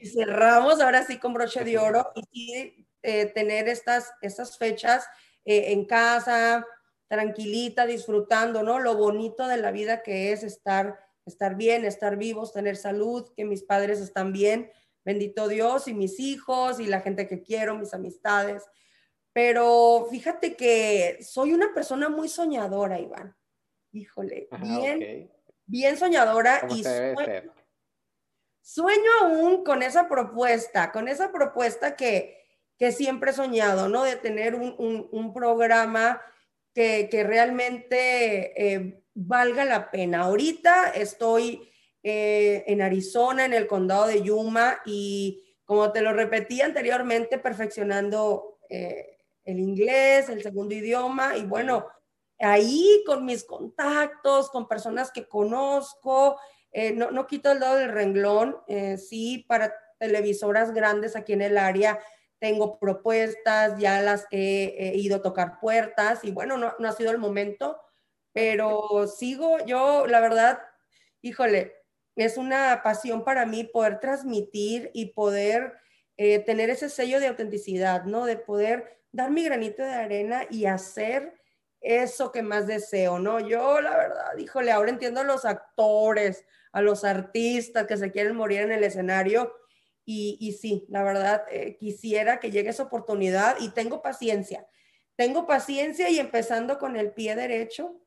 y 0.00 0.06
cerramos 0.06 0.80
ahora 0.80 1.04
sí 1.04 1.18
con 1.18 1.34
broche 1.34 1.62
de 1.62 1.76
oro 1.76 2.10
y 2.32 2.86
eh, 3.02 3.26
tener 3.34 3.68
estas, 3.68 4.14
estas 4.22 4.56
fechas 4.56 5.04
eh, 5.44 5.72
en 5.72 5.84
casa, 5.84 6.66
tranquilita, 7.06 7.84
disfrutando, 7.84 8.62
¿no? 8.62 8.78
Lo 8.80 8.96
bonito 8.96 9.46
de 9.46 9.58
la 9.58 9.72
vida 9.72 10.02
que 10.02 10.32
es 10.32 10.42
estar, 10.42 10.98
estar 11.26 11.56
bien, 11.56 11.84
estar 11.84 12.16
vivos, 12.16 12.54
tener 12.54 12.76
salud, 12.78 13.30
que 13.36 13.44
mis 13.44 13.62
padres 13.62 14.00
están 14.00 14.32
bien, 14.32 14.70
bendito 15.04 15.48
Dios, 15.48 15.86
y 15.86 15.92
mis 15.92 16.18
hijos 16.18 16.80
y 16.80 16.86
la 16.86 17.02
gente 17.02 17.28
que 17.28 17.42
quiero, 17.42 17.76
mis 17.76 17.92
amistades. 17.92 18.62
Pero 19.34 20.06
fíjate 20.10 20.56
que 20.56 21.18
soy 21.20 21.52
una 21.52 21.74
persona 21.74 22.08
muy 22.08 22.30
soñadora, 22.30 22.98
Iván 22.98 23.35
híjole, 23.96 24.48
bien, 24.60 25.30
bien 25.66 25.96
soñadora 25.96 26.66
y 26.70 26.82
sueño, 28.60 29.10
aún 29.22 29.64
con 29.64 29.82
esa 29.82 30.08
propuesta, 30.08 30.92
con 30.92 31.08
esa 31.08 31.30
propuesta 31.30 31.96
que, 31.96 32.36
que 32.78 32.92
siempre 32.92 33.30
he 33.30 33.34
soñado, 33.34 33.88
¿no? 33.88 34.04
De 34.04 34.16
tener 34.16 34.54
un, 34.54 35.32
programa 35.34 36.20
que, 36.74 37.08
realmente 37.26 38.74
eh, 38.74 39.02
valga 39.14 39.64
la 39.64 39.90
pena. 39.90 40.22
Ahorita 40.22 40.90
estoy 40.90 41.70
eh, 42.02 42.64
en 42.66 42.82
Arizona, 42.82 43.44
en 43.44 43.54
el 43.54 43.66
condado 43.66 44.08
de 44.08 44.22
Yuma, 44.22 44.80
y 44.84 45.44
como 45.64 45.92
te 45.92 46.02
lo 46.02 46.12
repetí 46.12 46.60
anteriormente, 46.60 47.38
perfeccionando 47.38 48.58
eh, 48.68 49.18
el 49.44 49.58
inglés, 49.58 50.28
el 50.28 50.42
segundo 50.42 50.74
idioma, 50.74 51.36
y 51.36 51.44
bueno, 51.44 51.86
ahí 52.38 53.02
con 53.06 53.24
mis 53.24 53.44
contactos, 53.44 54.50
con 54.50 54.68
personas 54.68 55.10
que 55.10 55.28
conozco, 55.28 56.38
eh, 56.72 56.92
no, 56.92 57.10
no, 57.10 57.26
quito 57.26 57.52
el 57.52 57.60
dedo 57.60 57.76
del 57.76 57.92
renglón, 57.92 58.56
eh, 58.68 58.98
sí, 58.98 59.44
para 59.48 59.74
televisoras 59.98 60.72
grandes 60.74 61.16
aquí 61.16 61.32
en 61.32 61.42
el 61.42 61.56
área 61.56 61.98
tengo 62.38 62.78
propuestas, 62.78 63.78
ya 63.78 64.00
las 64.02 64.26
he, 64.30 64.92
ido 64.96 65.16
a 65.16 65.22
tocar 65.22 65.58
puertas 65.58 66.22
y 66.24 66.30
bueno, 66.30 66.56
no, 66.56 66.74
no, 66.78 66.88
ha 66.88 66.92
sido 66.92 67.10
el 67.10 67.18
momento, 67.18 67.80
pero 68.32 69.06
sigo, 69.06 69.58
yo 69.64 70.06
la 70.06 70.20
verdad, 70.20 70.60
híjole, 71.22 71.74
es 72.14 72.36
una 72.36 72.82
pasión 72.82 73.24
para 73.24 73.46
mí 73.46 73.64
poder 73.64 74.00
transmitir 74.00 74.90
y 74.94 75.12
poder 75.12 75.74
eh, 76.16 76.38
tener 76.40 76.70
ese 76.70 76.88
sello 76.88 77.20
de 77.20 77.28
autenticidad, 77.28 78.04
¿no? 78.04 78.24
De 78.24 78.36
poder 78.36 79.00
dar 79.12 79.30
mi 79.30 79.44
granito 79.44 79.82
de 79.82 79.92
arena 79.92 80.46
y 80.50 80.66
hacer 80.66 81.34
eso 81.86 82.32
que 82.32 82.42
más 82.42 82.66
deseo, 82.66 83.18
¿no? 83.18 83.40
Yo, 83.40 83.80
la 83.80 83.96
verdad, 83.96 84.36
híjole, 84.38 84.72
ahora 84.72 84.90
entiendo 84.90 85.20
a 85.20 85.24
los 85.24 85.44
actores, 85.44 86.44
a 86.72 86.82
los 86.82 87.04
artistas 87.04 87.86
que 87.86 87.96
se 87.96 88.10
quieren 88.10 88.36
morir 88.36 88.62
en 88.62 88.72
el 88.72 88.84
escenario. 88.84 89.54
Y, 90.08 90.56
sí, 90.60 90.86
la 90.88 91.02
verdad, 91.02 91.44
eh, 91.50 91.76
quisiera 91.76 92.38
que 92.38 92.52
llegue 92.52 92.70
esa 92.70 92.84
oportunidad 92.84 93.56
y 93.58 93.70
tengo 93.70 94.02
paciencia. 94.02 94.68
Tengo 95.16 95.46
paciencia 95.46 96.08
y 96.10 96.18
empezando 96.18 96.78
con 96.78 96.96
el 96.96 97.12
pie 97.12 97.34
derecho, 97.34 98.00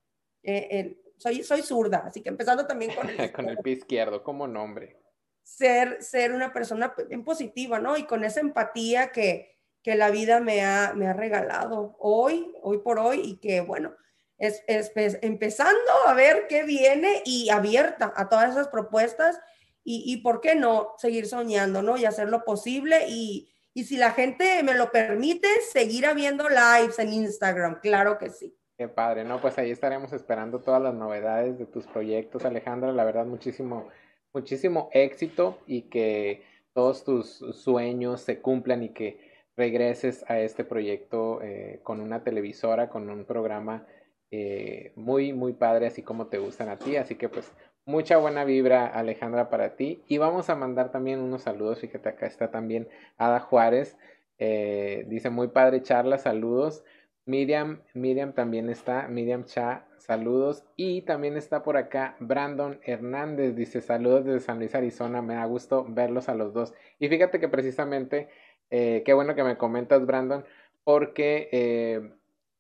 eh, 0.44 0.98
soy, 1.18 1.44
soy 1.44 1.62
zurda, 1.62 2.04
así 2.06 2.22
que 2.22 2.30
empezando 2.30 2.66
también 2.66 2.94
con 2.96 3.10
el, 3.10 3.32
con 3.34 3.50
el 3.50 3.58
pie 3.58 3.74
izquierdo 3.74 4.24
como 4.24 4.48
nombre. 4.48 4.98
Ser, 5.44 6.02
ser 6.02 6.32
una 6.32 6.54
persona 6.54 6.94
bien 7.08 7.24
positiva, 7.24 7.80
¿no? 7.80 7.98
Y 7.98 8.06
con 8.06 8.24
esa 8.24 8.40
empatía 8.40 9.12
que, 9.12 9.59
que 9.84 9.96
la 9.96 10.10
vida 10.10 10.40
me 10.40 10.64
ha, 10.64 10.94
me 10.96 11.08
ha 11.08 11.14
regalado 11.14 11.96
hoy, 12.00 12.54
hoy 12.62 12.80
por 12.80 13.00
hoy, 13.00 13.22
y 13.22 13.38
que 13.38 13.62
bueno, 13.62 13.96
es, 14.38 14.64
es, 14.68 14.92
empezando 15.22 15.92
a 16.08 16.14
ver 16.14 16.48
qué 16.48 16.64
viene 16.64 17.22
y 17.26 17.50
abierta 17.50 18.14
a 18.16 18.30
todas 18.30 18.52
esas 18.52 18.70
propuestas 18.70 19.40
y, 19.84 20.04
y, 20.06 20.18
por 20.18 20.42
qué 20.42 20.56
no 20.56 20.94
seguir 20.98 21.26
soñando, 21.26 21.82
¿no? 21.82 21.98
Y 21.98 22.06
hacer 22.06 22.30
lo 22.30 22.44
posible 22.44 23.06
y, 23.08 23.50
y 23.74 23.86
si 23.86 23.98
la 23.98 24.12
gente 24.12 24.62
me 24.64 24.76
lo 24.76 24.92
permite, 24.92 25.48
seguir 25.72 26.06
habiendo 26.06 26.48
lives 26.50 27.00
en 27.00 27.14
Instagram, 27.14 27.80
claro 27.82 28.18
que 28.18 28.30
sí. 28.30 28.56
Qué 28.78 28.88
padre, 28.88 29.26
¿no? 29.26 29.42
Pues 29.42 29.58
ahí 29.58 29.72
estaremos 29.72 30.14
esperando 30.14 30.60
todas 30.60 30.82
las 30.82 30.94
novedades 30.94 31.60
de 31.60 31.66
tus 31.66 31.86
proyectos, 31.86 32.46
Alejandra. 32.46 32.94
La 32.94 33.04
verdad, 33.04 33.26
muchísimo, 33.26 33.90
muchísimo 34.34 34.90
éxito 34.94 35.60
y 35.68 35.84
que 35.84 36.44
todos 36.74 37.04
tus 37.04 37.40
sueños 37.54 38.22
se 38.22 38.40
cumplan 38.40 38.84
y 38.84 38.90
que 38.90 39.29
regreses 39.60 40.26
a 40.28 40.40
este 40.40 40.64
proyecto 40.64 41.42
eh, 41.44 41.82
con 41.84 42.00
una 42.00 42.24
televisora, 42.24 42.90
con 42.90 43.10
un 43.10 43.26
programa 43.26 43.86
eh, 44.32 44.94
muy, 44.96 45.34
muy 45.34 45.54
padre, 45.54 45.86
así 45.86 46.02
como 46.02 46.28
te 46.28 46.40
gustan 46.40 46.70
a 46.70 46.78
ti. 46.78 46.96
Así 46.96 47.16
que 47.16 47.30
pues 47.30 47.52
mucha 47.86 48.18
buena 48.18 48.46
vibra, 48.46 48.88
Alejandra, 48.88 49.50
para 49.50 49.76
ti. 49.76 50.02
Y 50.08 50.18
vamos 50.18 50.50
a 50.50 50.56
mandar 50.56 50.92
también 50.92 51.20
unos 51.20 51.44
saludos. 51.44 51.80
Fíjate, 51.80 52.10
acá 52.10 52.26
está 52.26 52.50
también 52.50 52.88
Ada 53.18 53.42
Juárez. 53.42 53.98
Eh, 54.38 55.04
dice, 55.08 55.30
muy 55.30 55.50
padre 55.50 55.84
charla, 55.84 56.18
saludos. 56.18 56.84
Miriam, 57.26 57.82
Miriam 57.94 58.34
también 58.34 58.70
está, 58.70 59.08
Miriam 59.08 59.44
Cha, 59.44 59.86
saludos. 59.98 60.64
Y 60.76 61.04
también 61.04 61.38
está 61.38 61.62
por 61.62 61.78
acá 61.78 62.16
Brandon 62.20 62.80
Hernández, 62.84 63.56
dice 63.56 63.82
saludos 63.82 64.26
desde 64.26 64.40
San 64.40 64.58
Luis, 64.58 64.74
Arizona, 64.74 65.22
me 65.22 65.36
da 65.36 65.46
gusto 65.46 65.86
verlos 65.88 66.28
a 66.28 66.34
los 66.34 66.54
dos. 66.54 66.74
Y 66.98 67.08
fíjate 67.08 67.40
que 67.40 67.48
precisamente, 67.48 68.30
eh, 68.70 69.04
qué 69.06 69.14
bueno 69.14 69.36
que 69.36 69.44
me 69.44 69.58
comentas, 69.58 70.06
Brandon, 70.06 70.46
porque 70.84 71.50
eh, 71.52 72.12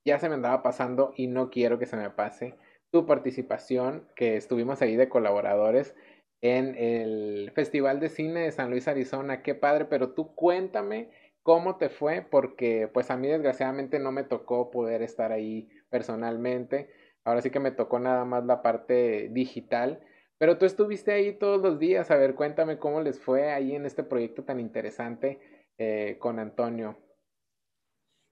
ya 0.05 0.19
se 0.19 0.29
me 0.29 0.35
andaba 0.35 0.63
pasando 0.63 1.13
y 1.15 1.27
no 1.27 1.49
quiero 1.49 1.79
que 1.79 1.85
se 1.85 1.97
me 1.97 2.09
pase 2.09 2.55
tu 2.91 3.05
participación, 3.05 4.07
que 4.15 4.35
estuvimos 4.35 4.81
ahí 4.81 4.95
de 4.95 5.09
colaboradores 5.09 5.95
en 6.41 6.75
el 6.75 7.51
Festival 7.53 7.99
de 7.99 8.09
Cine 8.09 8.41
de 8.41 8.51
San 8.51 8.69
Luis, 8.69 8.87
Arizona. 8.87 9.43
Qué 9.43 9.55
padre, 9.55 9.85
pero 9.85 10.13
tú 10.13 10.33
cuéntame 10.35 11.09
cómo 11.43 11.77
te 11.77 11.89
fue, 11.89 12.21
porque 12.21 12.89
pues 12.91 13.11
a 13.11 13.17
mí 13.17 13.27
desgraciadamente 13.27 13.99
no 13.99 14.11
me 14.11 14.23
tocó 14.23 14.71
poder 14.71 15.01
estar 15.01 15.31
ahí 15.31 15.69
personalmente. 15.89 16.89
Ahora 17.23 17.41
sí 17.41 17.51
que 17.51 17.59
me 17.59 17.71
tocó 17.71 17.99
nada 17.99 18.25
más 18.25 18.45
la 18.45 18.61
parte 18.61 19.29
digital. 19.31 20.01
Pero 20.37 20.57
tú 20.57 20.65
estuviste 20.65 21.11
ahí 21.11 21.33
todos 21.33 21.61
los 21.61 21.79
días. 21.79 22.11
A 22.11 22.15
ver, 22.15 22.33
cuéntame 22.33 22.79
cómo 22.79 23.01
les 23.01 23.19
fue 23.19 23.51
ahí 23.51 23.75
en 23.75 23.85
este 23.85 24.03
proyecto 24.03 24.43
tan 24.43 24.59
interesante 24.59 25.39
eh, 25.79 26.17
con 26.19 26.37
Antonio. 26.37 26.97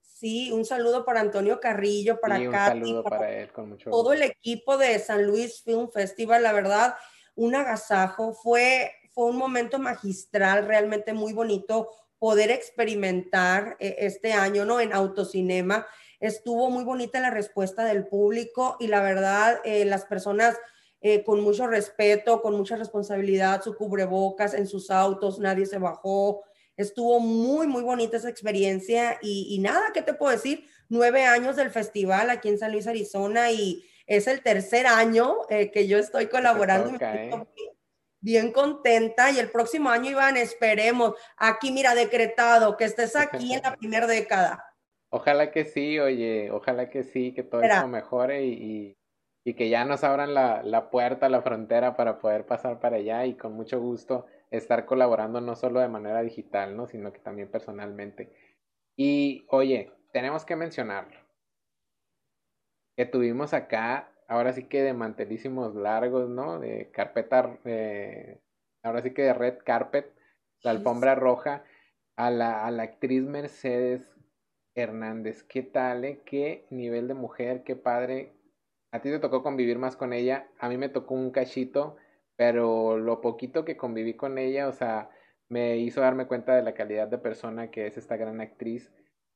Sí, 0.01 0.51
un 0.51 0.65
saludo 0.65 1.05
para 1.05 1.21
Antonio 1.21 1.59
Carrillo, 1.59 2.19
para 2.19 2.37
sí, 2.37 2.47
un 2.47 2.53
saludo 2.53 3.03
para, 3.03 3.31
él, 3.31 3.51
con 3.51 3.69
mucho 3.69 3.89
Todo 3.89 4.13
el 4.13 4.23
equipo 4.23 4.77
de 4.77 4.99
San 4.99 5.25
Luis 5.25 5.61
Film 5.63 5.89
Festival, 5.89 6.43
la 6.43 6.53
verdad, 6.53 6.95
un 7.35 7.55
agasajo. 7.55 8.33
Fue, 8.33 8.91
fue 9.11 9.25
un 9.25 9.37
momento 9.37 9.79
magistral, 9.79 10.65
realmente 10.67 11.13
muy 11.13 11.33
bonito 11.33 11.89
poder 12.19 12.51
experimentar 12.51 13.77
eh, 13.79 13.95
este 13.99 14.33
año, 14.33 14.65
¿no? 14.65 14.79
En 14.79 14.91
autocinema. 14.91 15.87
Estuvo 16.19 16.69
muy 16.69 16.83
bonita 16.83 17.19
la 17.19 17.29
respuesta 17.29 17.85
del 17.85 18.07
público 18.07 18.75
y 18.79 18.87
la 18.87 19.01
verdad, 19.01 19.61
eh, 19.63 19.85
las 19.85 20.05
personas 20.05 20.57
eh, 20.99 21.23
con 21.23 21.41
mucho 21.41 21.67
respeto, 21.67 22.41
con 22.41 22.55
mucha 22.55 22.75
responsabilidad, 22.75 23.61
su 23.61 23.75
cubrebocas 23.75 24.55
en 24.55 24.65
sus 24.65 24.89
autos, 24.89 25.39
nadie 25.39 25.67
se 25.67 25.77
bajó. 25.77 26.43
Estuvo 26.77 27.19
muy, 27.19 27.67
muy 27.67 27.83
bonita 27.83 28.17
esa 28.17 28.29
experiencia 28.29 29.19
y, 29.21 29.57
nada, 29.59 29.91
¿qué 29.93 30.01
te 30.01 30.13
puedo 30.13 30.31
decir? 30.31 30.65
Nueve 30.89 31.25
años 31.25 31.55
del 31.57 31.71
festival 31.71 32.29
aquí 32.29 32.47
en 32.49 32.59
San 32.59 32.71
Luis, 32.71 32.87
Arizona 32.87 33.51
y 33.51 33.83
es 34.05 34.27
el 34.27 34.41
tercer 34.41 34.87
año 34.87 35.39
que 35.49 35.87
yo 35.87 35.97
estoy 35.97 36.27
colaborando 36.27 36.97
bien 38.27 38.51
contenta 38.51 39.31
y 39.31 39.39
el 39.39 39.49
próximo 39.51 39.89
año, 39.89 40.11
Iván, 40.11 40.37
esperemos. 40.37 41.13
Aquí, 41.37 41.71
mira, 41.71 41.95
decretado, 41.95 42.75
que 42.77 42.85
estés 42.85 43.15
aquí 43.15 43.53
en 43.53 43.61
la 43.61 43.75
primera 43.77 44.07
década. 44.07 44.63
Ojalá 45.09 45.51
que 45.51 45.65
sí, 45.65 45.99
oye, 45.99 46.51
ojalá 46.51 46.89
que 46.89 47.03
sí, 47.03 47.33
que 47.33 47.43
todo 47.43 47.61
esto 47.61 47.87
mejore 47.87 48.45
y, 48.45 48.97
y, 49.45 49.53
que 49.53 49.69
ya 49.69 49.85
nos 49.85 50.03
abran 50.03 50.33
la, 50.33 50.61
la, 50.63 50.89
puerta, 50.89 51.29
la 51.29 51.41
frontera 51.41 51.95
para 51.95 52.19
poder 52.19 52.45
pasar 52.45 52.81
para 52.81 52.97
allá 52.97 53.25
y 53.25 53.35
con 53.35 53.53
mucho 53.53 53.79
gusto 53.79 54.25
estar 54.51 54.85
colaborando 54.85 55.41
no 55.41 55.55
solo 55.55 55.79
de 55.79 55.87
manera 55.87 56.21
digital, 56.21 56.75
¿no? 56.75 56.87
Sino 56.87 57.11
que 57.11 57.19
también 57.19 57.49
personalmente. 57.49 58.31
Y, 58.95 59.45
oye, 59.49 59.91
tenemos 60.11 60.45
que 60.45 60.55
mencionarlo. 60.55 61.17
Que 62.95 63.05
tuvimos 63.05 63.53
acá 63.53 64.11
ahora 64.27 64.53
sí 64.53 64.63
que 64.63 64.81
de 64.81 64.93
mantelísimos 64.93 65.75
largos, 65.75 66.29
¿no? 66.29 66.59
De 66.59 66.89
carpeta, 66.91 67.57
eh, 67.65 68.39
ahora 68.83 69.01
sí 69.01 69.13
que 69.13 69.23
de 69.23 69.33
red 69.33 69.57
carpet, 69.63 70.13
la 70.63 70.71
alfombra 70.71 71.15
roja, 71.15 71.63
a 72.15 72.31
la, 72.31 72.65
a 72.65 72.71
la 72.71 72.83
actriz 72.83 73.23
Mercedes 73.23 74.15
Hernández. 74.75 75.43
¿Qué 75.43 75.63
tal, 75.63 76.05
eh? 76.05 76.21
¿Qué 76.25 76.65
nivel 76.69 77.07
de 77.07 77.13
mujer? 77.13 77.63
Qué 77.63 77.75
padre. 77.75 78.33
A 78.91 79.01
ti 79.01 79.09
te 79.09 79.19
tocó 79.19 79.43
convivir 79.43 79.77
más 79.77 79.95
con 79.95 80.13
ella, 80.13 80.47
a 80.59 80.69
mí 80.69 80.77
me 80.77 80.89
tocó 80.89 81.13
un 81.13 81.31
cachito, 81.31 81.97
pero 82.37 82.97
lo 82.97 83.21
poquito 83.21 83.65
que 83.65 83.75
conviví 83.75 84.13
con 84.15 84.37
ella, 84.37 84.69
o 84.69 84.71
sea, 84.73 85.09
me 85.49 85.77
hizo 85.77 86.01
darme 86.01 86.27
cuenta 86.27 86.55
de 86.55 86.63
la 86.63 86.73
calidad 86.73 87.07
de 87.07 87.17
persona 87.17 87.71
que 87.71 87.87
es 87.87 87.97
esta 87.97 88.17
gran 88.17 88.39
actriz 88.41 88.93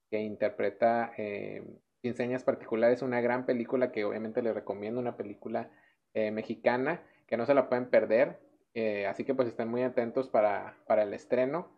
que 0.09 0.21
interpreta 0.21 1.13
eh, 1.17 1.63
Enseñas 2.03 2.43
Particulares, 2.43 3.01
una 3.01 3.21
gran 3.21 3.45
película 3.45 3.91
que 3.91 4.05
obviamente 4.05 4.41
les 4.41 4.55
recomiendo, 4.55 4.99
una 4.99 5.17
película 5.17 5.69
eh, 6.13 6.31
mexicana 6.31 7.03
que 7.27 7.37
no 7.37 7.45
se 7.45 7.53
la 7.53 7.69
pueden 7.69 7.89
perder. 7.89 8.39
Eh, 8.73 9.05
así 9.05 9.23
que 9.23 9.35
pues 9.35 9.47
estén 9.47 9.67
muy 9.69 9.83
atentos 9.83 10.29
para, 10.29 10.77
para 10.87 11.03
el 11.03 11.13
estreno. 11.13 11.69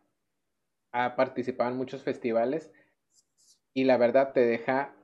Ha 0.92 1.16
participado 1.16 1.72
en 1.72 1.78
muchos 1.78 2.04
festivales 2.04 2.72
y 3.74 3.84
la 3.84 3.98
verdad 3.98 4.34
te 4.34 4.42
deja, 4.42 4.96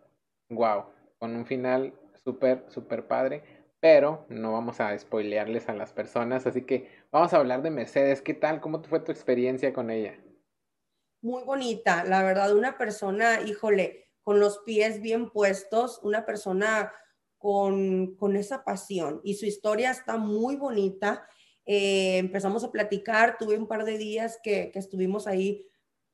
wow, 0.50 0.86
con 1.18 1.36
un 1.36 1.46
final 1.46 1.94
súper, 2.24 2.66
súper 2.70 3.08
padre. 3.08 3.44
Pero 3.80 4.26
no 4.30 4.52
vamos 4.52 4.82
a 4.82 4.98
spoilearles 4.98 5.70
a 5.70 5.74
las 5.74 5.94
personas, 5.94 6.46
así 6.46 6.64
que 6.64 6.90
vamos 7.12 7.34
a 7.34 7.38
hablar 7.38 7.62
de 7.62 7.72
Mercedes. 7.72 8.22
¿Qué 8.22 8.34
tal? 8.34 8.60
¿Cómo 8.60 8.84
fue 8.84 9.00
tu 9.00 9.12
experiencia 9.12 9.74
con 9.74 9.90
ella? 9.90 10.20
Muy 11.22 11.44
bonita, 11.44 12.04
la 12.04 12.24
verdad, 12.24 12.56
una 12.56 12.78
persona, 12.78 13.42
híjole, 13.42 14.10
con 14.22 14.40
los 14.40 14.60
pies 14.60 15.02
bien 15.02 15.30
puestos, 15.32 16.00
una 16.04 16.26
persona 16.26 16.94
con, 17.38 18.16
con 18.16 18.36
esa 18.36 18.64
pasión 18.64 19.22
y 19.24 19.36
su 19.36 19.46
historia 19.46 19.92
está 19.92 20.18
muy 20.18 20.56
bonita. 20.56 21.28
Eh, 21.66 22.18
empezamos 22.18 22.64
a 22.64 22.72
platicar, 22.72 23.38
tuve 23.38 23.58
un 23.58 23.68
par 23.68 23.86
de 23.86 23.98
días 23.98 24.40
que, 24.44 24.72
que 24.72 24.80
estuvimos 24.80 25.28
ahí 25.28 25.69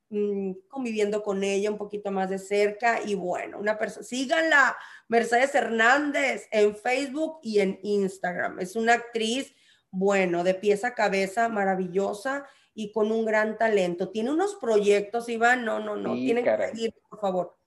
mm, 0.10 0.52
conviviendo 0.68 1.24
con 1.24 1.44
ella 1.44 1.72
un 1.72 1.78
poquito 1.78 2.12
más 2.12 2.30
de 2.30 2.40
cerca 2.40 3.02
y 3.06 3.16
bueno, 3.16 3.60
una 3.60 3.78
persona, 3.78 4.04
síganla, 4.06 4.78
Mercedes 5.08 5.54
Hernández 5.56 6.48
en 6.52 6.76
Facebook 6.76 7.40
y 7.42 7.60
en 7.60 7.80
Instagram. 7.84 8.60
Es 8.60 8.76
una 8.76 8.94
actriz, 8.94 9.54
bueno, 9.92 10.44
de 10.44 10.54
pieza 10.54 10.90
a 10.90 10.94
cabeza, 10.94 11.50
maravillosa 11.50 12.46
y 12.74 12.92
con 12.92 13.12
un 13.12 13.26
gran 13.26 13.58
talento. 13.58 14.10
Tiene 14.10 14.32
unos 14.32 14.56
proyectos, 14.56 15.30
Iván, 15.30 15.64
no, 15.64 15.80
no, 15.80 15.96
no, 15.96 16.14
tienen 16.14 16.44
que 16.44 16.68
seguir, 16.68 16.94
por 17.10 17.20
favor. 17.20 17.58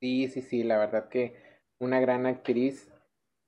Sí, 0.00 0.28
sí, 0.28 0.42
sí, 0.42 0.62
la 0.62 0.78
verdad 0.78 1.08
que 1.08 1.36
una 1.80 2.00
gran 2.00 2.26
actriz 2.26 2.88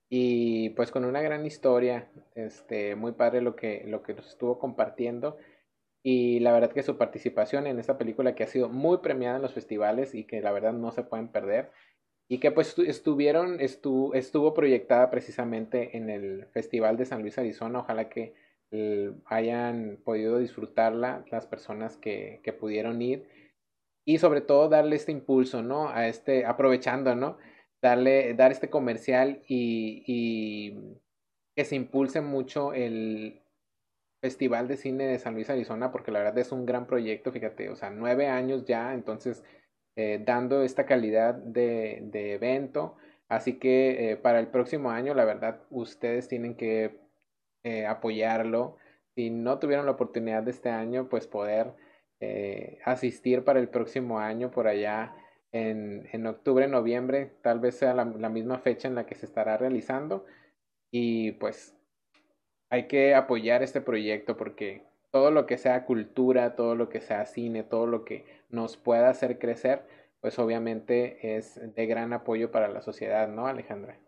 y 0.09 0.70
pues 0.70 0.90
con 0.90 1.05
una 1.05 1.22
gran 1.22 1.47
historia, 1.47 2.11
este, 2.34 2.97
muy 2.97 3.12
padre 3.12 3.40
lo 3.40 3.55
que, 3.55 3.84
lo 3.86 4.03
que 4.03 4.14
nos 4.14 4.28
estuvo 4.28 4.59
compartiendo 4.59 5.38
y 6.03 6.40
la 6.40 6.53
verdad 6.53 6.72
que 6.72 6.82
su 6.82 6.96
participación 6.96 7.66
en 7.66 7.78
esta 7.78 7.98
película 7.98 8.34
que 8.34 8.44
ha 8.44 8.48
sido 8.48 8.68
muy 8.68 8.98
premiada 8.98 9.36
en 9.36 9.42
los 9.42 9.53
festivales 9.53 10.14
y 10.14 10.24
que 10.24 10.40
la 10.40 10.53
verdad 10.53 10.72
no 10.72 10.90
se 10.92 11.03
pueden 11.03 11.28
perder 11.28 11.70
y 12.28 12.38
que 12.38 12.53
pues 12.53 12.78
estuvieron, 12.78 13.61
estuvo, 13.61 14.14
estuvo 14.14 14.55
proyectada 14.55 15.11
precisamente 15.11 15.96
en 15.96 16.09
el 16.09 16.46
Festival 16.53 16.96
de 16.96 17.05
San 17.05 17.22
Luis, 17.22 17.36
Arizona, 17.38 17.80
ojalá 17.80 18.09
que 18.09 18.34
hayan 19.26 19.98
podido 20.05 20.38
disfrutarla 20.38 21.24
las 21.32 21.46
personas 21.46 21.96
que, 21.96 22.40
que, 22.44 22.53
pudieron 22.53 23.03
ir 23.03 23.28
y 24.05 24.18
sobre 24.18 24.42
todo 24.42 24.68
darle 24.68 24.94
este 24.94 25.11
impulso, 25.11 25.61
¿no? 25.62 25.88
A 25.88 26.07
este, 26.07 26.46
aprovechando, 26.46 27.16
¿no? 27.16 27.36
Darle, 27.82 28.32
dar 28.34 28.53
este 28.53 28.70
comercial 28.70 29.42
y, 29.48 30.05
y 30.07 30.98
que 31.57 31.64
se 31.64 31.74
impulse 31.74 32.20
mucho 32.20 32.72
el 32.72 33.39
Festival 34.20 34.68
de 34.68 34.76
Cine 34.76 35.06
de 35.06 35.18
San 35.18 35.34
Luis, 35.34 35.50
Arizona, 35.50 35.90
porque 35.90 36.10
la 36.10 36.20
verdad 36.20 36.38
es 36.38 36.52
un 36.52 36.66
gran 36.66 36.86
proyecto, 36.86 37.32
fíjate, 37.32 37.70
o 37.70 37.76
sea, 37.76 37.90
nueve 37.90 38.28
años 38.28 38.64
ya, 38.66 38.92
entonces 38.94 39.42
eh, 39.96 40.22
dando 40.24 40.62
esta 40.62 40.86
calidad 40.86 41.34
de, 41.34 42.32
evento. 42.34 42.96
Así 43.28 43.58
que 43.58 44.12
eh, 44.12 44.16
para 44.16 44.40
el 44.40 44.48
próximo 44.48 44.90
año, 44.90 45.14
la 45.14 45.24
verdad, 45.24 45.60
ustedes 45.70 46.28
tienen 46.28 46.56
que 46.56 47.00
eh, 47.64 47.86
apoyarlo. 47.86 48.76
Si 49.14 49.30
no 49.30 49.58
tuvieron 49.58 49.86
la 49.86 49.92
oportunidad 49.92 50.42
de 50.42 50.52
este 50.52 50.70
año, 50.70 51.08
pues 51.08 51.26
poder 51.26 51.74
asistir 52.84 53.44
para 53.44 53.60
el 53.60 53.70
próximo 53.70 54.18
año 54.18 54.50
por 54.50 54.68
allá 54.68 55.14
en, 55.52 56.06
en 56.12 56.26
octubre, 56.26 56.68
noviembre, 56.68 57.32
tal 57.42 57.60
vez 57.60 57.76
sea 57.78 57.94
la, 57.94 58.04
la, 58.04 58.28
misma 58.28 58.58
fecha 58.58 58.88
en 58.88 58.94
la 58.94 59.06
que 59.06 59.14
se 59.14 59.24
estará 59.24 59.56
realizando. 59.56 60.26
Y 60.90 61.32
pues 61.32 61.80
hay 62.70 62.86
que 62.86 63.14
apoyar 63.14 63.62
este 63.62 63.80
proyecto 63.80 64.36
porque 64.36 64.84
todo 65.10 65.30
lo 65.30 65.44
que 65.44 65.58
sea 65.58 65.84
cultura, 65.84 66.54
todo 66.54 66.76
lo 66.76 66.88
que 66.88 67.00
sea 67.00 67.26
cine, 67.26 67.64
todo 67.64 67.86
lo 67.86 68.04
que 68.04 68.24
nos 68.48 68.76
pueda 68.76 69.10
hacer 69.10 69.38
crecer, 69.38 69.82
pues 70.20 70.38
obviamente 70.38 71.36
es 71.36 71.60
de 71.74 71.86
gran 71.86 72.12
apoyo 72.12 72.52
para 72.52 72.68
la 72.68 72.80
sociedad, 72.80 73.28
¿no, 73.28 73.46
Alejandra? 73.46 73.98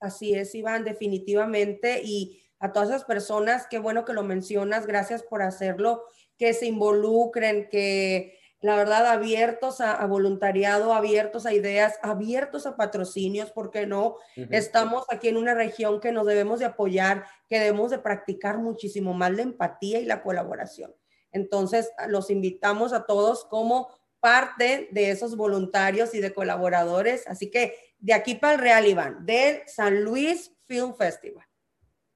Así 0.00 0.34
es, 0.34 0.54
Iván, 0.54 0.84
definitivamente. 0.84 2.00
Y 2.02 2.42
a 2.58 2.72
todas 2.72 2.88
esas 2.88 3.04
personas, 3.04 3.66
qué 3.68 3.78
bueno 3.78 4.04
que 4.04 4.14
lo 4.14 4.24
mencionas, 4.24 4.86
gracias 4.86 5.22
por 5.22 5.42
hacerlo, 5.42 6.02
que 6.38 6.52
se 6.54 6.66
involucren, 6.66 7.68
que 7.70 8.38
la 8.60 8.76
verdad 8.76 9.06
abiertos 9.06 9.80
a, 9.80 10.04
voluntariado, 10.06 10.92
abiertos 10.92 11.46
a 11.46 11.52
ideas, 11.52 11.98
abiertos 12.02 12.66
a 12.66 12.76
patrocinios, 12.76 13.50
porque 13.50 13.86
no, 13.86 14.16
estamos 14.50 15.04
aquí 15.10 15.28
en 15.28 15.36
una 15.36 15.54
región 15.54 16.00
que 16.00 16.12
nos 16.12 16.26
debemos 16.26 16.58
de 16.60 16.66
apoyar, 16.66 17.24
que 17.48 17.58
debemos 17.58 17.90
de 17.90 17.98
practicar 17.98 18.58
muchísimo 18.58 19.14
más 19.14 19.32
la 19.32 19.42
empatía 19.42 20.00
y 20.00 20.04
la 20.04 20.22
colaboración. 20.22 20.94
Entonces, 21.32 21.92
los 22.08 22.30
invitamos 22.30 22.92
a 22.92 23.04
todos 23.04 23.44
como 23.44 23.88
parte 24.20 24.88
de 24.90 25.10
esos 25.10 25.36
voluntarios 25.36 26.14
y 26.14 26.20
de 26.20 26.32
colaboradores. 26.32 27.28
Así 27.28 27.50
que 27.50 27.74
de 27.98 28.14
aquí 28.14 28.34
para 28.34 28.54
el 28.54 28.60
Real 28.60 28.86
Iván, 28.86 29.26
del 29.26 29.60
San 29.66 30.02
Luis 30.02 30.52
Film 30.64 30.94
Festival. 30.94 31.44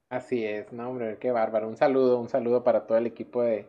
Así 0.09 0.45
es, 0.45 0.73
no, 0.73 0.91
hombre, 0.91 1.19
qué 1.19 1.31
bárbaro. 1.31 1.69
Un 1.69 1.77
saludo, 1.77 2.19
un 2.19 2.29
saludo 2.29 2.65
para 2.65 2.87
todo 2.87 2.99
el 2.99 3.07
equipo 3.07 3.43
de, 3.43 3.69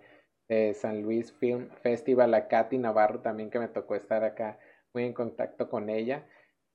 San 0.74 1.02
Luis 1.04 1.32
Film 1.32 1.70
Festival, 1.82 2.34
a 2.34 2.48
Katy 2.48 2.78
Navarro 2.78 3.20
también 3.20 3.50
que 3.50 3.60
me 3.60 3.68
tocó 3.68 3.96
estar 3.96 4.24
acá 4.24 4.60
muy 4.94 5.04
en 5.04 5.14
contacto 5.14 5.70
con 5.70 5.90
ella. 5.90 6.26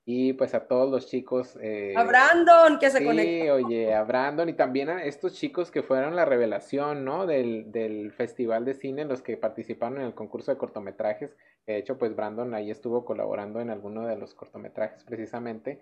Y 0.09 0.35
pues 0.35 0.55
a 0.55 0.69
todos 0.69 0.89
los 0.89 1.09
chicos. 1.09 1.59
Eh, 1.61 1.93
a 1.97 2.05
Brandon, 2.05 2.79
que 2.79 2.91
se 2.91 2.99
sí, 2.99 3.51
oye, 3.51 3.93
a 3.93 4.05
Brandon 4.05 4.49
y 4.49 4.53
también 4.53 4.89
a 4.89 5.03
estos 5.05 5.35
chicos 5.35 5.73
que 5.73 5.83
fueron 5.83 6.15
la 6.15 6.25
revelación, 6.25 7.05
¿no? 7.05 7.27
Del, 7.27 7.73
del 7.73 8.13
Festival 8.13 8.65
de 8.65 8.75
Cine, 8.75 9.05
los 9.05 9.21
que 9.21 9.37
participaron 9.37 9.99
en 9.99 10.07
el 10.07 10.15
concurso 10.15 10.53
de 10.53 10.59
cortometrajes. 10.59 11.37
De 11.67 11.77
hecho, 11.77 11.99
pues 11.99 12.15
Brandon 12.15 12.55
ahí 12.55 12.71
estuvo 12.71 13.05
colaborando 13.05 13.61
en 13.61 13.69
alguno 13.69 14.07
de 14.07 14.17
los 14.17 14.33
cortometrajes 14.33 15.03
precisamente. 15.03 15.81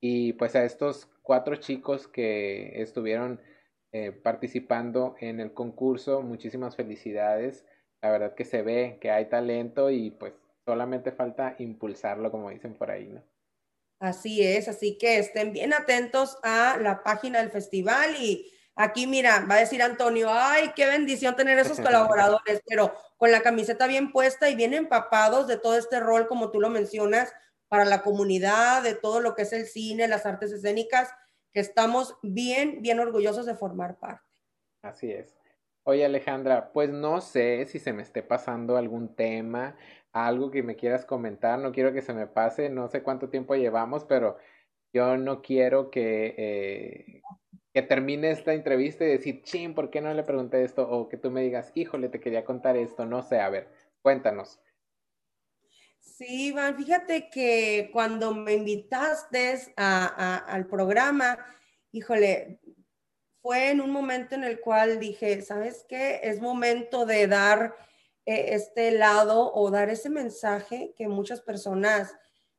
Y 0.00 0.32
pues 0.32 0.56
a 0.56 0.64
estos 0.64 1.08
cuatro 1.22 1.54
chicos 1.56 2.08
que 2.08 2.82
estuvieron 2.82 3.40
eh, 3.96 4.10
participando 4.10 5.14
en 5.20 5.38
el 5.38 5.54
concurso, 5.54 6.20
muchísimas 6.20 6.74
felicidades. 6.74 7.64
La 8.02 8.10
verdad 8.10 8.34
que 8.34 8.44
se 8.44 8.60
ve 8.60 8.98
que 9.00 9.12
hay 9.12 9.26
talento 9.26 9.88
y 9.88 10.10
pues 10.10 10.32
solamente 10.64 11.12
falta 11.12 11.54
impulsarlo, 11.60 12.32
como 12.32 12.50
dicen 12.50 12.74
por 12.74 12.90
ahí, 12.90 13.06
¿no? 13.06 13.22
Así 14.00 14.42
es, 14.42 14.66
así 14.66 14.98
que 14.98 15.18
estén 15.18 15.52
bien 15.52 15.72
atentos 15.72 16.38
a 16.42 16.76
la 16.82 17.04
página 17.04 17.38
del 17.38 17.52
festival 17.52 18.16
y 18.18 18.52
aquí 18.74 19.06
mira, 19.06 19.46
va 19.48 19.54
a 19.54 19.60
decir 19.60 19.80
Antonio, 19.80 20.26
ay, 20.28 20.72
qué 20.74 20.86
bendición 20.86 21.36
tener 21.36 21.56
esos 21.60 21.78
colaboradores, 21.80 22.62
pero 22.66 22.92
con 23.16 23.30
la 23.30 23.42
camiseta 23.42 23.86
bien 23.86 24.10
puesta 24.10 24.50
y 24.50 24.56
bien 24.56 24.74
empapados 24.74 25.46
de 25.46 25.56
todo 25.56 25.78
este 25.78 26.00
rol, 26.00 26.26
como 26.26 26.50
tú 26.50 26.60
lo 26.60 26.68
mencionas, 26.68 27.32
para 27.68 27.84
la 27.84 28.02
comunidad, 28.02 28.82
de 28.82 28.96
todo 28.96 29.20
lo 29.20 29.36
que 29.36 29.42
es 29.42 29.52
el 29.52 29.66
cine, 29.66 30.08
las 30.08 30.26
artes 30.26 30.50
escénicas, 30.50 31.10
que 31.54 31.60
estamos 31.60 32.18
bien, 32.22 32.82
bien 32.82 32.98
orgullosos 32.98 33.46
de 33.46 33.54
formar 33.54 33.98
parte. 33.98 34.28
Así 34.82 35.10
es. 35.10 35.38
Oye 35.84 36.04
Alejandra, 36.04 36.72
pues 36.72 36.90
no 36.90 37.20
sé 37.20 37.64
si 37.66 37.78
se 37.78 37.92
me 37.92 38.02
esté 38.02 38.22
pasando 38.22 38.76
algún 38.76 39.14
tema, 39.14 39.76
algo 40.12 40.50
que 40.50 40.62
me 40.62 40.76
quieras 40.76 41.04
comentar, 41.04 41.58
no 41.58 41.72
quiero 41.72 41.92
que 41.92 42.02
se 42.02 42.12
me 42.12 42.26
pase, 42.26 42.70
no 42.70 42.88
sé 42.88 43.02
cuánto 43.02 43.28
tiempo 43.28 43.54
llevamos, 43.54 44.04
pero 44.04 44.36
yo 44.92 45.16
no 45.16 45.42
quiero 45.42 45.90
que, 45.90 46.34
eh, 46.36 47.22
que 47.72 47.82
termine 47.82 48.30
esta 48.30 48.54
entrevista 48.54 49.04
y 49.04 49.08
decir, 49.08 49.42
ching, 49.42 49.74
¿por 49.74 49.90
qué 49.90 50.00
no 50.00 50.12
le 50.12 50.22
pregunté 50.22 50.64
esto? 50.64 50.88
O 50.88 51.08
que 51.08 51.18
tú 51.18 51.30
me 51.30 51.42
digas, 51.42 51.70
híjole, 51.74 52.08
te 52.08 52.20
quería 52.20 52.44
contar 52.44 52.76
esto, 52.76 53.04
no 53.04 53.22
sé, 53.22 53.40
a 53.40 53.50
ver, 53.50 53.68
cuéntanos. 54.02 54.60
Sí, 56.04 56.48
Iván, 56.48 56.76
fíjate 56.76 57.28
que 57.28 57.90
cuando 57.92 58.32
me 58.32 58.52
invitaste 58.52 59.58
al 59.76 60.66
programa, 60.66 61.38
híjole, 61.90 62.60
fue 63.42 63.70
en 63.70 63.80
un 63.80 63.90
momento 63.90 64.34
en 64.34 64.44
el 64.44 64.60
cual 64.60 65.00
dije, 65.00 65.42
¿sabes 65.42 65.84
qué? 65.88 66.20
Es 66.22 66.40
momento 66.40 67.04
de 67.04 67.26
dar 67.26 67.74
eh, 68.26 68.54
este 68.54 68.92
lado 68.92 69.52
o 69.52 69.70
dar 69.70 69.90
ese 69.90 70.08
mensaje 70.08 70.94
que 70.96 71.08
muchas 71.08 71.40
personas 71.40 72.14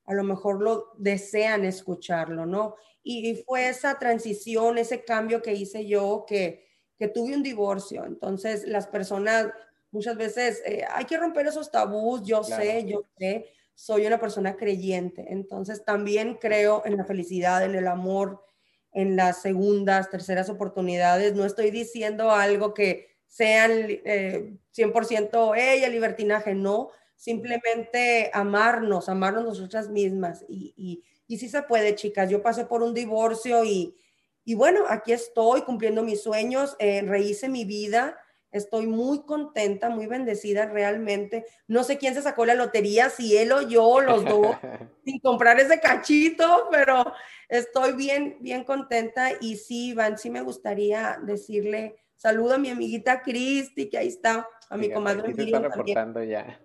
a 0.05 0.13
lo 0.13 0.23
mejor 0.23 0.61
lo 0.61 0.91
desean 0.97 1.65
escucharlo, 1.65 2.45
¿no? 2.45 2.75
Y, 3.03 3.35
fue 3.45 3.69
esa 3.69 3.97
transición, 3.99 4.77
ese 4.77 5.05
cambio 5.05 5.41
que 5.41 5.53
hice 5.53 5.87
yo, 5.87 6.25
que, 6.27 6.67
que 6.97 7.07
tuve 7.07 7.35
un 7.35 7.43
divorcio. 7.43 8.03
Entonces, 8.05 8.67
las 8.67 8.87
personas 8.87 9.47
muchas 9.95 10.17
veces 10.17 10.61
eh, 10.65 10.83
hay 10.93 11.05
que 11.05 11.17
romper 11.17 11.47
esos 11.47 11.71
tabús, 11.71 12.21
yo 12.23 12.43
sé, 12.43 12.85
yo 12.85 13.05
sé, 13.17 13.47
soy 13.73 14.05
una 14.05 14.19
persona 14.19 14.57
creyente, 14.57 15.25
entonces 15.29 15.85
también 15.85 16.35
creo 16.35 16.83
en 16.85 16.97
la 16.97 17.05
felicidad, 17.05 17.63
en 17.63 17.75
el 17.75 17.87
amor, 17.87 18.43
en 18.91 19.15
las 19.15 19.41
segundas, 19.41 20.09
terceras 20.09 20.49
oportunidades, 20.49 21.33
no 21.33 21.45
estoy 21.45 21.71
diciendo 21.71 22.31
algo 22.31 22.73
que 22.73 23.07
sean 23.27 23.71
eh, 23.87 24.57
100% 24.71 25.55
ella, 25.57 25.87
libertinaje, 25.89 26.53
no, 26.53 26.89
simplemente 27.15 28.29
amarnos, 28.33 29.07
amarnos 29.07 29.45
nosotras 29.45 29.89
mismas. 29.89 30.43
Y, 30.49 30.73
y, 30.75 31.03
y 31.27 31.37
sí 31.37 31.47
se 31.47 31.63
puede, 31.63 31.95
chicas, 31.95 32.29
yo 32.29 32.41
pasé 32.41 32.65
por 32.65 32.83
un 32.83 32.93
divorcio 32.93 33.63
y, 33.63 33.95
y 34.43 34.55
bueno, 34.55 34.81
aquí 34.89 35.13
estoy 35.13 35.61
cumpliendo 35.61 36.03
mis 36.03 36.21
sueños, 36.21 36.75
eh, 36.79 37.01
rehice 37.01 37.49
mi 37.49 37.65
vida, 37.65 38.17
Estoy 38.55 38.87
muy 38.87 39.23
contenta, 39.23 39.89
muy 39.89 40.07
bendecida 40.07 40.65
realmente. 40.65 41.45
No 41.67 41.83
sé 41.83 41.97
quién 41.97 42.13
se 42.13 42.21
sacó 42.21 42.45
la 42.45 42.55
lotería, 42.55 43.09
si 43.09 43.35
él 43.35 43.51
o 43.51 43.61
yo, 43.61 43.99
los 43.99 44.23
dos, 44.23 44.55
sin 45.03 45.19
comprar 45.19 45.59
ese 45.59 45.81
cachito, 45.81 46.69
pero 46.71 47.11
estoy 47.49 47.93
bien, 47.93 48.37
bien 48.39 48.63
contenta. 48.63 49.31
Y 49.41 49.57
sí, 49.57 49.89
Iván, 49.89 50.17
sí 50.17 50.29
me 50.29 50.41
gustaría 50.41 51.19
decirle 51.21 51.97
saludo 52.15 52.53
a 52.53 52.57
mi 52.57 52.69
amiguita 52.69 53.21
Cristi, 53.21 53.89
que 53.89 53.97
ahí 53.97 54.07
está, 54.07 54.47
a 54.69 54.77
mi 54.77 54.89
comadre 54.89 55.33
Miriam. 55.33 55.63
reportando 55.63 56.23
ya. 56.23 56.59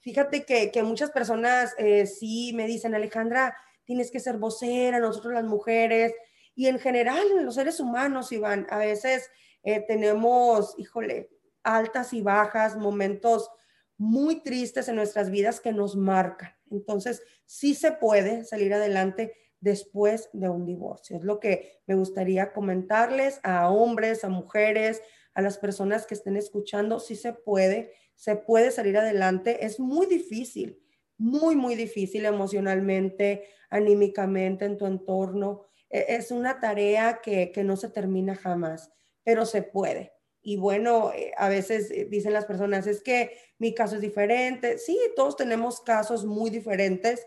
Fíjate 0.00 0.44
que, 0.44 0.70
que 0.70 0.82
muchas 0.82 1.10
personas 1.10 1.74
eh, 1.78 2.06
sí 2.06 2.52
me 2.54 2.66
dicen, 2.66 2.94
Alejandra, 2.94 3.56
tienes 3.84 4.10
que 4.10 4.20
ser 4.20 4.36
vocera, 4.36 5.00
nosotros 5.00 5.32
las 5.32 5.44
mujeres, 5.44 6.12
y 6.54 6.66
en 6.66 6.78
general 6.78 7.24
los 7.44 7.54
seres 7.54 7.80
humanos, 7.80 8.30
Iván, 8.30 8.66
a 8.68 8.76
veces 8.76 9.30
eh, 9.62 9.84
tenemos, 9.86 10.74
híjole, 10.78 11.30
altas 11.62 12.12
y 12.12 12.22
bajas, 12.22 12.76
momentos 12.76 13.50
muy 13.96 14.42
tristes 14.42 14.88
en 14.88 14.96
nuestras 14.96 15.30
vidas 15.30 15.60
que 15.60 15.72
nos 15.72 15.96
marcan. 15.96 16.50
Entonces, 16.70 17.22
sí 17.44 17.74
se 17.74 17.92
puede 17.92 18.44
salir 18.44 18.72
adelante 18.72 19.34
después 19.60 20.30
de 20.32 20.48
un 20.48 20.64
divorcio. 20.64 21.16
Es 21.16 21.24
lo 21.24 21.40
que 21.40 21.80
me 21.86 21.96
gustaría 21.96 22.52
comentarles 22.52 23.40
a 23.42 23.70
hombres, 23.70 24.24
a 24.24 24.28
mujeres, 24.28 25.02
a 25.34 25.42
las 25.42 25.58
personas 25.58 26.06
que 26.06 26.14
estén 26.14 26.36
escuchando. 26.36 27.00
Sí 27.00 27.16
se 27.16 27.32
puede, 27.32 27.92
se 28.14 28.36
puede 28.36 28.70
salir 28.70 28.96
adelante. 28.96 29.66
Es 29.66 29.80
muy 29.80 30.06
difícil, 30.06 30.80
muy, 31.16 31.56
muy 31.56 31.74
difícil 31.74 32.24
emocionalmente, 32.24 33.48
anímicamente, 33.68 34.64
en 34.64 34.78
tu 34.78 34.86
entorno. 34.86 35.64
E, 35.90 36.06
es 36.16 36.30
una 36.30 36.60
tarea 36.60 37.20
que, 37.20 37.50
que 37.50 37.64
no 37.64 37.76
se 37.76 37.88
termina 37.88 38.36
jamás 38.36 38.92
pero 39.28 39.44
se 39.44 39.60
puede. 39.60 40.14
Y 40.40 40.56
bueno, 40.56 41.12
eh, 41.12 41.32
a 41.36 41.50
veces 41.50 41.90
eh, 41.90 42.06
dicen 42.08 42.32
las 42.32 42.46
personas, 42.46 42.86
es 42.86 43.02
que 43.02 43.36
mi 43.58 43.74
caso 43.74 43.96
es 43.96 44.00
diferente. 44.00 44.78
Sí, 44.78 44.98
todos 45.14 45.36
tenemos 45.36 45.82
casos 45.82 46.24
muy 46.24 46.48
diferentes, 46.48 47.26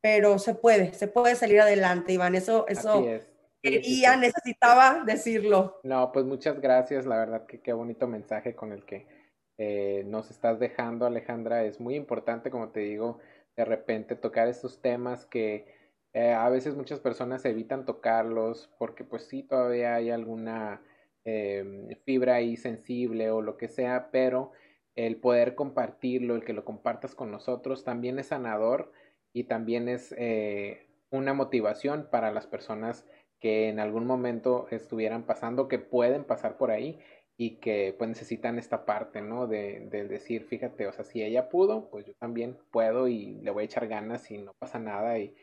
pero 0.00 0.38
se 0.38 0.54
puede, 0.54 0.94
se 0.94 1.06
puede 1.06 1.34
salir 1.34 1.60
adelante, 1.60 2.14
Iván. 2.14 2.34
Eso, 2.34 2.66
eso 2.66 3.04
quería, 3.62 4.16
necesitaba 4.16 5.04
decirlo. 5.04 5.80
No, 5.82 6.12
pues 6.12 6.24
muchas 6.24 6.58
gracias, 6.62 7.04
la 7.04 7.18
verdad 7.18 7.44
que 7.44 7.60
qué 7.60 7.74
bonito 7.74 8.08
mensaje 8.08 8.54
con 8.54 8.72
el 8.72 8.86
que 8.86 9.06
eh, 9.58 10.02
nos 10.06 10.30
estás 10.30 10.58
dejando, 10.58 11.04
Alejandra. 11.04 11.62
Es 11.64 11.78
muy 11.78 11.94
importante, 11.94 12.50
como 12.50 12.70
te 12.70 12.80
digo, 12.80 13.18
de 13.54 13.66
repente 13.66 14.16
tocar 14.16 14.48
estos 14.48 14.80
temas 14.80 15.26
que 15.26 15.66
eh, 16.14 16.32
a 16.32 16.48
veces 16.48 16.74
muchas 16.74 17.00
personas 17.00 17.44
evitan 17.44 17.84
tocarlos 17.84 18.74
porque 18.78 19.04
pues 19.04 19.26
sí, 19.26 19.42
todavía 19.42 19.96
hay 19.96 20.08
alguna 20.08 20.80
em, 21.24 21.88
fibra 22.04 22.36
ahí 22.36 22.56
sensible 22.56 23.30
o 23.30 23.42
lo 23.42 23.56
que 23.56 23.68
sea, 23.68 24.10
pero 24.10 24.52
el 24.94 25.16
poder 25.16 25.54
compartirlo, 25.54 26.36
el 26.36 26.44
que 26.44 26.52
lo 26.52 26.64
compartas 26.64 27.14
con 27.14 27.30
nosotros, 27.30 27.84
también 27.84 28.18
es 28.18 28.28
sanador 28.28 28.92
y 29.32 29.44
también 29.44 29.88
es 29.88 30.14
eh, 30.18 30.86
una 31.10 31.34
motivación 31.34 32.08
para 32.10 32.30
las 32.32 32.46
personas 32.46 33.06
que 33.40 33.68
en 33.68 33.80
algún 33.80 34.06
momento 34.06 34.68
estuvieran 34.70 35.24
pasando, 35.24 35.68
que 35.68 35.78
pueden 35.78 36.24
pasar 36.24 36.56
por 36.56 36.70
ahí 36.70 37.00
y 37.36 37.56
que 37.56 37.94
pues 37.98 38.08
necesitan 38.08 38.58
esta 38.58 38.86
parte, 38.86 39.20
¿no? 39.20 39.46
De, 39.46 39.80
de, 39.90 40.06
decir, 40.06 40.44
fíjate, 40.44 40.86
o 40.86 40.92
sea, 40.92 41.04
si 41.04 41.22
ella 41.22 41.48
pudo, 41.48 41.90
pues 41.90 42.06
yo 42.06 42.14
también 42.14 42.56
puedo 42.70 43.08
y 43.08 43.34
le 43.42 43.50
voy 43.50 43.62
a 43.62 43.66
echar 43.66 43.88
ganas 43.88 44.30
y 44.30 44.38
no 44.38 44.54
pasa 44.58 44.78
nada 44.78 45.18
y, 45.18 45.34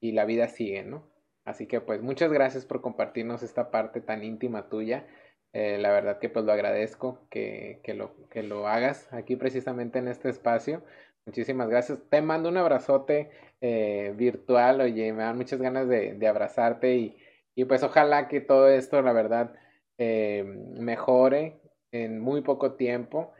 y 0.00 0.12
la 0.12 0.24
vida 0.24 0.48
sigue, 0.48 0.84
¿no? 0.84 1.04
Así 1.44 1.66
que 1.66 1.80
pues 1.80 2.02
muchas 2.02 2.32
gracias 2.32 2.64
por 2.64 2.80
compartirnos 2.80 3.42
esta 3.42 3.70
parte 3.70 4.00
tan 4.00 4.22
íntima 4.22 4.68
tuya. 4.68 5.06
Eh, 5.52 5.78
la 5.78 5.90
verdad 5.90 6.18
que 6.20 6.28
pues 6.28 6.44
lo 6.44 6.52
agradezco 6.52 7.26
que, 7.28 7.80
que, 7.82 7.94
lo, 7.94 8.14
que 8.28 8.42
lo 8.42 8.68
hagas 8.68 9.12
aquí 9.12 9.36
precisamente 9.36 9.98
en 9.98 10.08
este 10.08 10.28
espacio. 10.28 10.82
Muchísimas 11.26 11.68
gracias. 11.68 11.98
Te 12.08 12.22
mando 12.22 12.48
un 12.48 12.56
abrazote 12.56 13.30
eh, 13.60 14.12
virtual. 14.16 14.80
Oye, 14.80 15.12
me 15.12 15.24
dan 15.24 15.36
muchas 15.36 15.60
ganas 15.60 15.88
de, 15.88 16.14
de 16.14 16.28
abrazarte 16.28 16.94
y, 16.96 17.16
y, 17.54 17.64
pues 17.64 17.82
ojalá 17.82 18.28
que 18.28 18.40
todo 18.40 18.68
esto, 18.68 19.02
la 19.02 19.12
verdad, 19.12 19.54
eh, 19.98 20.44
mejore 20.44 21.60
en 21.92 22.20
muy 22.20 22.42
poco 22.42 22.74
tiempo 22.74 23.32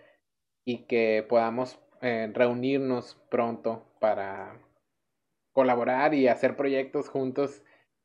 y 0.65 0.87
que 0.87 1.25
podamos 1.29 1.79
reunirnos 2.03 3.23
pronto 3.29 3.85
para 4.01 4.59
colaborar 5.53 6.15
y 6.15 6.29
hacer 6.29 6.57
proyectos 6.57 7.11
juntos 7.11 7.63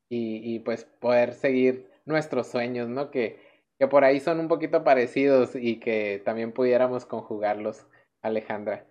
y, 0.10 0.42
y 0.44 0.60
pues 0.60 0.84
poder 0.84 1.34
seguir 1.34 1.90
nuestros 2.06 2.48
sueños, 2.48 2.90
¿no? 2.90 3.10
Que, 3.10 3.40
que 3.80 3.88
por 3.88 4.04
ahí 4.04 4.20
son 4.20 4.40
un 4.40 4.48
poquito 4.48 4.84
parecidos 4.84 5.56
y 5.56 5.80
que 5.80 6.22
también 6.24 6.52
pudiéramos 6.52 7.06
conjugarlos, 7.06 7.86
Alejandra. 8.22 8.86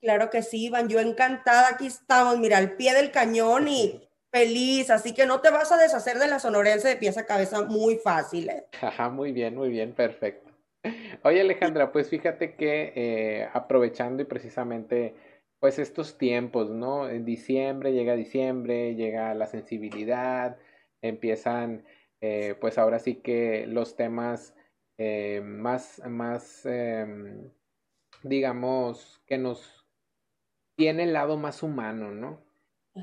Claro 0.00 0.30
que 0.30 0.42
sí, 0.42 0.66
Iván, 0.66 0.88
yo 0.88 1.00
encantada, 1.00 1.70
aquí 1.70 1.86
estamos, 1.86 2.38
mira, 2.38 2.58
al 2.58 2.76
pie 2.76 2.94
del 2.94 3.10
cañón 3.10 3.66
y 3.68 4.08
feliz, 4.30 4.90
así 4.90 5.12
que 5.12 5.26
no 5.26 5.40
te 5.40 5.50
vas 5.50 5.72
a 5.72 5.78
deshacer 5.78 6.18
de 6.18 6.28
la 6.28 6.38
sonorense 6.38 6.88
de 6.88 6.96
pieza 6.96 7.22
a 7.22 7.26
cabeza 7.26 7.62
muy 7.62 7.96
fácil. 7.96 8.48
¿eh? 8.48 8.66
Ajá, 8.80 9.08
muy 9.08 9.32
bien, 9.32 9.56
muy 9.56 9.70
bien, 9.70 9.92
perfecto. 9.92 10.52
Oye 11.24 11.40
Alejandra, 11.40 11.90
pues 11.90 12.08
fíjate 12.08 12.54
que 12.54 12.92
eh, 12.94 13.48
aprovechando 13.52 14.22
y 14.22 14.26
precisamente 14.26 15.14
pues 15.58 15.80
estos 15.80 16.18
tiempos, 16.18 16.70
¿no? 16.70 17.08
En 17.08 17.24
diciembre, 17.24 17.92
llega 17.92 18.14
diciembre, 18.14 18.94
llega 18.94 19.34
la 19.34 19.46
sensibilidad, 19.46 20.56
empiezan 21.02 21.84
eh, 22.20 22.56
pues 22.60 22.78
ahora 22.78 22.98
sí 22.98 23.16
que 23.16 23.66
los 23.66 23.96
temas 23.96 24.54
eh, 24.98 25.40
más, 25.44 26.02
más 26.08 26.66
em, 26.66 27.50
digamos, 28.22 29.22
que 29.26 29.38
nos 29.38 29.86
tiene 30.76 31.04
el 31.04 31.12
lado 31.12 31.36
más 31.36 31.62
humano, 31.62 32.10
¿no? 32.10 32.46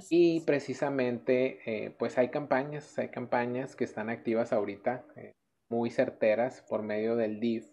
y 0.10 0.42
precisamente, 0.42 1.60
eh, 1.66 1.96
pues 1.98 2.18
hay 2.18 2.28
campañas, 2.30 3.00
hay 3.00 3.10
campañas 3.10 3.78
que 3.78 3.86
están 3.86 4.10
activas 4.10 4.52
ahorita, 4.52 5.06
muy 5.70 5.90
certeras 5.90 6.62
por 6.68 6.84
medio 6.84 7.16
del 7.16 7.40
DIF, 7.40 7.70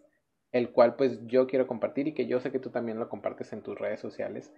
el 0.52 0.70
cual 0.70 0.96
pues 0.96 1.26
yo 1.26 1.46
quiero 1.46 1.66
compartir 1.66 2.08
y 2.08 2.14
que 2.14 2.26
yo 2.26 2.40
sé 2.40 2.52
que 2.52 2.58
tú 2.58 2.70
también 2.70 2.98
lo 2.98 3.08
compartes 3.08 3.52
en 3.52 3.62
tus 3.62 3.78
redes 3.78 4.00
sociales. 4.00 4.52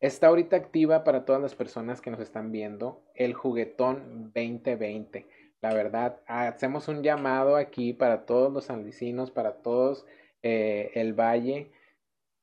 Está 0.00 0.28
ahorita 0.28 0.56
activa 0.56 1.02
para 1.02 1.24
todas 1.24 1.42
las 1.42 1.54
personas 1.54 2.00
que 2.00 2.10
nos 2.10 2.20
están 2.20 2.52
viendo 2.52 3.02
el 3.14 3.34
juguetón 3.34 4.32
2020. 4.34 5.26
La 5.60 5.74
verdad, 5.74 6.20
hacemos 6.26 6.86
un 6.88 7.02
llamado 7.02 7.56
aquí 7.56 7.92
para 7.92 8.26
todos 8.26 8.52
los 8.52 8.66
sanluisinos, 8.66 9.30
para 9.32 9.62
todos 9.62 10.06
eh, 10.42 10.92
el 10.94 11.14
valle 11.14 11.72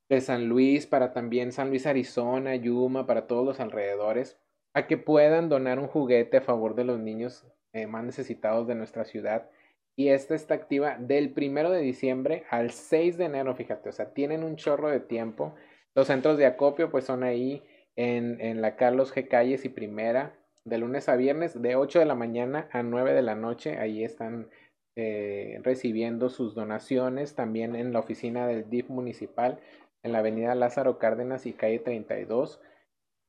de 0.08 0.20
San 0.20 0.48
Luis, 0.48 0.86
para 0.86 1.12
también 1.12 1.52
San 1.52 1.70
Luis, 1.70 1.86
Arizona, 1.86 2.54
Yuma, 2.56 3.06
para 3.06 3.26
todos 3.26 3.44
los 3.44 3.58
alrededores, 3.58 4.38
a 4.74 4.86
que 4.86 4.98
puedan 4.98 5.48
donar 5.48 5.78
un 5.78 5.88
juguete 5.88 6.36
a 6.36 6.42
favor 6.42 6.74
de 6.74 6.84
los 6.84 7.00
niños 7.00 7.46
eh, 7.72 7.86
más 7.86 8.04
necesitados 8.04 8.66
de 8.68 8.74
nuestra 8.74 9.04
ciudad. 9.04 9.50
Y 9.96 10.08
esta 10.08 10.34
está 10.34 10.54
activa 10.54 10.98
del 10.98 11.32
primero 11.32 11.70
de 11.70 11.80
diciembre 11.80 12.44
al 12.50 12.70
6 12.70 13.16
de 13.16 13.24
enero, 13.24 13.54
fíjate, 13.54 13.88
o 13.88 13.92
sea, 13.92 14.12
tienen 14.12 14.44
un 14.44 14.56
chorro 14.56 14.90
de 14.90 15.00
tiempo. 15.00 15.54
Los 15.94 16.08
centros 16.08 16.36
de 16.36 16.44
acopio 16.44 16.90
pues 16.90 17.06
son 17.06 17.22
ahí 17.22 17.64
en, 17.96 18.40
en 18.42 18.60
la 18.60 18.76
Carlos 18.76 19.14
G. 19.14 19.26
Calles 19.26 19.64
y 19.64 19.70
Primera, 19.70 20.38
de 20.66 20.78
lunes 20.78 21.08
a 21.08 21.16
viernes, 21.16 21.60
de 21.62 21.76
8 21.76 22.00
de 22.00 22.04
la 22.04 22.16
mañana 22.16 22.68
a 22.72 22.82
9 22.82 23.14
de 23.14 23.22
la 23.22 23.36
noche. 23.36 23.78
Ahí 23.78 24.04
están 24.04 24.48
eh, 24.96 25.60
recibiendo 25.62 26.28
sus 26.28 26.54
donaciones. 26.54 27.34
También 27.34 27.76
en 27.76 27.92
la 27.92 28.00
oficina 28.00 28.46
del 28.46 28.68
DIF 28.68 28.90
municipal, 28.90 29.60
en 30.02 30.12
la 30.12 30.18
avenida 30.18 30.54
Lázaro 30.54 30.98
Cárdenas 30.98 31.46
y 31.46 31.52
calle 31.52 31.78
32, 31.78 32.60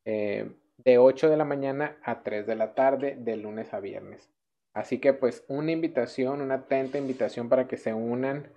eh, 0.06 0.52
de 0.78 0.98
8 0.98 1.30
de 1.30 1.38
la 1.38 1.46
mañana 1.46 1.98
a 2.04 2.24
3 2.24 2.48
de 2.48 2.56
la 2.56 2.74
tarde, 2.74 3.16
de 3.20 3.38
lunes 3.38 3.74
a 3.74 3.80
viernes. 3.80 4.32
Así 4.74 5.00
que 5.00 5.14
pues 5.14 5.46
una 5.48 5.72
invitación, 5.72 6.42
una 6.42 6.56
atenta 6.56 6.98
invitación 6.98 7.50
para 7.50 7.68
que 7.68 7.78
se 7.78 7.94
unan 7.94 8.52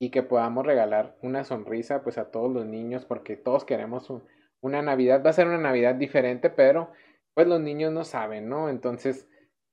y 0.00 0.10
que 0.10 0.22
podamos 0.22 0.64
regalar 0.64 1.16
una 1.22 1.44
sonrisa 1.44 2.02
pues 2.02 2.18
a 2.18 2.30
todos 2.30 2.52
los 2.52 2.66
niños 2.66 3.04
porque 3.04 3.36
todos 3.36 3.64
queremos 3.64 4.12
una 4.60 4.80
Navidad. 4.82 5.22
Va 5.24 5.30
a 5.30 5.34
ser 5.34 5.48
una 5.48 5.58
Navidad 5.58 5.96
diferente, 5.96 6.50
pero 6.50 6.90
pues 7.34 7.46
los 7.46 7.60
niños 7.60 7.92
no 7.92 8.04
saben, 8.04 8.48
¿no? 8.48 8.68
Entonces 8.68 9.28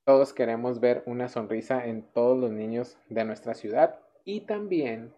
todos 0.05 0.33
queremos 0.33 0.79
ver 0.79 1.03
una 1.05 1.29
sonrisa 1.29 1.85
en 1.85 2.03
todos 2.13 2.37
los 2.37 2.51
niños 2.51 2.97
de 3.09 3.25
nuestra 3.25 3.53
ciudad. 3.53 3.99
Y 4.23 4.41
también, 4.41 5.13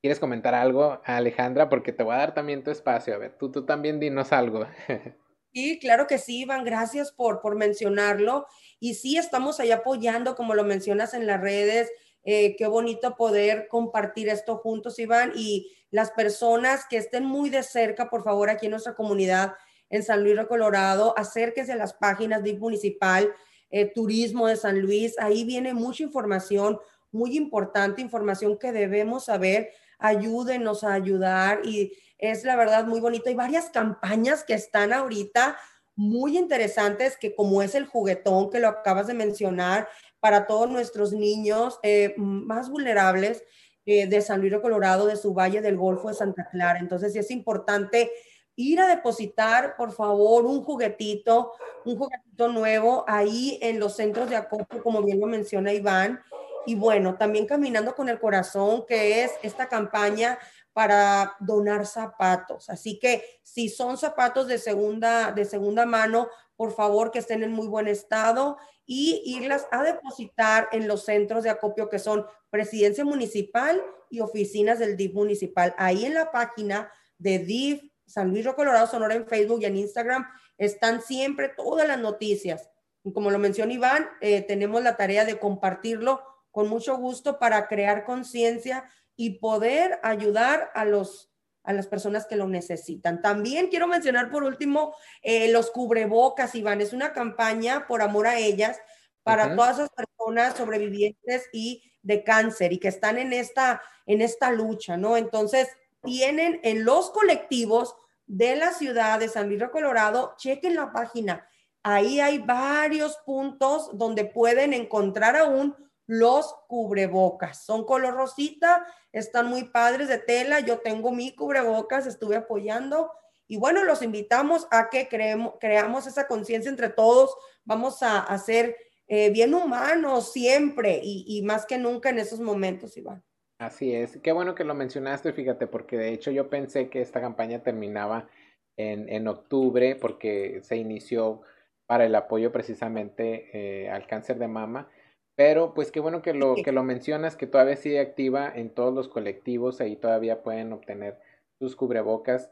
¿quieres 0.00 0.18
comentar 0.18 0.54
algo, 0.54 1.00
Alejandra? 1.04 1.68
Porque 1.68 1.92
te 1.92 2.02
voy 2.02 2.14
a 2.14 2.18
dar 2.18 2.34
también 2.34 2.64
tu 2.64 2.70
espacio. 2.70 3.14
A 3.14 3.18
ver, 3.18 3.36
tú, 3.36 3.50
tú 3.50 3.66
también 3.66 4.00
dinos 4.00 4.32
algo. 4.32 4.66
Sí, 5.54 5.78
claro 5.78 6.06
que 6.06 6.16
sí, 6.16 6.40
Iván, 6.40 6.64
gracias 6.64 7.12
por, 7.12 7.42
por 7.42 7.56
mencionarlo. 7.56 8.46
Y 8.80 8.94
sí, 8.94 9.18
estamos 9.18 9.60
ahí 9.60 9.70
apoyando, 9.70 10.34
como 10.34 10.54
lo 10.54 10.64
mencionas 10.64 11.12
en 11.12 11.26
las 11.26 11.42
redes. 11.42 11.90
Eh, 12.24 12.56
qué 12.56 12.66
bonito 12.66 13.16
poder 13.16 13.68
compartir 13.68 14.30
esto 14.30 14.56
juntos, 14.56 14.98
Iván. 14.98 15.32
Y 15.36 15.70
las 15.90 16.10
personas 16.12 16.86
que 16.88 16.96
estén 16.96 17.26
muy 17.26 17.50
de 17.50 17.62
cerca, 17.62 18.08
por 18.08 18.24
favor, 18.24 18.48
aquí 18.48 18.64
en 18.64 18.70
nuestra 18.70 18.94
comunidad, 18.94 19.52
en 19.92 20.02
San 20.02 20.24
Luis 20.24 20.34
Colorado, 20.48 21.14
acérquese 21.18 21.72
a 21.72 21.76
las 21.76 21.92
páginas 21.92 22.42
de 22.42 22.54
Municipal, 22.54 23.30
eh, 23.70 23.92
Turismo 23.94 24.46
de 24.46 24.56
San 24.56 24.80
Luis, 24.80 25.14
ahí 25.18 25.44
viene 25.44 25.74
mucha 25.74 26.02
información, 26.02 26.80
muy 27.10 27.36
importante, 27.36 28.00
información 28.00 28.58
que 28.58 28.72
debemos 28.72 29.26
saber, 29.26 29.70
ayúdenos 29.98 30.82
a 30.82 30.94
ayudar 30.94 31.60
y 31.62 31.92
es 32.16 32.42
la 32.44 32.56
verdad 32.56 32.86
muy 32.86 33.00
bonito. 33.00 33.28
Hay 33.28 33.34
varias 33.34 33.68
campañas 33.68 34.44
que 34.44 34.54
están 34.54 34.94
ahorita 34.94 35.58
muy 35.94 36.38
interesantes, 36.38 37.18
que 37.18 37.34
como 37.34 37.62
es 37.62 37.74
el 37.74 37.84
juguetón 37.84 38.48
que 38.48 38.60
lo 38.60 38.68
acabas 38.68 39.06
de 39.08 39.14
mencionar, 39.14 39.88
para 40.20 40.46
todos 40.46 40.70
nuestros 40.70 41.12
niños 41.12 41.78
eh, 41.82 42.14
más 42.16 42.70
vulnerables 42.70 43.44
eh, 43.84 44.06
de 44.06 44.22
San 44.22 44.40
Luis 44.40 44.54
Colorado, 44.62 45.06
de 45.06 45.16
su 45.16 45.34
Valle 45.34 45.60
del 45.60 45.76
Golfo 45.76 46.08
de 46.08 46.14
Santa 46.14 46.48
Clara. 46.50 46.78
Entonces, 46.78 47.12
sí 47.12 47.18
es 47.18 47.30
importante 47.30 48.10
ir 48.56 48.80
a 48.80 48.88
depositar, 48.88 49.76
por 49.76 49.92
favor, 49.92 50.44
un 50.44 50.62
juguetito, 50.62 51.52
un 51.84 51.96
juguetito 51.96 52.48
nuevo 52.48 53.04
ahí 53.08 53.58
en 53.62 53.78
los 53.78 53.96
centros 53.96 54.28
de 54.28 54.36
acopio, 54.36 54.82
como 54.82 55.02
bien 55.02 55.20
lo 55.20 55.26
menciona 55.26 55.72
Iván. 55.72 56.20
Y 56.66 56.74
bueno, 56.74 57.16
también 57.16 57.46
Caminando 57.46 57.94
con 57.94 58.08
el 58.08 58.20
Corazón, 58.20 58.84
que 58.86 59.24
es 59.24 59.32
esta 59.42 59.68
campaña 59.68 60.38
para 60.72 61.36
donar 61.40 61.86
zapatos. 61.86 62.70
Así 62.70 62.98
que 62.98 63.24
si 63.42 63.68
son 63.68 63.98
zapatos 63.98 64.46
de 64.46 64.58
segunda, 64.58 65.32
de 65.32 65.44
segunda 65.44 65.86
mano, 65.86 66.28
por 66.56 66.72
favor 66.72 67.10
que 67.10 67.18
estén 67.18 67.42
en 67.42 67.52
muy 67.52 67.66
buen 67.66 67.88
estado 67.88 68.56
y 68.86 69.22
irlas 69.24 69.66
a 69.70 69.82
depositar 69.82 70.68
en 70.72 70.88
los 70.88 71.04
centros 71.04 71.44
de 71.44 71.50
acopio 71.50 71.88
que 71.88 71.98
son 71.98 72.26
Presidencia 72.50 73.04
Municipal 73.04 73.82
y 74.10 74.20
oficinas 74.20 74.78
del 74.78 74.96
DIF 74.96 75.14
municipal. 75.14 75.74
Ahí 75.78 76.04
en 76.04 76.14
la 76.14 76.30
página 76.30 76.90
de 77.18 77.38
DIF 77.38 77.91
San 78.12 78.28
Luis 78.28 78.44
Río 78.44 78.54
Colorado 78.54 78.86
Sonora 78.86 79.14
en 79.14 79.26
Facebook 79.26 79.62
y 79.62 79.64
en 79.64 79.76
Instagram 79.76 80.26
están 80.58 81.00
siempre 81.00 81.48
todas 81.48 81.88
las 81.88 81.98
noticias. 81.98 82.68
Y 83.04 83.12
como 83.12 83.30
lo 83.30 83.38
mencionó 83.38 83.72
Iván, 83.72 84.06
eh, 84.20 84.42
tenemos 84.42 84.82
la 84.82 84.96
tarea 84.96 85.24
de 85.24 85.38
compartirlo 85.38 86.22
con 86.50 86.68
mucho 86.68 86.96
gusto 86.98 87.38
para 87.38 87.68
crear 87.68 88.04
conciencia 88.04 88.84
y 89.16 89.38
poder 89.38 89.98
ayudar 90.02 90.70
a 90.74 90.84
los 90.84 91.30
a 91.64 91.72
las 91.72 91.86
personas 91.86 92.26
que 92.26 92.34
lo 92.34 92.48
necesitan. 92.48 93.22
También 93.22 93.68
quiero 93.68 93.86
mencionar 93.86 94.30
por 94.32 94.42
último 94.42 94.96
eh, 95.22 95.48
los 95.52 95.70
cubrebocas, 95.70 96.56
Iván. 96.56 96.80
Es 96.80 96.92
una 96.92 97.12
campaña 97.12 97.86
por 97.86 98.02
amor 98.02 98.26
a 98.26 98.36
ellas 98.36 98.80
para 99.22 99.54
todas 99.54 99.76
esas 99.76 99.90
personas 99.90 100.56
sobrevivientes 100.56 101.48
y 101.52 101.84
de 102.02 102.24
cáncer 102.24 102.72
y 102.72 102.78
que 102.78 102.88
están 102.88 103.16
en 103.16 103.32
esta, 103.32 103.80
en 104.06 104.20
esta 104.20 104.50
lucha, 104.50 104.96
¿no? 104.96 105.16
Entonces, 105.16 105.68
tienen 106.02 106.58
en 106.64 106.84
los 106.84 107.10
colectivos 107.10 107.94
de 108.26 108.56
la 108.56 108.72
ciudad 108.72 109.18
de 109.18 109.28
San 109.28 109.48
Luis 109.48 109.62
Colorado, 109.70 110.34
chequen 110.38 110.74
la 110.74 110.92
página. 110.92 111.48
Ahí 111.82 112.20
hay 112.20 112.38
varios 112.38 113.16
puntos 113.26 113.90
donde 113.98 114.24
pueden 114.24 114.72
encontrar 114.72 115.36
aún 115.36 115.76
los 116.06 116.54
cubrebocas. 116.68 117.64
Son 117.64 117.84
color 117.84 118.14
rosita, 118.14 118.86
están 119.12 119.46
muy 119.46 119.64
padres 119.64 120.08
de 120.08 120.18
tela. 120.18 120.60
Yo 120.60 120.78
tengo 120.80 121.10
mi 121.12 121.34
cubrebocas, 121.34 122.06
estuve 122.06 122.36
apoyando. 122.36 123.10
Y 123.48 123.56
bueno, 123.56 123.84
los 123.84 124.02
invitamos 124.02 124.66
a 124.70 124.88
que 124.90 125.08
creemos, 125.08 125.54
creamos 125.60 126.06
esa 126.06 126.26
conciencia 126.26 126.70
entre 126.70 126.88
todos. 126.88 127.34
Vamos 127.64 128.02
a 128.02 128.20
hacer 128.20 128.76
eh, 129.08 129.30
bien 129.30 129.52
humanos 129.54 130.32
siempre 130.32 131.00
y, 131.02 131.42
más 131.42 131.66
que 131.66 131.78
nunca 131.78 132.10
en 132.10 132.18
esos 132.18 132.40
momentos, 132.40 132.96
Iván. 132.96 133.22
Así 133.62 133.94
es. 133.94 134.18
Qué 134.18 134.32
bueno 134.32 134.56
que 134.56 134.64
lo 134.64 134.74
mencionaste, 134.74 135.32
fíjate, 135.32 135.68
porque 135.68 135.96
de 135.96 136.12
hecho 136.12 136.32
yo 136.32 136.50
pensé 136.50 136.88
que 136.88 137.00
esta 137.00 137.20
campaña 137.20 137.62
terminaba 137.62 138.28
en, 138.76 139.08
en 139.08 139.28
octubre 139.28 139.94
porque 139.94 140.58
se 140.62 140.76
inició 140.76 141.42
para 141.86 142.04
el 142.04 142.14
apoyo 142.16 142.50
precisamente 142.50 143.50
eh, 143.84 143.88
al 143.88 144.08
cáncer 144.08 144.40
de 144.40 144.48
mama. 144.48 144.88
Pero 145.36 145.74
pues 145.74 145.92
qué 145.92 146.00
bueno 146.00 146.22
que 146.22 146.34
lo, 146.34 146.56
que 146.56 146.72
lo 146.72 146.82
mencionas, 146.82 147.36
que 147.36 147.46
todavía 147.46 147.76
sigue 147.76 148.00
activa 148.00 148.52
en 148.52 148.68
todos 148.70 148.92
los 148.92 149.08
colectivos, 149.08 149.80
ahí 149.80 149.94
todavía 149.94 150.42
pueden 150.42 150.72
obtener 150.72 151.20
sus 151.60 151.76
cubrebocas 151.76 152.50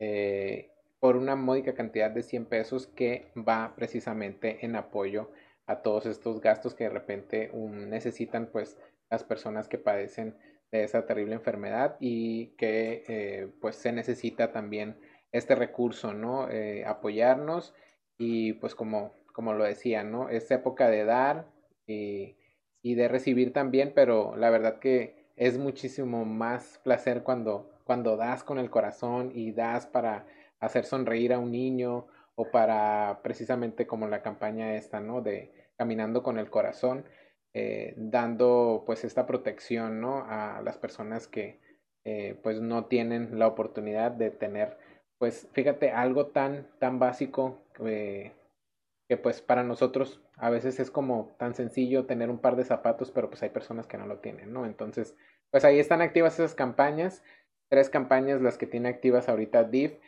eh, 0.00 0.72
por 0.98 1.16
una 1.16 1.36
módica 1.36 1.74
cantidad 1.74 2.10
de 2.10 2.24
100 2.24 2.46
pesos 2.46 2.88
que 2.88 3.30
va 3.36 3.74
precisamente 3.76 4.58
en 4.66 4.74
apoyo 4.74 5.30
a 5.68 5.82
todos 5.82 6.04
estos 6.06 6.40
gastos 6.40 6.74
que 6.74 6.84
de 6.84 6.90
repente 6.90 7.52
necesitan 7.54 8.48
pues 8.50 8.76
las 9.08 9.22
personas 9.22 9.68
que 9.68 9.78
padecen 9.78 10.34
de 10.70 10.84
esa 10.84 11.06
terrible 11.06 11.34
enfermedad 11.34 11.96
y 12.00 12.48
que 12.56 13.04
eh, 13.08 13.48
pues 13.60 13.76
se 13.76 13.92
necesita 13.92 14.52
también 14.52 14.98
este 15.32 15.54
recurso, 15.54 16.12
¿no? 16.14 16.48
Eh, 16.50 16.84
apoyarnos 16.86 17.74
y 18.18 18.54
pues 18.54 18.74
como, 18.74 19.14
como 19.32 19.52
lo 19.54 19.64
decía, 19.64 20.04
¿no? 20.04 20.28
Es 20.28 20.50
época 20.50 20.88
de 20.88 21.04
dar 21.04 21.46
y, 21.86 22.36
y, 22.82 22.94
de 22.94 23.08
recibir 23.08 23.52
también, 23.52 23.92
pero 23.94 24.36
la 24.36 24.50
verdad 24.50 24.78
que 24.78 25.26
es 25.36 25.58
muchísimo 25.58 26.24
más 26.24 26.80
placer 26.82 27.22
cuando, 27.22 27.70
cuando 27.84 28.16
das 28.16 28.42
con 28.44 28.58
el 28.58 28.70
corazón 28.70 29.30
y 29.34 29.52
das 29.52 29.86
para 29.86 30.26
hacer 30.60 30.84
sonreír 30.84 31.32
a 31.32 31.38
un 31.38 31.52
niño 31.52 32.06
o 32.34 32.50
para 32.50 33.20
precisamente 33.22 33.86
como 33.86 34.08
la 34.08 34.22
campaña 34.22 34.74
esta, 34.74 35.00
¿no? 35.00 35.22
De 35.22 35.52
caminando 35.76 36.22
con 36.22 36.38
el 36.38 36.50
corazón, 36.50 37.04
eh, 37.54 37.94
dando 37.96 38.82
pues 38.86 39.04
esta 39.04 39.26
protección, 39.26 40.00
¿no? 40.00 40.24
A 40.28 40.60
las 40.62 40.78
personas 40.78 41.26
que 41.28 41.58
eh, 42.04 42.38
pues 42.42 42.60
no 42.60 42.86
tienen 42.86 43.38
la 43.38 43.46
oportunidad 43.46 44.12
de 44.12 44.30
tener, 44.30 44.78
pues 45.18 45.48
fíjate, 45.52 45.90
algo 45.90 46.26
tan, 46.26 46.66
tan 46.78 46.98
básico 46.98 47.62
eh, 47.84 48.32
que 49.08 49.16
pues 49.16 49.40
para 49.40 49.62
nosotros 49.64 50.22
a 50.36 50.50
veces 50.50 50.78
es 50.80 50.90
como 50.90 51.34
tan 51.38 51.54
sencillo 51.54 52.06
tener 52.06 52.30
un 52.30 52.38
par 52.38 52.56
de 52.56 52.64
zapatos, 52.64 53.10
pero 53.10 53.28
pues 53.28 53.42
hay 53.42 53.50
personas 53.50 53.86
que 53.86 53.98
no 53.98 54.06
lo 54.06 54.18
tienen, 54.18 54.52
¿no? 54.52 54.66
Entonces, 54.66 55.16
pues 55.50 55.64
ahí 55.64 55.78
están 55.80 56.00
activas 56.00 56.34
esas 56.34 56.54
campañas, 56.54 57.22
tres 57.68 57.90
campañas 57.90 58.40
las 58.40 58.58
que 58.58 58.66
tiene 58.66 58.88
activas 58.88 59.28
ahorita 59.28 59.64
DIF 59.64 59.98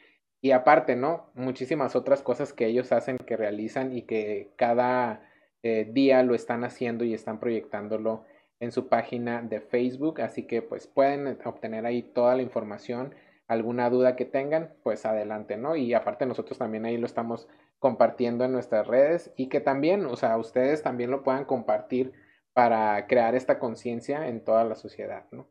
y 0.40 0.52
aparte, 0.52 0.96
¿no? 0.96 1.30
Muchísimas 1.34 1.96
otras 1.96 2.22
cosas 2.22 2.52
que 2.52 2.66
ellos 2.66 2.92
hacen, 2.92 3.18
que 3.18 3.36
realizan 3.36 3.92
y 3.92 4.02
que 4.02 4.52
cada 4.56 5.29
eh, 5.62 5.88
día 5.90 6.22
lo 6.22 6.34
están 6.34 6.64
haciendo 6.64 7.04
y 7.04 7.14
están 7.14 7.40
proyectándolo 7.40 8.24
en 8.60 8.72
su 8.72 8.88
página 8.88 9.42
de 9.42 9.60
Facebook. 9.60 10.20
Así 10.20 10.46
que 10.46 10.62
pues 10.62 10.86
pueden 10.86 11.38
obtener 11.44 11.86
ahí 11.86 12.02
toda 12.02 12.36
la 12.36 12.42
información. 12.42 13.14
Alguna 13.46 13.90
duda 13.90 14.16
que 14.16 14.24
tengan, 14.24 14.74
pues 14.82 15.04
adelante, 15.06 15.56
¿no? 15.56 15.76
Y 15.76 15.92
aparte 15.94 16.26
nosotros 16.26 16.58
también 16.58 16.84
ahí 16.84 16.96
lo 16.96 17.06
estamos 17.06 17.48
compartiendo 17.78 18.44
en 18.44 18.52
nuestras 18.52 18.86
redes 18.86 19.32
y 19.36 19.48
que 19.48 19.60
también, 19.60 20.04
o 20.04 20.16
sea, 20.16 20.36
ustedes 20.36 20.82
también 20.82 21.10
lo 21.10 21.22
puedan 21.22 21.46
compartir 21.46 22.12
para 22.52 23.06
crear 23.06 23.34
esta 23.34 23.58
conciencia 23.58 24.28
en 24.28 24.44
toda 24.44 24.64
la 24.64 24.74
sociedad, 24.74 25.26
¿no? 25.30 25.50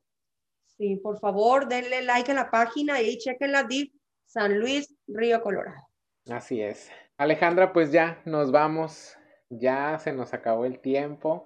Sí, 0.65 0.95
por 0.95 1.19
favor, 1.19 1.67
denle 1.67 2.03
like 2.03 2.31
a 2.31 2.35
la 2.35 2.51
página 2.51 3.01
y 3.01 3.17
chequen 3.17 3.51
la 3.51 3.63
DIF 3.63 3.91
San 4.25 4.59
Luis, 4.59 4.95
Río 5.07 5.41
Colorado. 5.41 5.89
Así 6.29 6.61
es. 6.61 6.91
Alejandra, 7.17 7.73
pues 7.73 7.91
ya 7.91 8.21
nos 8.25 8.51
vamos, 8.51 9.17
ya 9.49 9.97
se 9.99 10.13
nos 10.13 10.33
acabó 10.33 10.65
el 10.65 10.79
tiempo. 10.79 11.45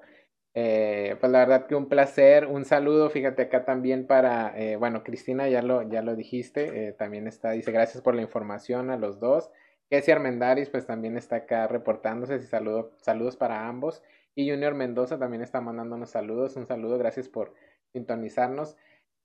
Eh, 0.56 1.18
pues 1.20 1.32
la 1.32 1.39
verdad 1.39 1.66
que 1.66 1.76
un 1.76 1.89
placer, 1.89 2.45
un 2.45 2.64
saludo, 2.64 3.10
fíjate 3.10 3.43
acá 3.43 3.66
también 3.66 4.06
para, 4.06 4.58
eh, 4.60 4.76
bueno, 4.76 5.04
Cristina, 5.04 5.49
ya 5.49 5.64
lo, 5.64 5.82
ya 5.89 6.04
lo 6.04 6.16
dijiste, 6.16 6.89
eh, 6.89 6.93
también 6.93 7.28
está, 7.28 7.51
dice 7.51 7.72
gracias 7.72 8.04
por 8.04 8.14
la 8.14 8.22
información 8.22 8.91
a 8.91 8.97
los 8.97 9.20
dos. 9.20 9.49
Kessie 9.89 10.14
Armendaris, 10.14 10.70
pues 10.70 10.86
también 10.86 11.18
está 11.18 11.38
acá 11.38 11.68
reportándose, 11.68 12.39
saludo, 12.41 12.91
saludos 12.97 13.36
para 13.36 13.68
ambos. 13.68 14.04
Y 14.36 14.49
Junior 14.49 14.76
Mendoza 14.76 15.20
también 15.20 15.41
está 15.41 15.62
mandándonos 15.62 16.12
saludos, 16.12 16.56
un 16.56 16.68
saludo, 16.68 16.97
gracias 16.97 17.30
por 17.30 17.54
sintonizarnos. 17.91 18.76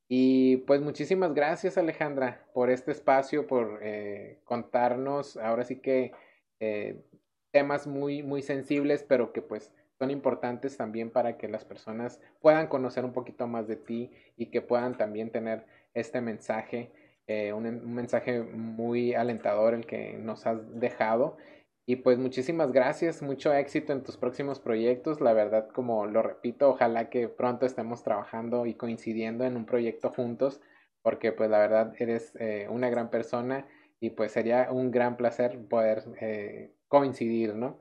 Y 0.09 0.59
pues 0.59 0.81
muchísimas 0.81 1.35
gracias 1.35 1.76
Alejandra 1.76 2.47
por 2.55 2.70
este 2.70 2.93
espacio, 2.93 3.47
por 3.47 3.81
contarnos 4.45 5.37
ahora 5.37 5.64
sí 5.64 5.81
que 5.81 6.12
temas 7.59 7.86
muy, 7.86 8.22
muy 8.22 8.42
sensibles, 8.42 9.02
pero 9.02 9.32
que 9.32 9.42
pues 9.42 9.72
son 9.98 10.12
importantes 10.12 10.76
también 10.76 11.11
para 11.11 11.36
que 11.38 11.48
las 11.48 11.64
personas 11.64 12.20
puedan 12.40 12.68
conocer 12.68 13.04
un 13.04 13.12
poquito 13.12 13.48
más 13.48 13.66
de 13.66 13.74
ti 13.76 14.12
y 14.36 14.46
que 14.46 14.62
puedan 14.62 14.96
también 14.96 15.30
tener 15.30 15.66
este 15.92 16.20
mensaje, 16.20 16.92
eh, 17.26 17.52
un, 17.52 17.66
un 17.66 17.94
mensaje 17.94 18.42
muy 18.42 19.14
alentador 19.14 19.74
el 19.74 19.86
que 19.86 20.12
nos 20.12 20.46
has 20.46 20.61
dejado 20.78 21.36
y 21.90 21.96
pues 21.96 22.18
muchísimas 22.18 22.70
gracias, 22.70 23.22
mucho 23.22 23.52
éxito 23.54 23.94
en 23.94 24.02
tus 24.02 24.18
próximos 24.18 24.61
proyectos. 24.61 25.22
La 25.22 25.32
verdad, 25.32 25.68
como 25.70 26.04
lo 26.06 26.22
repito, 26.22 26.68
ojalá 26.68 27.09
que 27.09 27.28
pronto 27.28 27.64
estemos 27.64 28.02
trabajando 28.02 28.66
y 28.66 28.74
coincidiendo 28.74 29.44
en 29.46 29.56
un 29.56 29.64
proyecto 29.64 30.11
juntos, 30.11 30.61
porque 31.02 31.32
pues 31.32 31.48
la 31.48 31.59
verdad 31.59 31.94
eres 31.98 32.36
eh, 32.38 32.68
una 32.70 32.90
gran 32.90 33.09
persona 33.11 33.66
y 34.00 34.11
pues 34.11 34.32
sería 34.32 34.68
un 34.70 34.90
gran 34.90 35.16
placer 35.16 35.59
poder 35.66 36.04
eh, 36.20 36.72
coincidir, 36.89 37.55
¿no? 37.55 37.80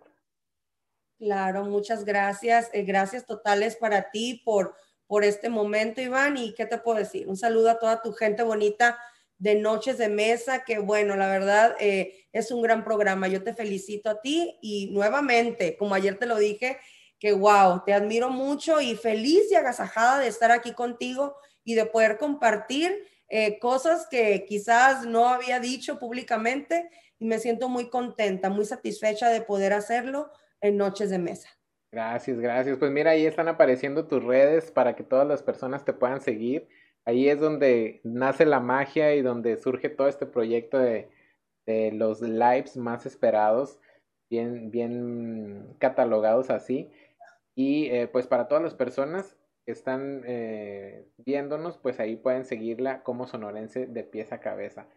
Claro, 1.18 1.66
muchas 1.66 2.05
gracias. 2.05 2.70
Eh, 2.74 2.84
gracias 2.84 3.26
totales 3.26 3.76
para 3.76 4.12
ti 4.12 4.41
por, 4.45 4.76
por 5.08 5.24
este 5.24 5.49
momento, 5.49 6.01
Iván. 6.01 6.38
¿Y 6.38 6.53
qué 6.53 6.66
te 6.66 6.78
puedo 6.78 6.99
decir? 6.99 7.28
Un 7.28 7.38
saludo 7.38 7.72
a 7.72 7.80
toda 7.80 8.01
tu 8.01 8.14
gente 8.14 8.43
bonita 8.43 8.99
de 9.39 9.55
Noches 9.55 9.97
de 9.97 10.10
Mesa, 10.10 10.64
que 10.64 10.80
bueno, 10.80 11.16
la 11.16 11.28
verdad 11.28 11.76
eh, 11.80 12.28
es 12.32 12.51
un 12.51 12.62
gran 12.62 12.84
programa. 12.84 13.28
Yo 13.28 13.43
te 13.43 13.53
felicito 13.53 14.10
a 14.10 14.22
ti 14.22 14.58
y 14.62 14.91
nuevamente, 14.91 15.78
como 15.78 15.95
ayer 15.95 16.18
te 16.18 16.26
lo 16.26 16.38
dije, 16.38 16.78
que 17.20 17.34
wow, 17.34 17.84
te 17.84 17.93
admiro 17.93 18.30
mucho 18.30 18.80
y 18.80 18.95
feliz 18.95 19.51
y 19.51 19.55
agasajada 19.55 20.20
de 20.20 20.28
estar 20.28 20.51
aquí 20.51 20.74
contigo 20.74 21.36
y 21.64 21.74
de 21.74 21.86
poder 21.86 22.18
compartir 22.18 22.95
eh, 23.30 23.60
cosas 23.60 24.08
que 24.10 24.45
quizás 24.47 25.05
no 25.05 25.28
había 25.28 25.60
dicho 25.60 25.99
públicamente 25.99 26.89
y 27.20 27.26
me 27.26 27.39
siento 27.39 27.70
muy 27.70 27.89
contenta, 27.89 28.49
muy 28.49 28.65
satisfecha 28.65 29.30
de 29.30 29.41
poder 29.41 29.74
hacerlo 29.74 30.32
en 30.61 30.78
Noches 30.78 31.09
de 31.09 31.20
Mesa. 31.20 31.49
Gracias, 31.91 32.39
gracias. 32.39 32.78
Pues 32.78 32.91
mira, 32.91 33.11
ahí 33.11 33.26
están 33.26 33.47
apareciendo 33.47 34.07
tus 34.07 34.24
redes 34.24 34.72
para 34.72 34.95
que 34.95 35.03
todas 35.03 35.28
las 35.28 35.41
personas 35.41 35.86
te 35.86 35.93
puedan 35.93 36.22
seguir 36.22 36.68
ahí 37.07 37.30
es 37.30 37.39
donde 37.39 38.01
nace 38.03 38.45
la 38.45 38.59
magia 38.59 39.15
y 39.15 39.22
donde 39.22 39.55
surge 39.57 39.88
todo 39.88 40.09
este 40.09 40.26
proyecto 40.26 40.78
de, 40.78 41.09
los 41.93 42.22
lives 42.22 42.78
más 42.78 43.05
esperados, 43.05 43.80
bien, 44.30 44.72
bien 44.72 45.76
catalogados 45.80 46.49
así. 46.49 46.89
Y 47.55 47.88
eh, 47.88 48.07
pues 48.07 48.26
para 48.28 48.47
todas 48.47 48.63
las 48.63 48.74
personas 48.74 49.36
que 49.65 49.74
están 49.74 50.24
eh, 50.26 51.05
viéndonos, 51.18 51.78
pues 51.78 51.99
ahí 51.99 52.15
pueden 52.15 52.45
seguirla 52.45 53.03
como 53.03 53.28
sonorense 53.28 53.86
de 53.86 54.03
pies 54.03 54.32
a 54.32 54.39
cabeza. 54.39 54.88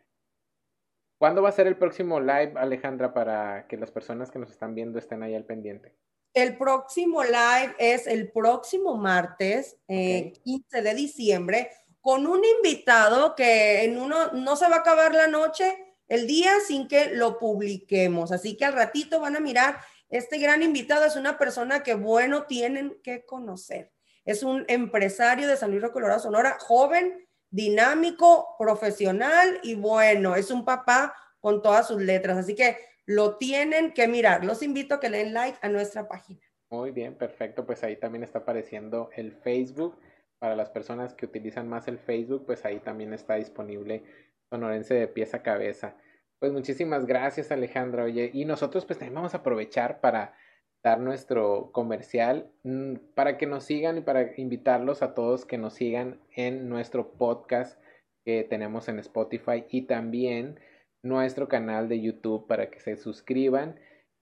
¿Cuándo 1.21 1.43
va 1.43 1.51
a 1.51 1.53
ser 1.53 1.67
el 1.67 1.77
próximo 1.77 2.19
live, 2.19 2.55
Alejandra, 2.57 3.13
para 3.13 3.67
que 3.69 3.77
las 3.77 3.91
personas 3.91 4.31
que 4.31 4.39
nos 4.39 4.51
están 4.51 4.75
viendo 4.75 4.99
estén 4.99 5.23
ahí 5.23 5.35
al 5.35 5.45
pendiente? 5.45 5.95
El 6.33 6.57
próximo 6.57 7.23
live 7.23 7.75
es 7.79 8.07
el 8.07 8.33
próximo 8.33 8.97
martes, 8.97 9.77
15 9.87 10.41
eh, 10.47 10.83
de 10.83 10.95
diciembre 10.95 11.71
con 12.01 12.27
un 12.27 12.41
invitado 12.43 13.35
que 13.35 13.85
en 13.85 13.99
uno 13.99 14.33
no 14.33 14.57
se 14.57 14.67
va 14.71 14.77
a 14.77 14.79
acabar 14.79 15.15
la 15.15 15.27
noche, 15.27 15.77
el 16.09 16.27
día 16.27 16.53
sin 16.67 16.89
que 16.89 17.11
lo 17.11 17.39
publiquemos. 17.39 18.33
Así 18.33 18.57
que 18.57 18.65
al 18.65 18.73
ratito 18.73 19.21
van 19.21 19.37
a 19.37 19.41
mirar, 19.41 19.79
este 20.09 20.39
gran 20.39 20.63
invitado 20.63 21.05
es 21.05 21.17
una 21.17 21.37
persona 21.37 21.83
que 21.83 21.93
bueno 21.93 22.45
tienen 22.45 22.99
que 23.05 23.27
conocer. 23.27 23.93
Es 24.25 24.43
un 24.43 24.65
empresario 24.69 25.47
de 25.49 25.59
San 25.59 25.71
Luis 25.71 25.85
Colorado, 25.93 26.21
Sonora, 26.21 26.57
joven, 26.61 27.29
dinámico, 27.51 28.57
profesional 28.59 29.61
y 29.63 29.75
bueno, 29.75 30.37
es 30.37 30.51
un 30.51 30.65
papá 30.65 31.15
con 31.41 31.63
todas 31.63 31.89
sus 31.89 32.01
letras. 32.01 32.39
Así 32.39 32.55
que 32.55 32.77
lo 33.07 33.37
tienen 33.37 33.93
que 33.93 34.09
mirar. 34.09 34.45
Los 34.45 34.63
invito 34.63 34.95
a 34.95 35.01
que 35.01 35.11
den 35.11 35.35
like 35.35 35.59
a 35.63 35.69
nuestra 35.69 36.09
página. 36.09 36.41
Muy 36.71 36.93
bien, 36.93 37.17
perfecto. 37.17 37.67
Pues 37.67 37.83
ahí 37.83 37.97
también 37.97 38.23
está 38.23 38.41
apareciendo 38.41 39.11
el 39.15 39.33
Facebook. 39.33 39.99
Para 40.39 40.57
las 40.57 40.71
personas 40.71 41.13
que 41.13 41.27
utilizan 41.27 41.69
más 41.69 41.87
el 41.87 41.99
Facebook, 41.99 42.47
pues 42.47 42.65
ahí 42.65 42.81
también 42.81 43.13
está 43.13 43.35
disponible 43.35 44.05
Sonorense 44.49 44.95
de 44.95 45.07
pieza 45.07 45.39
a 45.39 45.43
cabeza. 45.43 45.95
Pues 46.39 46.53
muchísimas 46.53 47.07
gracias 47.07 47.53
Alejandra. 47.53 48.05
Oye, 48.05 48.31
y 48.33 48.45
nosotros 48.45 48.87
pues 48.87 48.99
también 48.99 49.15
vamos 49.15 49.35
a 49.35 49.39
aprovechar 49.39 50.01
para 50.01 50.35
dar 50.83 51.01
nuestro 51.01 51.71
comercial 51.73 52.51
mm, 52.65 52.95
para 53.15 53.37
que 53.37 53.47
nos 53.47 53.65
sigan 53.65 53.99
y 53.99 54.01
para 54.01 54.33
invitarlos 54.37 55.03
a 55.03 55.15
todos 55.15 55.45
que 55.45 55.59
nos 55.59 55.75
sigan 55.75 56.21
en 56.35 56.69
nuestro 56.69 57.13
podcast 57.13 57.81
que 58.25 58.45
tenemos 58.45 58.89
en 58.89 58.99
Spotify 58.99 59.65
y 59.71 59.83
también 59.83 60.59
nuestro 61.03 61.49
canal 61.49 61.89
de 61.89 62.01
YouTube 62.01 62.47
para 62.47 62.71
que 62.71 62.81
se 62.81 62.97
suscriban 62.97 63.79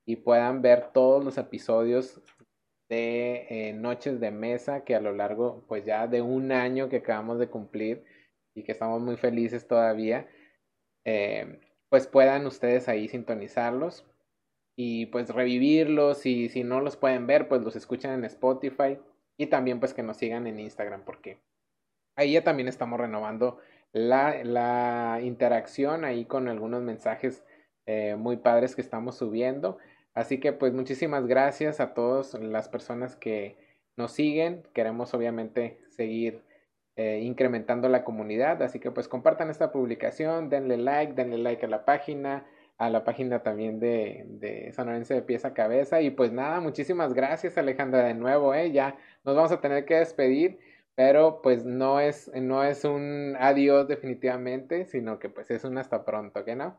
y 0.06 0.16
puedan 0.16 0.62
ver 0.62 0.92
todos 0.92 1.24
los 1.24 1.38
episodios 1.38 2.20
de 2.88 3.46
eh, 3.50 3.72
Noches 3.74 4.20
de 4.20 4.30
Mesa 4.30 4.84
que 4.84 4.94
a 4.94 5.00
lo 5.00 5.12
largo 5.12 5.64
pues 5.68 5.84
ya 5.84 6.06
de 6.06 6.22
un 6.22 6.52
año 6.52 6.88
que 6.88 6.96
acabamos 6.96 7.38
de 7.38 7.48
cumplir 7.48 8.04
y 8.56 8.64
que 8.64 8.72
estamos 8.72 9.00
muy 9.00 9.16
felices 9.16 9.68
todavía, 9.68 10.26
eh, 11.04 11.61
pues 11.90 12.06
puedan 12.06 12.46
ustedes 12.46 12.88
ahí 12.88 13.06
sintonizarlos 13.06 14.04
y 14.81 15.07
pues 15.07 15.29
revivirlos 15.31 16.24
y 16.24 16.49
si 16.49 16.62
no 16.62 16.81
los 16.81 16.97
pueden 16.97 17.26
ver 17.26 17.49
pues 17.49 17.62
los 17.62 17.74
escuchan 17.74 18.12
en 18.12 18.24
Spotify 18.24 18.97
y 19.37 19.47
también 19.47 19.81
pues 19.81 19.93
que 19.93 20.05
nos 20.05 20.18
sigan 20.18 20.47
en 20.47 20.61
Instagram 20.61 21.03
porque 21.05 21.39
ahí 22.14 22.35
ya 22.35 22.45
también 22.45 22.68
estamos 22.68 23.01
renovando 23.01 23.59
la, 23.93 24.45
la 24.45 25.18
interacción 25.20 26.05
ahí 26.05 26.26
con 26.26 26.47
algunos 26.47 26.83
mensajes 26.83 27.43
eh, 27.87 28.14
muy 28.16 28.37
padres 28.37 28.76
que 28.76 28.83
estamos 28.83 29.16
subiendo. 29.16 29.79
Así 30.14 30.39
que 30.39 30.53
pues 30.53 30.72
muchísimas 30.74 31.26
gracias 31.26 31.81
a 31.81 31.95
todas 31.95 32.35
las 32.35 32.68
personas 32.68 33.16
que 33.16 33.57
nos 33.97 34.12
siguen. 34.12 34.62
Queremos 34.74 35.12
obviamente 35.14 35.81
seguir 35.89 36.43
eh, 36.97 37.20
incrementando 37.22 37.89
la 37.89 38.05
comunidad. 38.05 38.62
Así 38.62 38.79
que 38.79 38.91
pues 38.91 39.09
compartan 39.09 39.51
esta 39.51 39.72
publicación, 39.72 40.51
denle 40.51 40.76
like, 40.76 41.14
denle 41.14 41.39
like 41.39 41.64
a 41.64 41.68
la 41.68 41.85
página, 41.85 42.47
a 42.79 42.91
la 42.91 43.05
página 43.05 43.43
también 43.43 43.81
de, 43.81 44.24
de 44.29 44.72
Sonorense 44.72 45.14
de 45.14 45.22
Pieza 45.22 45.49
a 45.49 45.55
Cabeza. 45.55 46.01
Y 46.01 46.11
pues 46.11 46.33
nada, 46.33 46.61
muchísimas 46.61 47.12
gracias 47.12 47.59
Alejandra 47.59 48.05
de 48.05 48.14
nuevo. 48.14 48.55
¿eh? 48.55 48.72
Ya 48.72 48.97
nos 49.24 49.37
vamos 49.37 49.53
a 49.53 49.61
tener 49.61 49.85
que 49.85 49.97
despedir 49.97 50.59
pero 50.99 51.43
pues 51.43 51.64
no 51.64 52.01
es, 52.01 52.29
no 52.35 52.64
es 52.64 52.83
un 52.85 53.37
adiós 53.39 53.87
definitivamente, 53.87 54.85
sino 54.85 55.20
que 55.20 55.29
pues 55.29 55.49
es 55.49 55.62
un 55.62 55.79
hasta 55.79 56.05
pronto, 56.05 56.45
¿qué 56.45 56.57
no? 56.57 56.76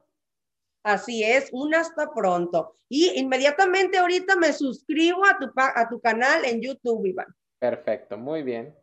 Así 0.83 1.23
es, 1.23 1.47
un 1.53 1.73
hasta 1.73 2.11
pronto. 2.13 2.73
Y 2.89 3.17
inmediatamente 3.17 3.97
ahorita 3.97 4.35
me 4.35 4.51
suscribo 4.51 5.25
a 5.25 5.39
tu, 5.39 5.49
a 5.55 5.87
tu 5.87 6.01
canal 6.01 6.43
en 6.43 6.59
YouTube, 6.61 7.05
Iván. 7.05 7.27
Perfecto, 7.59 8.17
muy 8.17 8.43
bien. 8.43 8.75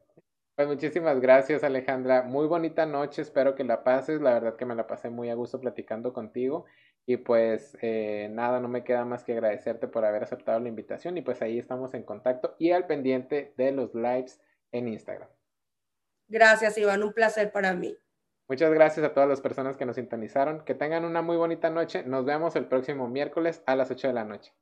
Pues 0.55 0.69
muchísimas 0.69 1.21
gracias 1.21 1.63
Alejandra, 1.63 2.23
muy 2.23 2.47
bonita 2.47 2.87
noche, 2.87 3.21
espero 3.21 3.55
que 3.55 3.65
la 3.65 3.85
pases, 3.85 4.23
la 4.23 4.33
verdad 4.33 4.57
que 4.57 4.65
me 4.65 4.75
la 4.75 4.87
pasé 4.87 5.11
muy 5.11 5.29
a 5.29 5.35
gusto 5.35 5.61
platicando 5.61 6.15
contigo 6.15 6.65
y 7.07 7.19
pues 7.19 7.79
eh, 7.81 8.29
nada, 8.33 8.61
no 8.61 8.69
me 8.69 8.83
queda 8.83 9.05
más 9.05 9.23
que 9.23 9.33
agradecerte 9.33 9.87
por 9.87 10.05
haber 10.05 10.25
aceptado 10.25 10.59
la 10.59 10.69
invitación 10.69 11.17
y 11.17 11.23
pues 11.23 11.41
ahí 11.41 11.59
estamos 11.59 11.95
en 11.95 12.03
contacto 12.03 12.57
y 12.59 12.73
al 12.73 12.87
pendiente 12.87 13.55
de 13.57 13.71
los 13.71 13.95
lives 13.95 14.41
en 14.73 14.89
Instagram. 14.89 15.29
Gracias, 16.29 16.77
Iván, 16.77 17.05
un 17.05 17.13
placer 17.13 17.53
para 17.53 17.73
mí. 17.75 17.97
Muchas 18.49 18.73
gracias 18.73 19.07
a 19.07 19.13
todas 19.13 19.29
las 19.29 19.41
personas 19.41 19.77
que 19.77 19.87
nos 19.87 19.97
sintonizaron. 19.97 20.65
Que 20.65 20.75
tengan 20.75 21.05
una 21.05 21.23
muy 21.23 21.37
bonita 21.37 21.71
noche. 21.71 22.05
Nos 22.05 22.25
vemos 22.25 22.55
el 22.57 22.67
próximo 22.67 23.09
miércoles 23.09 23.63
a 23.67 23.75
las 23.75 23.91
8 23.91 24.09
de 24.09 24.13
la 24.13 24.25
noche. 24.25 24.53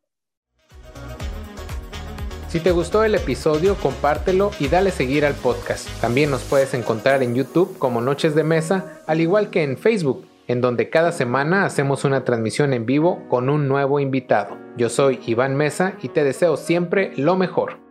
Si 2.49 2.61
te 2.61 2.71
gustó 2.71 3.05
el 3.05 3.15
episodio, 3.15 3.75
compártelo 3.75 4.53
y 4.61 4.69
dale 4.69 4.91
seguir 4.91 5.25
al 5.25 5.35
podcast. 5.35 5.89
También 6.01 6.31
nos 6.31 6.45
puedes 6.45 6.73
encontrar 6.73 7.23
en 7.23 7.35
YouTube 7.35 7.79
como 7.79 8.01
Noches 8.01 8.35
de 8.35 8.45
Mesa, 8.45 9.01
al 9.07 9.21
igual 9.21 9.51
que 9.51 9.65
en 9.65 9.77
Facebook, 9.77 10.27
en 10.49 10.61
donde 10.61 10.91
cada 10.91 11.13
semana 11.13 11.65
hacemos 11.65 12.05
una 12.05 12.25
transmisión 12.25 12.73
en 12.73 12.87
vivo 12.87 13.23
con 13.29 13.49
un 13.49 13.69
nuevo 13.69 14.01
invitado. 14.01 14.57
Yo 14.77 14.89
soy 14.89 15.21
Iván 15.27 15.57
Mesa 15.57 15.95
y 16.03 16.09
te 16.09 16.25
deseo 16.25 16.57
siempre 16.57 17.13
lo 17.17 17.37
mejor. 17.37 17.84